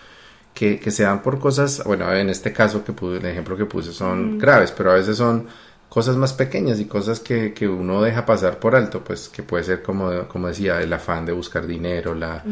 que, 0.52 0.78
que 0.78 0.90
se 0.90 1.02
dan 1.02 1.22
por 1.22 1.40
cosas, 1.40 1.82
bueno, 1.84 2.12
en 2.14 2.30
este 2.30 2.52
caso 2.52 2.84
que 2.84 2.92
puse, 2.92 3.18
el 3.18 3.26
ejemplo 3.26 3.56
que 3.56 3.66
puse 3.66 3.92
son 3.92 4.38
graves, 4.38 4.70
pero 4.70 4.92
a 4.92 4.94
veces 4.94 5.16
son 5.16 5.46
cosas 5.94 6.16
más 6.16 6.32
pequeñas 6.32 6.80
y 6.80 6.86
cosas 6.86 7.20
que, 7.20 7.54
que, 7.54 7.68
uno 7.68 8.02
deja 8.02 8.26
pasar 8.26 8.58
por 8.58 8.74
alto, 8.74 9.04
pues 9.04 9.28
que 9.28 9.44
puede 9.44 9.62
ser 9.62 9.80
como, 9.80 10.26
como 10.26 10.48
decía, 10.48 10.82
el 10.82 10.92
afán 10.92 11.24
de 11.24 11.30
buscar 11.30 11.68
dinero, 11.68 12.16
la, 12.16 12.42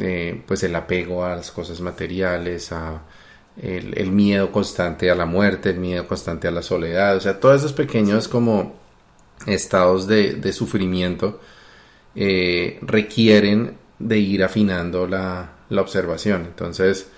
eh, 0.00 0.42
pues 0.46 0.62
el 0.62 0.74
apego 0.74 1.22
a 1.22 1.36
las 1.36 1.50
cosas 1.50 1.82
materiales, 1.82 2.72
a 2.72 3.02
el, 3.60 4.10
miedo 4.12 4.50
constante 4.50 5.10
a 5.10 5.14
la 5.14 5.26
muerte, 5.26 5.68
el 5.68 5.78
miedo 5.78 6.08
constante 6.08 6.48
a 6.48 6.50
la 6.52 6.62
soledad, 6.62 7.18
o 7.18 7.20
sea, 7.20 7.38
todos 7.38 7.58
esos 7.58 7.74
pequeños 7.74 8.28
como 8.28 8.76
estados 9.46 10.06
de, 10.06 10.50
sufrimiento 10.54 11.38
eh, 12.14 12.78
requieren 12.80 13.76
de 13.98 14.18
ir 14.20 14.42
afinando 14.42 15.06
la, 15.06 15.52
observación. 15.68 16.46
Entonces, 16.46 17.08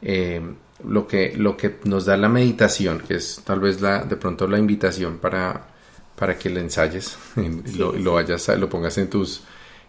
eh, 0.00 0.40
lo, 0.86 1.06
que, 1.06 1.34
lo 1.36 1.56
que 1.56 1.76
nos 1.84 2.06
da 2.06 2.16
la 2.16 2.28
meditación, 2.28 3.00
que 3.00 3.14
es 3.14 3.42
tal 3.44 3.60
vez 3.60 3.80
la, 3.80 4.04
de 4.04 4.16
pronto 4.16 4.46
la 4.46 4.58
invitación 4.58 5.18
para, 5.18 5.68
para 6.16 6.38
que 6.38 6.50
lo 6.54 6.60
ensayes, 6.60 7.16
y 7.36 7.76
lo, 7.76 7.92
lo, 7.92 8.14
vayas, 8.14 8.48
lo 8.58 8.68
pongas 8.68 8.98
en 8.98 9.08
tus, 9.10 9.42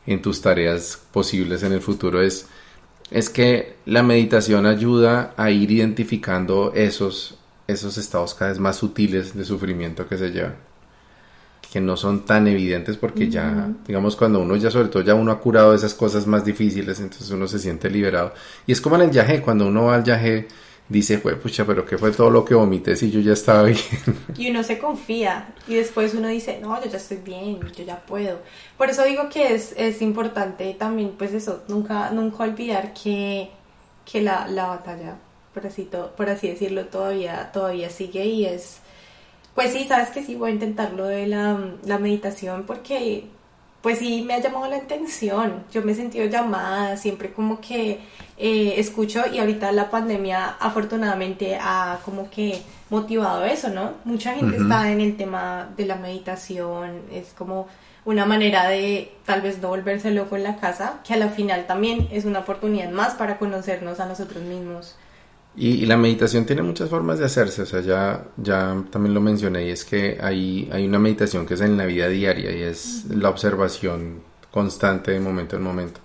en 0.06 0.22
tus 0.22 0.42
tareas 0.42 1.00
posibles 1.12 1.64
en 1.64 1.74
el 1.74 1.82
futuro, 1.82 2.22
es 2.22 2.48
es 3.12 3.30
que 3.30 3.76
la 3.86 4.02
meditación 4.02 4.66
ayuda 4.66 5.36
a 5.38 5.52
ir 5.52 5.70
identificando 5.70 6.74
esos, 6.74 7.38
esos 7.68 8.00
estados 8.00 8.34
cada 8.34 8.50
vez 8.50 8.60
más 8.60 8.78
sutiles 8.78 9.36
de 9.36 9.46
sufrimiento 9.46 10.08
que 10.08 10.18
se 10.18 10.32
llevan 10.32 10.56
que 11.72 11.82
no 11.82 11.98
son 11.98 12.24
tan 12.24 12.48
evidentes 12.48 12.98
porque 12.98 13.32
ya, 13.32 13.72
digamos, 13.88 14.16
cuando 14.16 14.40
uno 14.40 14.56
ya, 14.56 14.70
sobre 14.70 14.90
todo 14.90 15.02
ya 15.02 15.16
uno 15.16 15.32
ha 15.32 15.40
curado 15.40 15.74
esas 15.74 15.96
cosas 15.96 16.28
más 16.28 16.46
difíciles, 16.46 17.00
entonces 17.00 17.32
uno 17.32 17.48
se 17.48 17.58
siente 17.58 17.90
liberado. 17.90 18.36
Y 18.68 18.74
es 18.74 18.80
como 18.80 18.96
en 18.96 19.02
el 19.02 19.10
viaje, 19.10 19.42
cuando 19.42 19.66
uno 19.66 19.86
va 19.86 19.96
al 19.96 20.04
viaje 20.04 20.48
dice, 20.90 21.18
fue 21.18 21.36
pucha, 21.36 21.66
pero 21.66 21.86
¿qué 21.86 21.98
fue 21.98 22.12
todo 22.12 22.30
lo 22.30 22.44
que 22.46 22.56
vomité 22.56 22.96
si 22.96 23.10
yo 23.12 23.20
ya 23.20 23.34
estaba 23.34 23.64
bien? 23.64 23.80
Y 24.38 24.50
uno 24.50 24.64
se 24.64 24.78
confía 24.78 25.54
y 25.68 25.76
después 25.76 26.14
uno 26.14 26.28
dice, 26.28 26.60
no, 26.62 26.82
yo 26.84 26.90
ya 26.90 26.98
estoy 26.98 27.18
bien, 27.18 27.60
yo 27.76 27.84
ya 27.84 28.00
puedo. 28.06 28.40
Por 28.78 28.90
eso 28.90 29.04
digo 29.04 29.30
que 29.30 29.54
es, 29.54 29.74
es 29.78 30.02
importante 30.02 30.74
también, 30.74 31.14
pues 31.18 31.34
eso, 31.34 31.64
nunca, 31.68 32.12
nunca 32.12 32.44
olvidar 32.44 32.94
que, 32.94 33.50
que 34.10 34.22
la, 34.22 34.48
la 34.48 34.68
batalla, 34.68 35.16
por 35.54 35.66
así, 35.68 35.90
por 36.18 36.30
así 36.30 36.50
decirlo, 36.50 36.86
todavía, 36.86 37.52
todavía 37.52 37.90
sigue 37.90 38.26
y 38.26 38.46
es... 38.46 38.80
Pues 39.56 39.72
sí, 39.72 39.86
sabes 39.88 40.10
que 40.10 40.24
sí, 40.24 40.34
voy 40.34 40.50
a 40.50 40.54
intentar 40.54 40.94
lo 40.94 41.06
de 41.06 41.28
la, 41.28 41.76
la 41.86 42.00
meditación 42.00 42.64
porque 42.66 43.28
pues 43.84 44.00
sí 44.00 44.24
me 44.26 44.34
ha 44.34 44.40
llamado 44.40 44.68
la 44.70 44.78
atención. 44.78 45.66
Yo 45.72 45.84
me 45.84 45.92
he 45.92 45.96
sentido 45.96 46.26
llamada, 46.26 46.96
siempre 46.96 47.34
como 47.34 47.60
que 47.60 48.00
eh, 48.38 48.76
escucho 48.78 49.24
y 49.32 49.40
ahorita 49.40 49.74
la 49.74 49.90
pandemia 49.90 50.56
afortunadamente 50.60 51.58
ha 51.60 52.00
como 52.06 52.30
que 52.30 52.62
motivado 52.90 53.44
eso, 53.44 53.68
¿no? 53.68 53.92
Mucha 54.06 54.34
gente 54.36 54.56
está 54.56 54.90
en 54.90 55.02
el 55.02 55.18
tema 55.18 55.70
de 55.76 55.86
la 55.86 55.98
meditación, 55.98 57.02
es 57.12 57.34
como 57.38 57.68
una 58.06 58.26
manera 58.26 58.70
de 58.70 59.12
tal 59.26 59.42
vez 59.42 59.62
no 59.62 59.68
volverse 59.68 60.12
loco 60.12 60.38
en 60.38 60.44
la 60.44 60.56
casa, 60.56 61.02
que 61.06 61.14
a 61.14 61.18
la 61.18 61.28
final 61.28 61.68
también 61.68 62.08
es 62.10 62.24
una 62.24 62.40
oportunidad 62.40 62.90
más 62.90 63.16
para 63.16 63.38
conocernos 63.38 64.00
a 64.00 64.06
nosotros 64.06 64.44
mismos. 64.44 64.96
Y, 65.56 65.86
la 65.86 65.98
meditación 65.98 66.46
tiene 66.46 66.64
muchas 66.64 66.90
formas 66.90 67.20
de 67.20 67.26
hacerse, 67.26 67.62
o 67.62 67.66
sea, 67.66 67.82
ya, 67.82 68.26
ya 68.38 68.84
también 68.90 69.14
lo 69.14 69.22
mencioné, 69.22 69.68
y 69.68 69.70
es 69.70 69.86
que 69.86 70.18
hay, 70.20 70.68
hay 70.72 70.88
una 70.88 70.98
meditación 70.98 71.46
que 71.46 71.54
es 71.54 71.62
en 71.62 71.78
la 71.78 71.86
vida 71.86 72.08
diaria 72.08 72.52
y 72.52 72.64
es 72.64 73.06
la 73.10 73.30
observación 73.30 74.22
constante 74.52 75.12
de 75.12 75.20
momento 75.20 75.56
en 75.56 75.62
momento. 75.64 76.00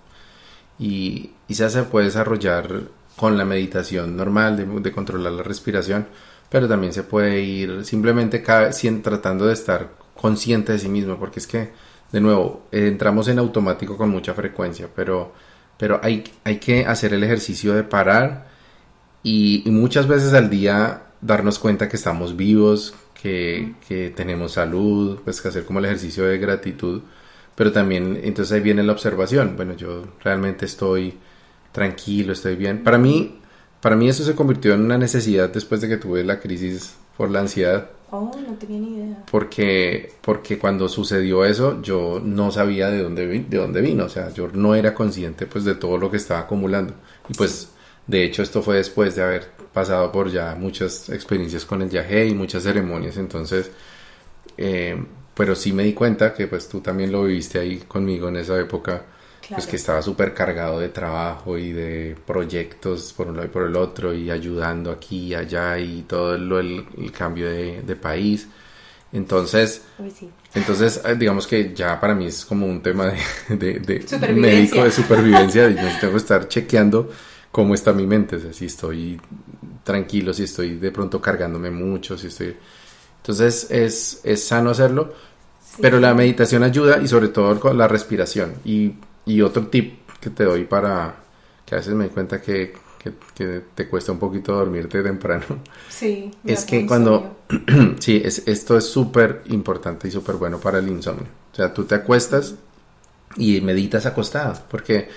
Y, 0.79 1.33
y 1.49 1.55
se 1.55 1.83
puede 1.85 2.07
desarrollar 2.07 2.83
con 3.17 3.37
la 3.37 3.45
meditación 3.45 4.17
normal 4.17 4.83
de, 4.83 4.93
controlar 4.93 5.33
la 5.33 5.43
respiración, 5.43 6.07
pero 6.51 6.69
también 6.69 6.93
se 6.93 7.03
puede 7.03 7.41
ir 7.41 7.85
simplemente 7.85 8.43
cada, 8.43 8.71
tratando 9.03 9.47
de 9.47 9.55
estar 9.55 9.91
consciente 10.15 10.73
de 10.73 10.79
sí 10.79 10.89
mismo, 10.89 11.19
porque 11.19 11.41
es 11.41 11.47
que, 11.47 11.71
de 12.13 12.21
nuevo, 12.21 12.67
entramos 12.71 13.29
en 13.29 13.39
automático 13.39 13.97
con 13.97 14.11
mucha 14.11 14.35
frecuencia, 14.35 14.89
pero, 14.95 15.33
pero 15.79 16.01
hay, 16.03 16.25
hay 16.45 16.59
que 16.59 16.87
hacer 16.87 17.13
el 17.15 17.25
ejercicio 17.25 17.75
de 17.75 17.83
parar 17.83 18.47
y, 19.23 19.63
muchas 19.67 20.07
veces 20.07 20.33
al 20.35 20.51
día 20.51 21.03
darnos 21.21 21.59
cuenta 21.59 21.89
que 21.89 21.97
estamos 21.97 22.37
vivos, 22.37 22.95
que, 23.21 23.75
que, 23.89 24.11
tenemos 24.11 24.53
salud, 24.53 25.19
pues 25.25 25.41
que 25.41 25.49
hacer 25.49 25.65
como 25.65 25.81
el 25.81 25.87
ejercicio 25.87 26.25
de 26.25 26.39
gratitud, 26.39 27.03
pero 27.55 27.73
también 27.73 28.21
entonces 28.23 28.53
ahí 28.53 28.61
viene 28.61 28.83
la 28.83 28.93
observación, 28.93 29.57
bueno, 29.57 29.75
yo 29.75 30.05
realmente 30.23 30.65
estoy 30.65 31.15
tranquilo, 31.73 32.33
estoy 32.33 32.57
bien. 32.57 32.83
Para 32.85 32.99
mí, 32.99 33.39
para 33.81 33.97
mí 33.97 34.09
eso 34.09 34.25
se 34.25 34.35
convirtió 34.35 34.75
en 34.75 34.83
una 34.83 34.99
necesidad 34.99 35.51
después 35.51 35.81
de 35.81 35.89
que 35.89 35.97
tuve 35.97 36.25
la 36.25 36.41
crisis 36.41 36.97
por 37.17 37.31
la 37.31 37.41
ansiedad. 37.41 37.91
Oh, 38.11 38.31
no 38.47 38.55
tenía 38.55 38.79
ni 38.79 38.97
idea. 38.97 39.25
Porque, 39.31 40.13
porque 40.23 40.59
cuando 40.59 40.89
sucedió 40.89 41.45
eso, 41.45 41.83
yo 41.83 42.23
no 42.25 42.51
sabía 42.51 42.91
de 42.91 43.03
dónde, 43.03 43.27
de 43.27 43.59
dónde 43.59 43.81
vino, 43.83 44.05
o 44.05 44.09
sea, 44.09 44.33
yo 44.33 44.49
no 44.53 44.75
era 44.75 44.95
consciente 44.95 45.47
pues 45.47 45.65
de 45.65 45.75
todo 45.75 45.99
lo 45.99 46.11
que 46.11 46.17
estaba 46.17 46.41
acumulando. 46.41 46.95
Y 47.29 47.35
pues 47.35 47.71
de 48.09 48.25
hecho, 48.25 48.43
esto 48.43 48.63
fue 48.63 48.77
después 48.77 49.15
de 49.15 49.23
haber 49.23 49.49
pasado 49.73 50.11
por 50.11 50.31
ya 50.31 50.55
muchas 50.55 51.11
experiencias 51.11 51.67
con 51.67 51.83
el 51.83 51.91
viaje 51.91 52.27
y 52.27 52.35
muchas 52.35 52.63
ceremonias, 52.63 53.19
entonces, 53.19 53.71
eh, 54.57 54.97
pero 55.35 55.55
sí 55.55 55.73
me 55.73 55.85
di 55.85 55.93
cuenta 55.93 56.33
que 56.33 56.47
pues 56.47 56.69
tú 56.69 56.81
también 56.81 57.13
lo 57.13 57.25
viviste 57.25 57.59
ahí 57.59 57.77
conmigo 57.87 58.31
en 58.31 58.37
esa 58.37 58.59
época, 58.59 59.05
pues 59.51 59.67
que 59.67 59.77
estaba 59.77 60.01
súper 60.01 60.33
cargado 60.33 60.81
de 60.81 60.89
trabajo 60.89 61.59
y 61.59 61.73
de 61.73 62.17
proyectos 62.27 63.13
por 63.13 63.29
un 63.29 63.37
lado 63.37 63.47
y 63.47 63.51
por 63.51 63.65
el 63.65 63.77
otro 63.77 64.15
y 64.15 64.31
ayudando 64.31 64.91
aquí 64.91 65.27
y 65.27 65.35
allá 65.35 65.79
y 65.79 66.03
todo 66.03 66.35
el, 66.35 67.13
cambio 67.17 67.49
de, 67.51 67.97
país. 67.97 68.49
Entonces, 69.13 69.83
entonces, 70.55 71.03
eh, 71.05 71.15
digamos 71.15 71.47
que 71.47 71.75
ya 71.75 72.01
para 72.01 72.15
mí 72.15 72.27
es 72.27 72.45
como 72.45 72.67
un 72.67 72.83
tema 72.83 73.13
de, 73.49 73.81
de, 73.81 74.33
médico, 74.35 74.83
de 74.83 74.91
supervivencia, 74.91 75.69
y 75.69 75.75
tengo 75.75 76.13
que 76.13 76.19
estar 76.19 76.49
chequeando 76.49 77.11
cómo 77.51 77.75
está 77.75 77.93
mi 77.93 78.07
mente, 78.07 78.53
si 78.53 78.67
estoy 78.67 79.21
tranquilo, 79.85 80.35
si 80.35 80.45
estoy 80.45 80.77
de 80.77 80.91
pronto 80.91 81.21
cargándome 81.21 81.71
mucho, 81.71 82.17
si 82.19 82.29
estoy... 82.29 82.57
Entonces 83.17 83.71
es, 83.71 84.21
es 84.25 84.45
sano 84.45 84.71
hacerlo, 84.71 85.13
pero 85.81 86.01
la 86.01 86.15
meditación 86.15 86.63
ayuda 86.63 86.99
y 86.99 87.09
sobre 87.09 87.29
todo 87.29 87.59
con 87.59 87.77
la 87.77 87.89
respiración. 87.89 88.55
Y, 88.65 88.95
y, 89.27 89.41
otro 89.43 89.67
tip 89.67 90.09
que 90.21 90.31
te 90.31 90.45
doy 90.45 90.65
para 90.65 91.17
que 91.65 91.75
a 91.75 91.79
veces 91.79 91.95
me 91.95 92.05
doy 92.05 92.15
cuenta 92.15 92.41
que, 92.41 92.75
que, 93.35 93.63
te 93.75 93.89
cuesta 93.89 94.13
un 94.13 94.19
poquito 94.19 94.55
dormirte 94.55 95.03
temprano. 95.03 95.45
Sí. 95.89 96.31
Es 96.45 96.65
que 96.65 96.87
cuando... 96.87 97.39
sí, 97.99 98.21
es, 98.25 98.47
esto 98.47 98.77
es 98.77 98.85
súper 98.85 99.43
importante 99.47 100.09
y 100.09 100.11
súper 100.11 100.37
bueno 100.37 100.59
para 100.59 100.79
el 100.79 100.89
insomnio. 100.89 101.27
O 101.53 101.57
sea, 101.57 101.73
tú 101.73 101.85
te 101.85 101.95
acuestas 101.95 102.55
y 103.37 103.61
meditas 103.61 104.07
acostado, 104.07 104.59
porque 104.71 105.09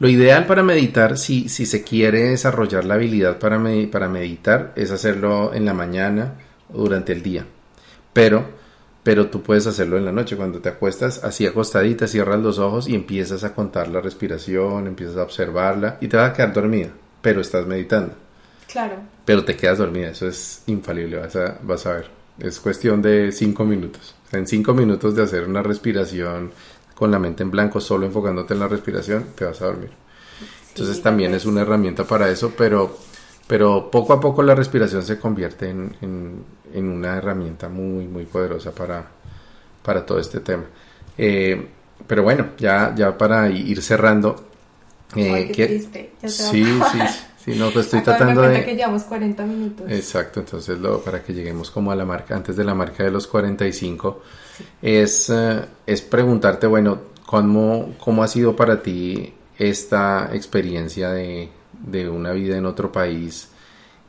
lo 0.00 0.08
ideal 0.08 0.46
para 0.46 0.62
meditar, 0.62 1.18
si, 1.18 1.50
si 1.50 1.66
se 1.66 1.84
quiere 1.84 2.30
desarrollar 2.30 2.86
la 2.86 2.94
habilidad 2.94 3.38
para, 3.38 3.62
para 3.92 4.08
meditar, 4.08 4.72
es 4.74 4.90
hacerlo 4.90 5.52
en 5.52 5.66
la 5.66 5.74
mañana 5.74 6.36
o 6.72 6.78
durante 6.78 7.12
el 7.12 7.22
día. 7.22 7.44
Pero, 8.14 8.46
pero 9.02 9.26
tú 9.26 9.42
puedes 9.42 9.66
hacerlo 9.66 9.98
en 9.98 10.06
la 10.06 10.12
noche 10.12 10.38
cuando 10.38 10.60
te 10.60 10.70
acuestas 10.70 11.22
así 11.22 11.46
acostadita, 11.46 12.06
cierras 12.06 12.40
los 12.40 12.58
ojos 12.58 12.88
y 12.88 12.94
empiezas 12.94 13.44
a 13.44 13.54
contar 13.54 13.88
la 13.88 14.00
respiración, 14.00 14.86
empiezas 14.86 15.18
a 15.18 15.22
observarla 15.22 15.98
y 16.00 16.08
te 16.08 16.16
vas 16.16 16.30
a 16.30 16.32
quedar 16.32 16.54
dormida, 16.54 16.88
pero 17.20 17.42
estás 17.42 17.66
meditando. 17.66 18.14
Claro. 18.72 18.94
Pero 19.26 19.44
te 19.44 19.54
quedas 19.54 19.76
dormida, 19.76 20.08
eso 20.08 20.26
es 20.26 20.62
infalible, 20.66 21.18
vas 21.18 21.36
a, 21.36 21.58
vas 21.60 21.84
a 21.84 21.92
ver. 21.92 22.06
Es 22.38 22.58
cuestión 22.58 23.02
de 23.02 23.32
cinco 23.32 23.66
minutos. 23.66 24.14
En 24.32 24.46
cinco 24.46 24.72
minutos 24.72 25.14
de 25.14 25.24
hacer 25.24 25.44
una 25.46 25.62
respiración 25.62 26.52
con 27.00 27.10
la 27.10 27.18
mente 27.18 27.42
en 27.42 27.50
blanco, 27.50 27.80
solo 27.80 28.04
enfocándote 28.04 28.52
en 28.52 28.60
la 28.60 28.68
respiración, 28.68 29.28
te 29.34 29.46
vas 29.46 29.62
a 29.62 29.64
dormir. 29.64 29.88
Entonces 30.68 31.02
también 31.02 31.34
es 31.34 31.46
una 31.46 31.62
herramienta 31.62 32.04
para 32.04 32.28
eso, 32.28 32.52
pero, 32.54 32.94
pero 33.46 33.90
poco 33.90 34.12
a 34.12 34.20
poco 34.20 34.42
la 34.42 34.54
respiración 34.54 35.02
se 35.02 35.18
convierte 35.18 35.70
en, 35.70 36.44
una 36.74 37.16
herramienta 37.16 37.70
muy, 37.70 38.06
muy 38.06 38.26
poderosa 38.26 38.72
para, 38.72 39.02
para 39.82 40.04
todo 40.04 40.20
este 40.20 40.40
tema. 40.40 40.64
Eh, 41.16 41.68
pero 42.06 42.22
bueno, 42.22 42.48
ya, 42.58 42.94
ya 42.94 43.16
para 43.16 43.48
ir 43.48 43.80
cerrando. 43.80 44.44
Eh, 45.16 45.50
triste. 45.54 46.12
sí, 46.26 46.64
sí, 46.64 46.98
sí, 47.42 47.58
no, 47.58 47.70
pues 47.70 47.86
estoy 47.86 48.02
tratando 48.02 48.42
de... 48.42 48.62
que 48.62 48.76
llevamos 48.76 49.04
40 49.04 49.42
minutos. 49.46 49.90
Exacto, 49.90 50.40
entonces 50.40 50.78
lo, 50.78 51.00
para 51.00 51.22
que 51.22 51.32
lleguemos 51.32 51.70
como 51.70 51.92
a 51.92 51.96
la 51.96 52.04
marca, 52.04 52.36
antes 52.36 52.56
de 52.56 52.64
la 52.64 52.74
marca 52.74 53.04
de 53.04 53.10
los 53.10 53.26
45, 53.26 54.22
es, 54.82 55.30
eh, 55.30 55.64
es 55.86 56.02
preguntarte, 56.02 56.66
bueno, 56.66 57.00
¿cómo, 57.26 57.94
¿cómo 57.98 58.22
ha 58.22 58.28
sido 58.28 58.56
para 58.56 58.82
ti 58.82 59.32
esta 59.58 60.30
experiencia 60.32 61.10
de, 61.10 61.50
una 62.10 62.32
vida 62.32 62.56
en 62.56 62.66
otro 62.66 62.92
país 62.92 63.48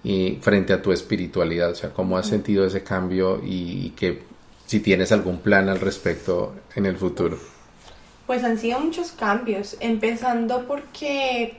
y 0.04 0.40
frente 0.42 0.74
a 0.74 0.82
tu 0.82 0.92
espiritualidad? 0.92 1.72
O 1.72 1.76
sea, 1.76 1.92
¿cómo 1.92 2.18
has 2.18 2.28
sentido 2.28 2.66
ese 2.66 2.84
cambio 2.84 3.42
y, 3.44 3.92
que 3.92 4.24
si 4.66 4.80
tienes 4.80 5.12
algún 5.12 5.40
plan 5.40 5.70
al 5.70 5.80
respecto 5.80 6.56
en 6.76 6.86
el 6.86 6.98
futuro? 6.98 7.38
Pues 8.28 8.44
han 8.44 8.58
sido 8.58 8.80
muchos 8.80 9.12
cambios, 9.12 9.76
empezando 9.80 10.66
porque, 10.68 11.58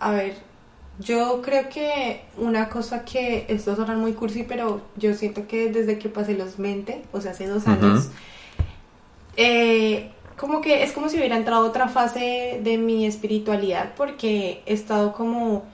a 0.00 0.10
ver, 0.10 0.34
yo 0.98 1.42
creo 1.42 1.68
que 1.68 2.24
una 2.36 2.68
cosa 2.68 3.04
que, 3.04 3.46
esto 3.48 3.74
suena 3.74 3.96
muy 3.96 4.12
cursi, 4.12 4.44
pero 4.44 4.80
yo 4.96 5.14
siento 5.14 5.46
que 5.46 5.70
desde 5.70 5.98
que 5.98 6.08
pasé 6.08 6.34
los 6.34 6.56
20, 6.56 7.02
o 7.12 7.20
sea, 7.20 7.32
hace 7.32 7.48
dos 7.48 7.66
años, 7.66 8.10
eh, 9.36 10.12
como 10.36 10.60
que 10.60 10.84
es 10.84 10.92
como 10.92 11.08
si 11.08 11.16
hubiera 11.16 11.36
entrado 11.36 11.66
otra 11.66 11.88
fase 11.88 12.60
de 12.62 12.78
mi 12.78 13.06
espiritualidad 13.06 13.94
porque 13.96 14.62
he 14.66 14.74
estado 14.74 15.12
como, 15.12 15.64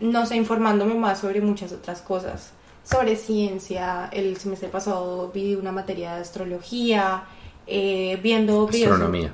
no 0.00 0.26
sé, 0.26 0.36
informándome 0.36 0.94
más 0.94 1.20
sobre 1.20 1.40
muchas 1.40 1.72
otras 1.72 2.02
cosas, 2.02 2.52
sobre 2.84 3.16
ciencia, 3.16 4.10
el 4.12 4.36
semestre 4.36 4.68
pasado 4.68 5.30
vi 5.32 5.54
una 5.54 5.72
materia 5.72 6.16
de 6.16 6.20
astrología, 6.20 7.24
eh, 7.66 8.18
viendo... 8.22 8.68
Astronomía. 8.68 9.32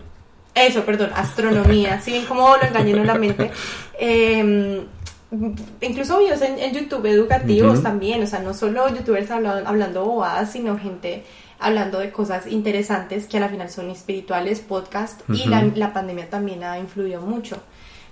Eso, 0.55 0.85
perdón, 0.85 1.11
astronomía, 1.15 2.01
si 2.05 2.13
bien 2.13 2.27
como 2.27 2.57
lo 2.57 2.63
engañé 2.63 2.93
en 2.93 3.07
la 3.07 3.15
mente. 3.15 3.51
Em, 3.99 4.85
incluso 5.81 6.19
videos 6.19 6.43
en, 6.43 6.73
YouTube 6.73 7.07
educativos 7.07 7.83
también, 7.83 8.23
o 8.23 8.27
sea, 8.27 8.41
no 8.41 8.55
solo 8.55 8.89
youtubers 8.89 9.31
hablando, 9.31 9.69
hablando 9.69 10.05
bobadas, 10.05 10.53
sino 10.53 10.79
gente 10.79 11.25
hablando 11.59 11.99
de 11.99 12.13
cosas 12.13 12.47
interesantes 12.47 13.27
que 13.27 13.39
a 13.39 13.41
la 13.41 13.49
final 13.49 13.71
son 13.71 13.91
espirituales, 13.91 14.61
podcast, 14.61 15.23
y 15.29 15.47
la, 15.47 15.93
pandemia 15.93 16.29
también 16.29 16.63
ha 16.63 16.79
influido 16.79 17.21
mucho. 17.21 17.57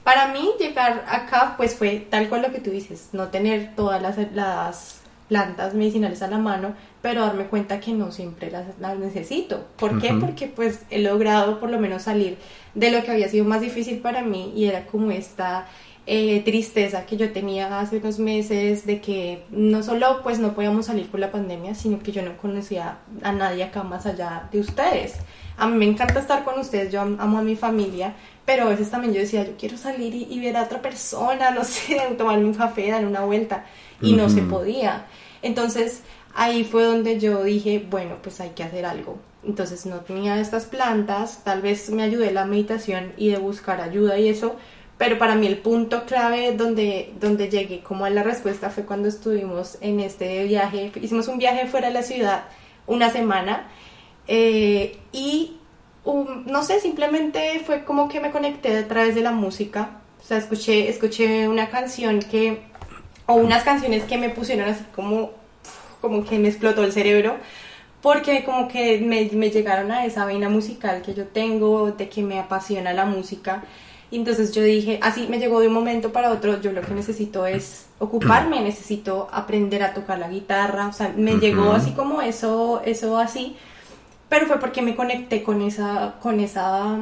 Para 0.05 0.28
mí 0.28 0.51
llegar 0.59 1.05
acá 1.09 1.55
pues 1.57 1.74
fue 1.74 2.07
tal 2.11 2.28
cual 2.28 2.43
lo 2.43 2.51
que 2.51 2.61
tú 2.61 2.70
dices, 2.70 3.11
no 3.12 3.28
tener 3.28 3.74
todas 3.76 4.03
las, 4.03 4.16
las 4.32 5.01
plantas 5.33 5.72
medicinales 5.72 6.20
a 6.20 6.28
la 6.28 6.37
mano, 6.37 6.74
pero 7.01 7.22
darme 7.22 7.47
cuenta 7.47 7.80
que 7.80 7.95
no 7.95 8.12
siempre 8.12 8.51
las, 8.51 8.66
las 8.78 8.99
necesito. 8.99 9.64
¿Por 9.78 9.99
qué? 9.99 10.12
Porque 10.12 10.47
pues 10.47 10.80
he 10.91 10.99
logrado 10.99 11.59
por 11.59 11.70
lo 11.70 11.78
menos 11.78 12.03
salir 12.03 12.37
de 12.74 12.91
lo 12.91 13.03
que 13.03 13.12
había 13.12 13.30
sido 13.30 13.47
más 13.47 13.62
difícil 13.62 14.01
para 14.01 14.20
mí 14.20 14.53
y 14.55 14.66
era 14.66 14.85
como 14.85 15.11
esta 15.11 15.68
eh, 16.05 16.43
tristeza 16.45 17.07
que 17.07 17.16
yo 17.16 17.33
tenía 17.33 17.80
hace 17.80 17.97
unos 17.97 18.18
meses 18.18 18.85
de 18.85 19.01
que 19.01 19.45
no 19.51 19.83
solo 19.83 20.20
pues 20.22 20.39
no 20.39 20.53
podíamos 20.53 20.85
salir 20.85 21.09
por 21.11 21.18
la 21.18 21.30
pandemia, 21.30 21.74
sino 21.74 22.01
que 22.01 22.12
yo 22.12 22.20
no 22.20 22.37
conocía 22.37 22.99
a 23.22 23.33
nadie 23.33 23.64
acá 23.64 23.85
más 23.85 24.05
allá 24.05 24.51
de 24.53 24.61
ustedes. 24.61 25.14
A 25.57 25.66
mí 25.66 25.78
me 25.78 25.87
encanta 25.87 26.20
estar 26.20 26.45
con 26.45 26.59
ustedes, 26.61 26.93
yo 26.93 27.01
amo 27.01 27.39
a 27.39 27.43
mi 27.43 27.57
familia, 27.57 28.14
pero 28.45 28.64
a 28.64 28.68
veces 28.68 28.91
también 28.91 29.14
yo 29.14 29.20
decía, 29.20 29.47
yo 29.47 29.53
quiero 29.57 29.78
salir 29.78 30.14
y, 30.14 30.41
ver 30.41 30.57
a 30.59 30.64
otra 30.64 30.83
persona, 30.83 31.51
no 31.55 31.64
sé, 31.64 31.97
tomarme 32.18 32.45
un 32.45 32.55
café, 32.55 32.91
dar 32.91 33.07
una 33.07 33.20
vuelta, 33.20 33.64
y 34.01 34.14
no 34.14 34.28
se 34.28 34.43
podía. 34.43 35.07
Entonces 35.43 36.03
ahí 36.34 36.64
fue 36.64 36.84
donde 36.84 37.20
yo 37.20 37.43
dije, 37.43 37.84
bueno, 37.90 38.16
pues 38.22 38.40
hay 38.40 38.51
que 38.51 38.62
hacer 38.62 38.86
algo. 38.86 39.18
Entonces 39.45 39.86
no 39.86 40.01
tenía 40.01 40.40
estas 40.40 40.66
plantas, 40.66 41.43
tal 41.45 41.62
vez 41.62 41.90
me 41.90 42.03
ayudé 42.03 42.30
la 42.30 42.45
meditación 42.45 43.12
y 43.16 43.30
de 43.30 43.38
buscar 43.38 43.80
ayuda 43.80 44.18
y 44.18 44.28
eso, 44.28 44.57
pero 44.99 45.18
para 45.18 45.34
mí 45.34 45.49
el 45.49 45.59
punto 45.59 46.05
clave 46.07 46.53
donde, 46.53 47.12
donde 47.20 47.49
llegué 47.49 47.82
como 47.82 48.05
a 48.05 48.11
la 48.11 48.22
respuesta 48.22 48.70
fue 48.70 48.84
cuando 48.84 49.09
estuvimos 49.09 49.78
en 49.80 49.99
este 49.99 50.45
viaje, 50.45 50.93
hicimos 51.01 51.26
un 51.26 51.38
viaje 51.38 51.66
fuera 51.66 51.88
de 51.88 51.95
la 51.95 52.03
ciudad 52.03 52.45
una 52.86 53.11
semana 53.11 53.68
eh, 54.28 54.99
y 55.11 55.57
no 56.05 56.62
sé, 56.62 56.80
simplemente 56.80 57.62
fue 57.64 57.84
como 57.84 58.09
que 58.09 58.20
me 58.20 58.30
conecté 58.30 58.76
a 58.76 58.88
través 58.88 59.14
de 59.14 59.22
la 59.22 59.32
música, 59.32 60.01
o 60.20 60.24
sea, 60.24 60.36
escuché, 60.38 60.88
escuché 60.88 61.49
una 61.49 61.68
canción 61.68 62.20
que, 62.20 62.62
o 63.33 63.37
unas 63.37 63.62
canciones 63.64 64.05
que 64.05 64.18
me 64.18 64.30
pusieron 64.30 64.68
así 64.68 64.85
como, 64.95 65.30
como 66.01 66.24
que 66.24 66.39
me 66.39 66.49
explotó 66.49 66.85
el 66.85 66.93
cerebro 66.93 67.37
porque 68.01 68.45
como 68.45 68.66
que 68.66 69.01
me, 69.01 69.30
me 69.33 69.51
llegaron 69.51 69.93
a 69.93 70.05
esa 70.05 70.24
vaina 70.24 70.49
musical 70.49 71.03
que 71.03 71.14
yo 71.14 71.28
tengo, 71.28 71.93
de 71.93 72.09
que 72.09 72.22
me 72.22 72.41
apasiona 72.41 72.93
la 72.93 73.05
música 73.05 73.62
y 74.12 74.16
entonces 74.16 74.53
yo 74.53 74.62
dije, 74.62 74.99
así 75.03 75.26
me 75.28 75.39
llegó 75.39 75.61
de 75.61 75.68
un 75.68 75.72
momento 75.72 76.12
para 76.12 76.30
otro, 76.30 76.61
yo 76.61 76.72
lo 76.72 76.83
que 76.83 76.93
necesito 76.93 77.47
es 77.47 77.87
ocuparme, 77.99 78.61
necesito 78.62 79.28
aprender 79.33 79.83
a 79.83 79.95
tocar 79.95 80.18
la 80.18 80.28
guitarra, 80.28 80.89
o 80.89 80.93
sea, 80.93 81.14
me 81.16 81.37
llegó 81.37 81.72
así 81.72 81.93
como 81.93 82.20
eso, 82.20 82.83
eso 82.85 83.16
así, 83.16 83.57
pero 84.28 84.47
fue 84.47 84.61
porque 84.61 84.83
me 84.83 84.95
conecté 84.95 85.43
con 85.43 85.62
esa, 85.62 86.16
con 86.20 86.41
esa, 86.41 86.99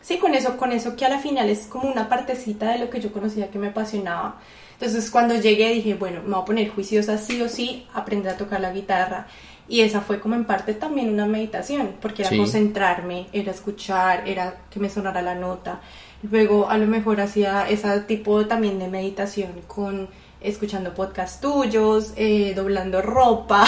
sí, 0.00 0.18
con 0.18 0.34
eso, 0.34 0.56
con 0.56 0.72
eso 0.72 0.96
que 0.96 1.04
a 1.04 1.08
la 1.08 1.20
final 1.20 1.48
es 1.48 1.68
como 1.68 1.88
una 1.88 2.08
partecita 2.08 2.72
de 2.72 2.78
lo 2.78 2.90
que 2.90 3.00
yo 3.00 3.12
conocía 3.12 3.52
que 3.52 3.60
me 3.60 3.68
apasionaba. 3.68 4.40
Entonces 4.80 5.10
cuando 5.10 5.34
llegué 5.34 5.74
dije, 5.74 5.92
bueno, 5.92 6.22
me 6.22 6.30
voy 6.32 6.40
a 6.40 6.44
poner 6.46 6.70
juiciosa 6.70 7.18
sí 7.18 7.42
o 7.42 7.50
sí, 7.50 7.86
aprender 7.92 8.32
a 8.32 8.36
tocar 8.38 8.62
la 8.62 8.72
guitarra. 8.72 9.26
Y 9.68 9.82
esa 9.82 10.00
fue 10.00 10.20
como 10.20 10.34
en 10.36 10.46
parte 10.46 10.72
también 10.72 11.10
una 11.10 11.26
meditación, 11.26 11.96
porque 12.00 12.22
era 12.22 12.34
concentrarme, 12.34 13.26
era 13.32 13.52
escuchar, 13.52 14.26
era 14.26 14.62
que 14.70 14.80
me 14.80 14.88
sonara 14.88 15.20
la 15.20 15.34
nota. 15.34 15.80
Luego 16.22 16.70
a 16.70 16.78
lo 16.78 16.86
mejor 16.86 17.20
hacía 17.20 17.68
ese 17.68 18.00
tipo 18.00 18.46
también 18.46 18.78
de 18.78 18.88
meditación 18.88 19.52
con 19.66 20.08
escuchando 20.40 20.94
podcasts 20.94 21.40
tuyos, 21.40 22.14
eh, 22.16 22.54
doblando 22.56 23.02
ropa, 23.02 23.66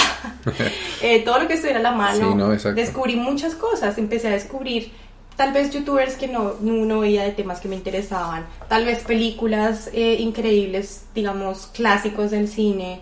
eh, 1.03 1.21
todo 1.21 1.41
lo 1.41 1.47
que 1.47 1.55
estuviera 1.55 1.81
a 1.81 1.83
la 1.83 1.93
mano. 1.93 2.49
Descubrí 2.75 3.17
muchas 3.17 3.55
cosas, 3.55 3.99
empecé 3.99 4.29
a 4.29 4.33
descubrir 4.33 4.91
tal 5.37 5.53
vez 5.53 5.71
youtubers 5.71 6.15
que 6.15 6.29
no, 6.29 6.55
no 6.61 7.01
veía 7.01 7.25
de 7.25 7.33
temas 7.33 7.61
que 7.61 7.69
me 7.69 7.77
interesaban, 7.77 8.47
tal 8.69 8.85
vez 8.85 9.01
películas 9.01 9.91
eh, 9.93 10.17
increíbles, 10.21 11.05
digamos, 11.15 11.67
clásicos 11.67 12.31
del 12.31 12.49
cine, 12.49 13.01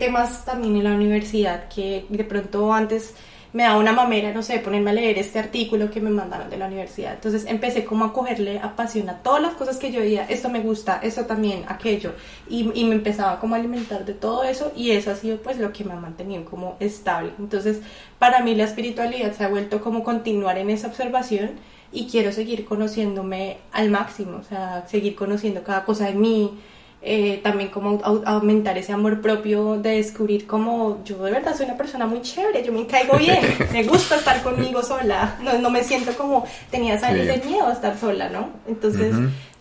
temas 0.00 0.44
también 0.44 0.76
en 0.76 0.84
la 0.84 0.94
universidad 0.94 1.68
que 1.68 2.04
de 2.08 2.24
pronto 2.24 2.72
antes 2.72 3.14
me 3.52 3.64
da 3.64 3.76
una 3.76 3.92
mamera, 3.92 4.32
no 4.32 4.42
sé, 4.42 4.58
ponerme 4.60 4.90
a 4.90 4.94
leer 4.94 5.18
este 5.18 5.38
artículo 5.38 5.90
que 5.90 6.00
me 6.00 6.10
mandaron 6.10 6.48
de 6.48 6.56
la 6.56 6.66
universidad. 6.66 7.14
Entonces 7.14 7.44
empecé 7.46 7.84
como 7.84 8.06
a 8.06 8.12
cogerle 8.12 8.58
apasión 8.58 9.10
a 9.10 9.18
todas 9.18 9.42
las 9.42 9.54
cosas 9.54 9.76
que 9.76 9.92
yo 9.92 10.00
veía, 10.00 10.24
esto 10.24 10.48
me 10.48 10.60
gusta, 10.60 11.00
esto 11.02 11.26
también, 11.26 11.64
aquello, 11.68 12.14
y, 12.48 12.70
y, 12.74 12.84
me 12.84 12.94
empezaba 12.94 13.38
como 13.40 13.54
a 13.54 13.58
alimentar 13.58 14.04
de 14.04 14.14
todo 14.14 14.44
eso 14.44 14.72
y 14.74 14.92
eso 14.92 15.10
ha 15.10 15.16
sido 15.16 15.36
pues 15.38 15.58
lo 15.58 15.72
que 15.72 15.84
me 15.84 15.92
ha 15.92 15.96
mantenido 15.96 16.44
como 16.44 16.76
estable. 16.80 17.32
Entonces 17.38 17.80
para 18.18 18.40
mí 18.42 18.54
la 18.54 18.64
espiritualidad 18.64 19.32
se 19.32 19.44
ha 19.44 19.48
vuelto 19.48 19.80
como 19.80 20.02
continuar 20.04 20.56
en 20.56 20.70
esa 20.70 20.88
observación 20.88 21.50
y 21.92 22.06
quiero 22.06 22.32
seguir 22.32 22.64
conociéndome 22.64 23.58
al 23.72 23.90
máximo, 23.90 24.38
o 24.38 24.42
sea, 24.42 24.86
seguir 24.88 25.14
conociendo 25.14 25.62
cada 25.62 25.84
cosa 25.84 26.06
de 26.06 26.14
mí, 26.14 26.58
eh, 27.04 27.40
también 27.42 27.68
como 27.70 28.00
aumentar 28.04 28.78
ese 28.78 28.92
amor 28.92 29.20
propio 29.20 29.76
de 29.76 29.96
descubrir 29.96 30.46
como 30.46 31.02
yo 31.04 31.24
de 31.24 31.32
verdad 31.32 31.56
soy 31.56 31.66
una 31.66 31.76
persona 31.76 32.06
muy 32.06 32.22
chévere, 32.22 32.64
yo 32.64 32.72
me 32.72 32.86
caigo 32.86 33.18
bien, 33.18 33.40
me 33.72 33.82
gusta 33.82 34.16
estar 34.16 34.40
conmigo 34.44 34.84
sola, 34.84 35.36
no, 35.42 35.58
no 35.58 35.68
me 35.68 35.82
siento 35.82 36.12
como 36.12 36.46
tenía 36.70 36.94
años 37.04 37.26
de 37.26 37.42
miedo 37.44 37.66
a 37.66 37.72
estar 37.72 37.98
sola, 37.98 38.28
¿no? 38.28 38.50
Entonces, 38.68 39.16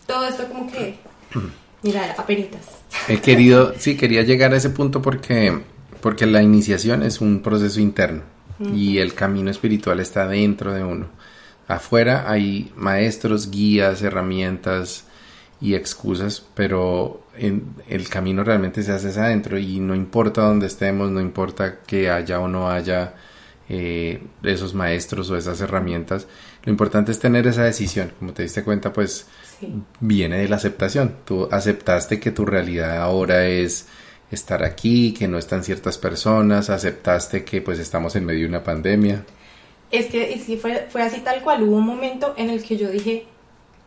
todo 0.06 0.28
esto 0.28 0.46
como 0.50 0.72
que, 0.72 0.98
mira, 1.82 2.14
apenitas. 2.16 2.62
He 3.08 3.18
querido, 3.20 3.74
sí, 3.76 3.98
quería 3.98 4.22
llegar 4.22 4.54
a 4.54 4.58
ese 4.58 4.70
punto 4.70 5.02
porque, 5.02 5.62
porque 6.00 6.28
la 6.28 6.44
iniciación 6.44 7.02
es 7.02 7.22
un 7.22 7.42
proceso 7.42 7.80
interno 7.80 8.22
y 8.76 9.00
el 9.00 9.16
camino 9.16 9.50
espiritual 9.50 10.00
está 10.00 10.28
dentro 10.28 10.74
de 10.74 10.84
uno. 10.84 11.08
Afuera 11.68 12.30
hay 12.30 12.72
maestros, 12.76 13.50
guías, 13.50 14.04
herramientas, 14.04 15.06
y 15.62 15.76
excusas, 15.76 16.44
pero 16.56 17.22
en, 17.38 17.76
el 17.88 18.10
camino 18.10 18.44
realmente 18.44 18.82
se 18.82 18.92
hace 18.92 19.08
adentro 19.20 19.60
y 19.60 19.80
no 19.80 19.96
importa 19.96 20.42
dónde 20.42 20.66
estemos, 20.66 21.12
no 21.12 21.22
importa 21.22 21.80
que 21.86 22.10
haya 22.10 22.40
o 22.40 22.48
no 22.48 22.70
haya 22.70 23.14
eh, 23.70 24.22
esos 24.44 24.74
maestros 24.74 25.30
o 25.30 25.38
esas 25.38 25.62
herramientas, 25.62 26.28
lo 26.64 26.72
importante 26.72 27.12
es 27.12 27.20
tener 27.20 27.46
esa 27.46 27.64
decisión, 27.64 28.12
como 28.20 28.34
te 28.34 28.44
diste 28.44 28.64
cuenta, 28.64 28.92
pues 28.92 29.28
viene 30.00 30.40
de 30.40 30.50
la 30.50 30.56
aceptación, 30.56 31.18
tú 31.26 31.48
aceptaste 31.52 32.20
que 32.20 32.32
tu 32.32 32.44
realidad 32.44 32.98
ahora 32.98 33.48
es 33.48 33.88
estar 34.32 34.64
aquí, 34.64 35.14
que 35.14 35.28
no 35.28 35.38
están 35.38 35.64
ciertas 35.64 35.98
personas, 35.98 36.70
aceptaste 36.70 37.44
que 37.44 37.62
pues 37.62 37.78
estamos 37.80 38.16
en 38.16 38.26
medio 38.26 38.42
de 38.42 38.50
una 38.50 38.64
pandemia. 38.64 39.26
Es 39.92 40.08
que 40.08 40.40
sí, 40.40 40.58
fue, 40.58 40.88
fue 40.90 41.04
así 41.04 41.20
tal 41.20 41.42
cual, 41.42 41.64
hubo 41.64 41.76
un 41.76 41.86
momento 41.86 42.34
en 42.38 42.50
el 42.50 42.64
que 42.64 42.78
yo 42.78 42.90
dije, 42.90 43.26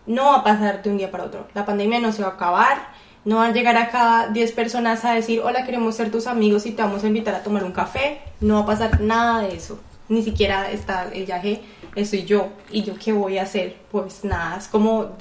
no 0.07 0.24
va 0.24 0.36
a 0.36 0.44
pasar 0.44 0.82
de 0.82 0.90
un 0.90 0.98
día 0.98 1.11
para 1.11 1.24
otro. 1.24 1.46
La 1.55 1.64
pandemia 1.64 2.00
no 2.00 2.12
se 2.12 2.22
va 2.22 2.28
a 2.28 2.32
acabar, 2.32 2.88
no 3.24 3.36
van 3.36 3.50
a 3.50 3.55
llegar 3.55 3.76
acá 3.76 4.28
10 4.32 4.52
personas 4.52 5.05
a 5.05 5.14
decir, 5.14 5.40
hola, 5.42 5.64
queremos 5.64 5.94
ser 5.96 6.11
tus 6.11 6.26
amigos 6.26 6.66
y 6.66 6.72
te 6.72 6.82
vamos 6.82 7.05
a 7.05 7.07
invitar 7.07 7.34
a 7.34 7.42
tomar 7.42 7.64
un 7.64 7.72
café. 7.72 8.20
No 8.40 8.57
va 8.57 8.61
a 8.61 8.66
pasar 8.66 9.00
nada 9.00 9.40
de 9.40 9.55
eso. 9.55 9.80
Ni 10.09 10.22
siquiera 10.22 10.70
está 10.70 11.09
el 11.11 11.24
viaje, 11.24 11.62
soy 12.05 12.24
yo. 12.24 12.48
¿Y 12.70 12.82
yo 12.82 12.94
qué 13.02 13.12
voy 13.12 13.38
a 13.38 13.44
hacer? 13.44 13.76
Pues 13.90 14.24
nada, 14.24 14.59
es 14.59 14.68
como 14.68 15.16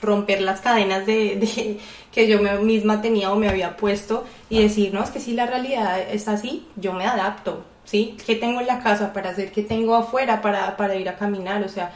romper 0.00 0.40
las 0.40 0.62
cadenas 0.62 1.04
de, 1.04 1.78
que 2.12 2.26
yo 2.26 2.40
misma 2.62 3.02
tenía 3.02 3.30
o 3.30 3.36
me 3.36 3.50
había 3.50 3.76
puesto 3.76 4.24
y 4.48 4.62
decir, 4.62 4.94
no, 4.94 5.02
es 5.02 5.10
que 5.10 5.20
si 5.20 5.34
la 5.34 5.46
realidad 5.46 6.00
es 6.00 6.28
así, 6.28 6.66
yo 6.76 6.94
me 6.94 7.06
adapto. 7.06 7.64
¿Sí? 7.84 8.16
¿Qué 8.24 8.36
tengo 8.36 8.60
en 8.60 8.68
la 8.68 8.78
casa 8.78 9.12
para 9.12 9.30
hacer? 9.30 9.50
¿Qué 9.50 9.62
tengo 9.62 9.96
afuera 9.96 10.40
para, 10.40 10.76
para 10.76 10.94
ir 10.94 11.08
a 11.08 11.16
caminar? 11.16 11.64
O 11.64 11.68
sea, 11.68 11.92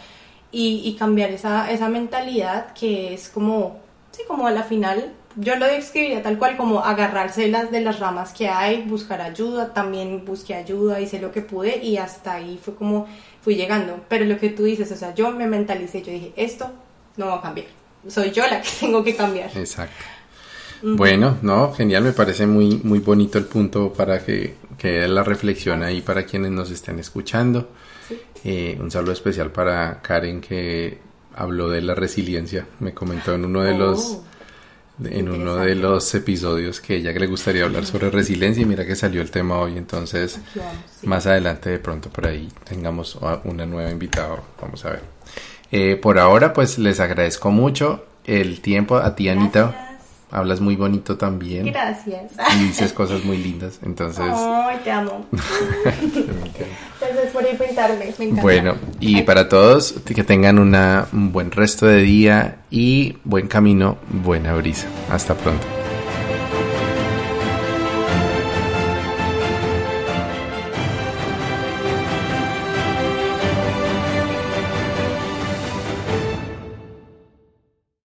y, 0.59 0.97
cambiar 0.99 1.31
esa, 1.33 1.71
esa 1.71 1.91
mentalidad 1.91 2.73
que 2.73 3.13
es 3.13 3.29
como, 3.29 3.79
sí, 4.11 4.23
como 4.27 4.47
a 4.47 4.51
la 4.51 4.63
final, 4.63 5.13
yo 5.37 5.55
lo 5.57 5.67
describiría 5.67 6.23
tal 6.23 6.39
cual 6.39 6.57
como 6.57 6.81
agarrarse 6.81 7.49
las 7.49 7.71
de 7.71 7.83
las 7.83 8.01
ramas 8.01 8.33
que 8.33 8.49
hay, 8.49 8.83
buscar 8.83 9.21
ayuda, 9.21 9.75
también 9.75 10.25
busqué 10.25 10.55
ayuda, 10.55 10.99
hice 10.99 11.21
lo 11.21 11.31
que 11.31 11.43
pude 11.43 11.85
y 11.85 11.99
hasta 11.99 12.35
ahí 12.35 12.59
fue 12.63 12.75
como 12.75 13.07
fui 13.43 13.55
llegando. 13.55 14.01
Pero 14.09 14.25
lo 14.25 14.39
que 14.39 14.49
tú 14.49 14.65
dices, 14.65 14.91
o 14.93 14.97
sea, 14.97 15.15
yo 15.15 15.31
me 15.31 15.47
mentalicé, 15.47 16.01
yo 16.01 16.11
dije, 16.11 16.33
esto 16.37 16.73
no 17.19 17.27
va 17.27 17.37
a 17.37 17.43
cambiar, 17.43 17.67
soy 18.09 18.31
yo 18.31 18.47
la 18.47 18.63
que 18.63 18.71
tengo 18.81 19.05
que 19.05 19.15
cambiar. 19.15 19.51
Exacto. 19.55 20.05
Bueno, 20.83 21.37
no, 21.43 21.73
genial, 21.75 22.03
me 22.03 22.13
parece 22.13 22.47
muy, 22.47 22.81
muy 22.83 23.01
bonito 23.01 23.37
el 23.37 23.45
punto 23.45 23.93
para 23.93 24.25
que 24.25 24.55
quede 24.79 25.07
la 25.09 25.23
reflexión 25.23 25.83
ahí 25.83 26.01
para 26.01 26.25
quienes 26.25 26.51
nos 26.51 26.71
estén 26.71 26.99
escuchando. 26.99 27.69
Eh, 28.49 28.79
un 28.81 28.93
saludo 28.93 29.11
especial 29.11 29.51
para 29.51 30.01
Karen 30.03 30.41
que 30.41 30.99
habló 31.35 31.69
de 31.69 31.83
la 31.83 31.97
resiliencia. 31.97 32.65
Me 32.79 32.95
comentó 32.95 33.35
en 33.35 33.45
uno 33.45 33.63
de 33.63 33.73
oh, 33.73 33.79
los 33.79 34.21
en 35.05 35.29
uno 35.29 35.57
de 35.57 35.75
los 35.75 36.15
episodios 36.15 36.81
que 36.81 36.95
ella 36.95 37.11
le 37.11 37.27
gustaría 37.27 37.65
hablar 37.65 37.85
sobre 37.85 38.09
resiliencia 38.09 38.63
y 38.63 38.65
mira 38.65 38.87
que 38.87 38.95
salió 38.95 39.21
el 39.21 39.33
tema 39.33 39.59
hoy. 39.59 39.77
Entonces 39.77 40.39
más 41.03 41.27
adelante 41.27 41.71
de 41.71 41.81
pronto 41.81 42.09
por 42.09 42.29
ahí 42.29 42.49
tengamos 42.63 43.19
una 43.43 43.67
nueva 43.67 43.91
invitada. 43.91 44.41
Vamos 44.63 44.85
a 44.85 44.91
ver. 44.91 45.03
Eh, 45.73 45.97
por 45.97 46.17
ahora 46.21 46.53
pues 46.53 46.79
les 46.79 47.01
agradezco 47.01 47.51
mucho 47.51 48.07
el 48.25 48.61
tiempo 48.61 48.99
a 48.99 49.17
ti 49.17 49.29
Anita 49.29 49.86
hablas 50.37 50.61
muy 50.61 50.77
bonito 50.77 51.17
también. 51.17 51.65
Gracias. 51.65 52.33
Y 52.55 52.65
dices 52.65 52.93
cosas 52.93 53.25
muy 53.25 53.39
lindas, 53.39 53.81
entonces... 53.83 54.27
Ay, 54.29 54.79
te 54.85 54.91
amo. 54.91 55.25
Gracias 57.01 57.33
por 57.33 57.43
invitarme, 57.43 58.15
me 58.19 58.25
encanta. 58.27 58.43
Bueno, 58.43 58.75
y 59.01 59.23
para 59.23 59.49
todos, 59.49 59.95
que 60.05 60.25
tengan 60.25 60.59
una, 60.59 61.07
un 61.13 61.33
buen 61.33 61.51
resto 61.51 61.87
de 61.87 62.03
día 62.03 62.59
y 62.71 63.17
buen 63.25 63.49
camino, 63.49 63.97
buena 64.11 64.55
brisa. 64.55 64.87
Hasta 65.11 65.35
pronto. 65.35 65.67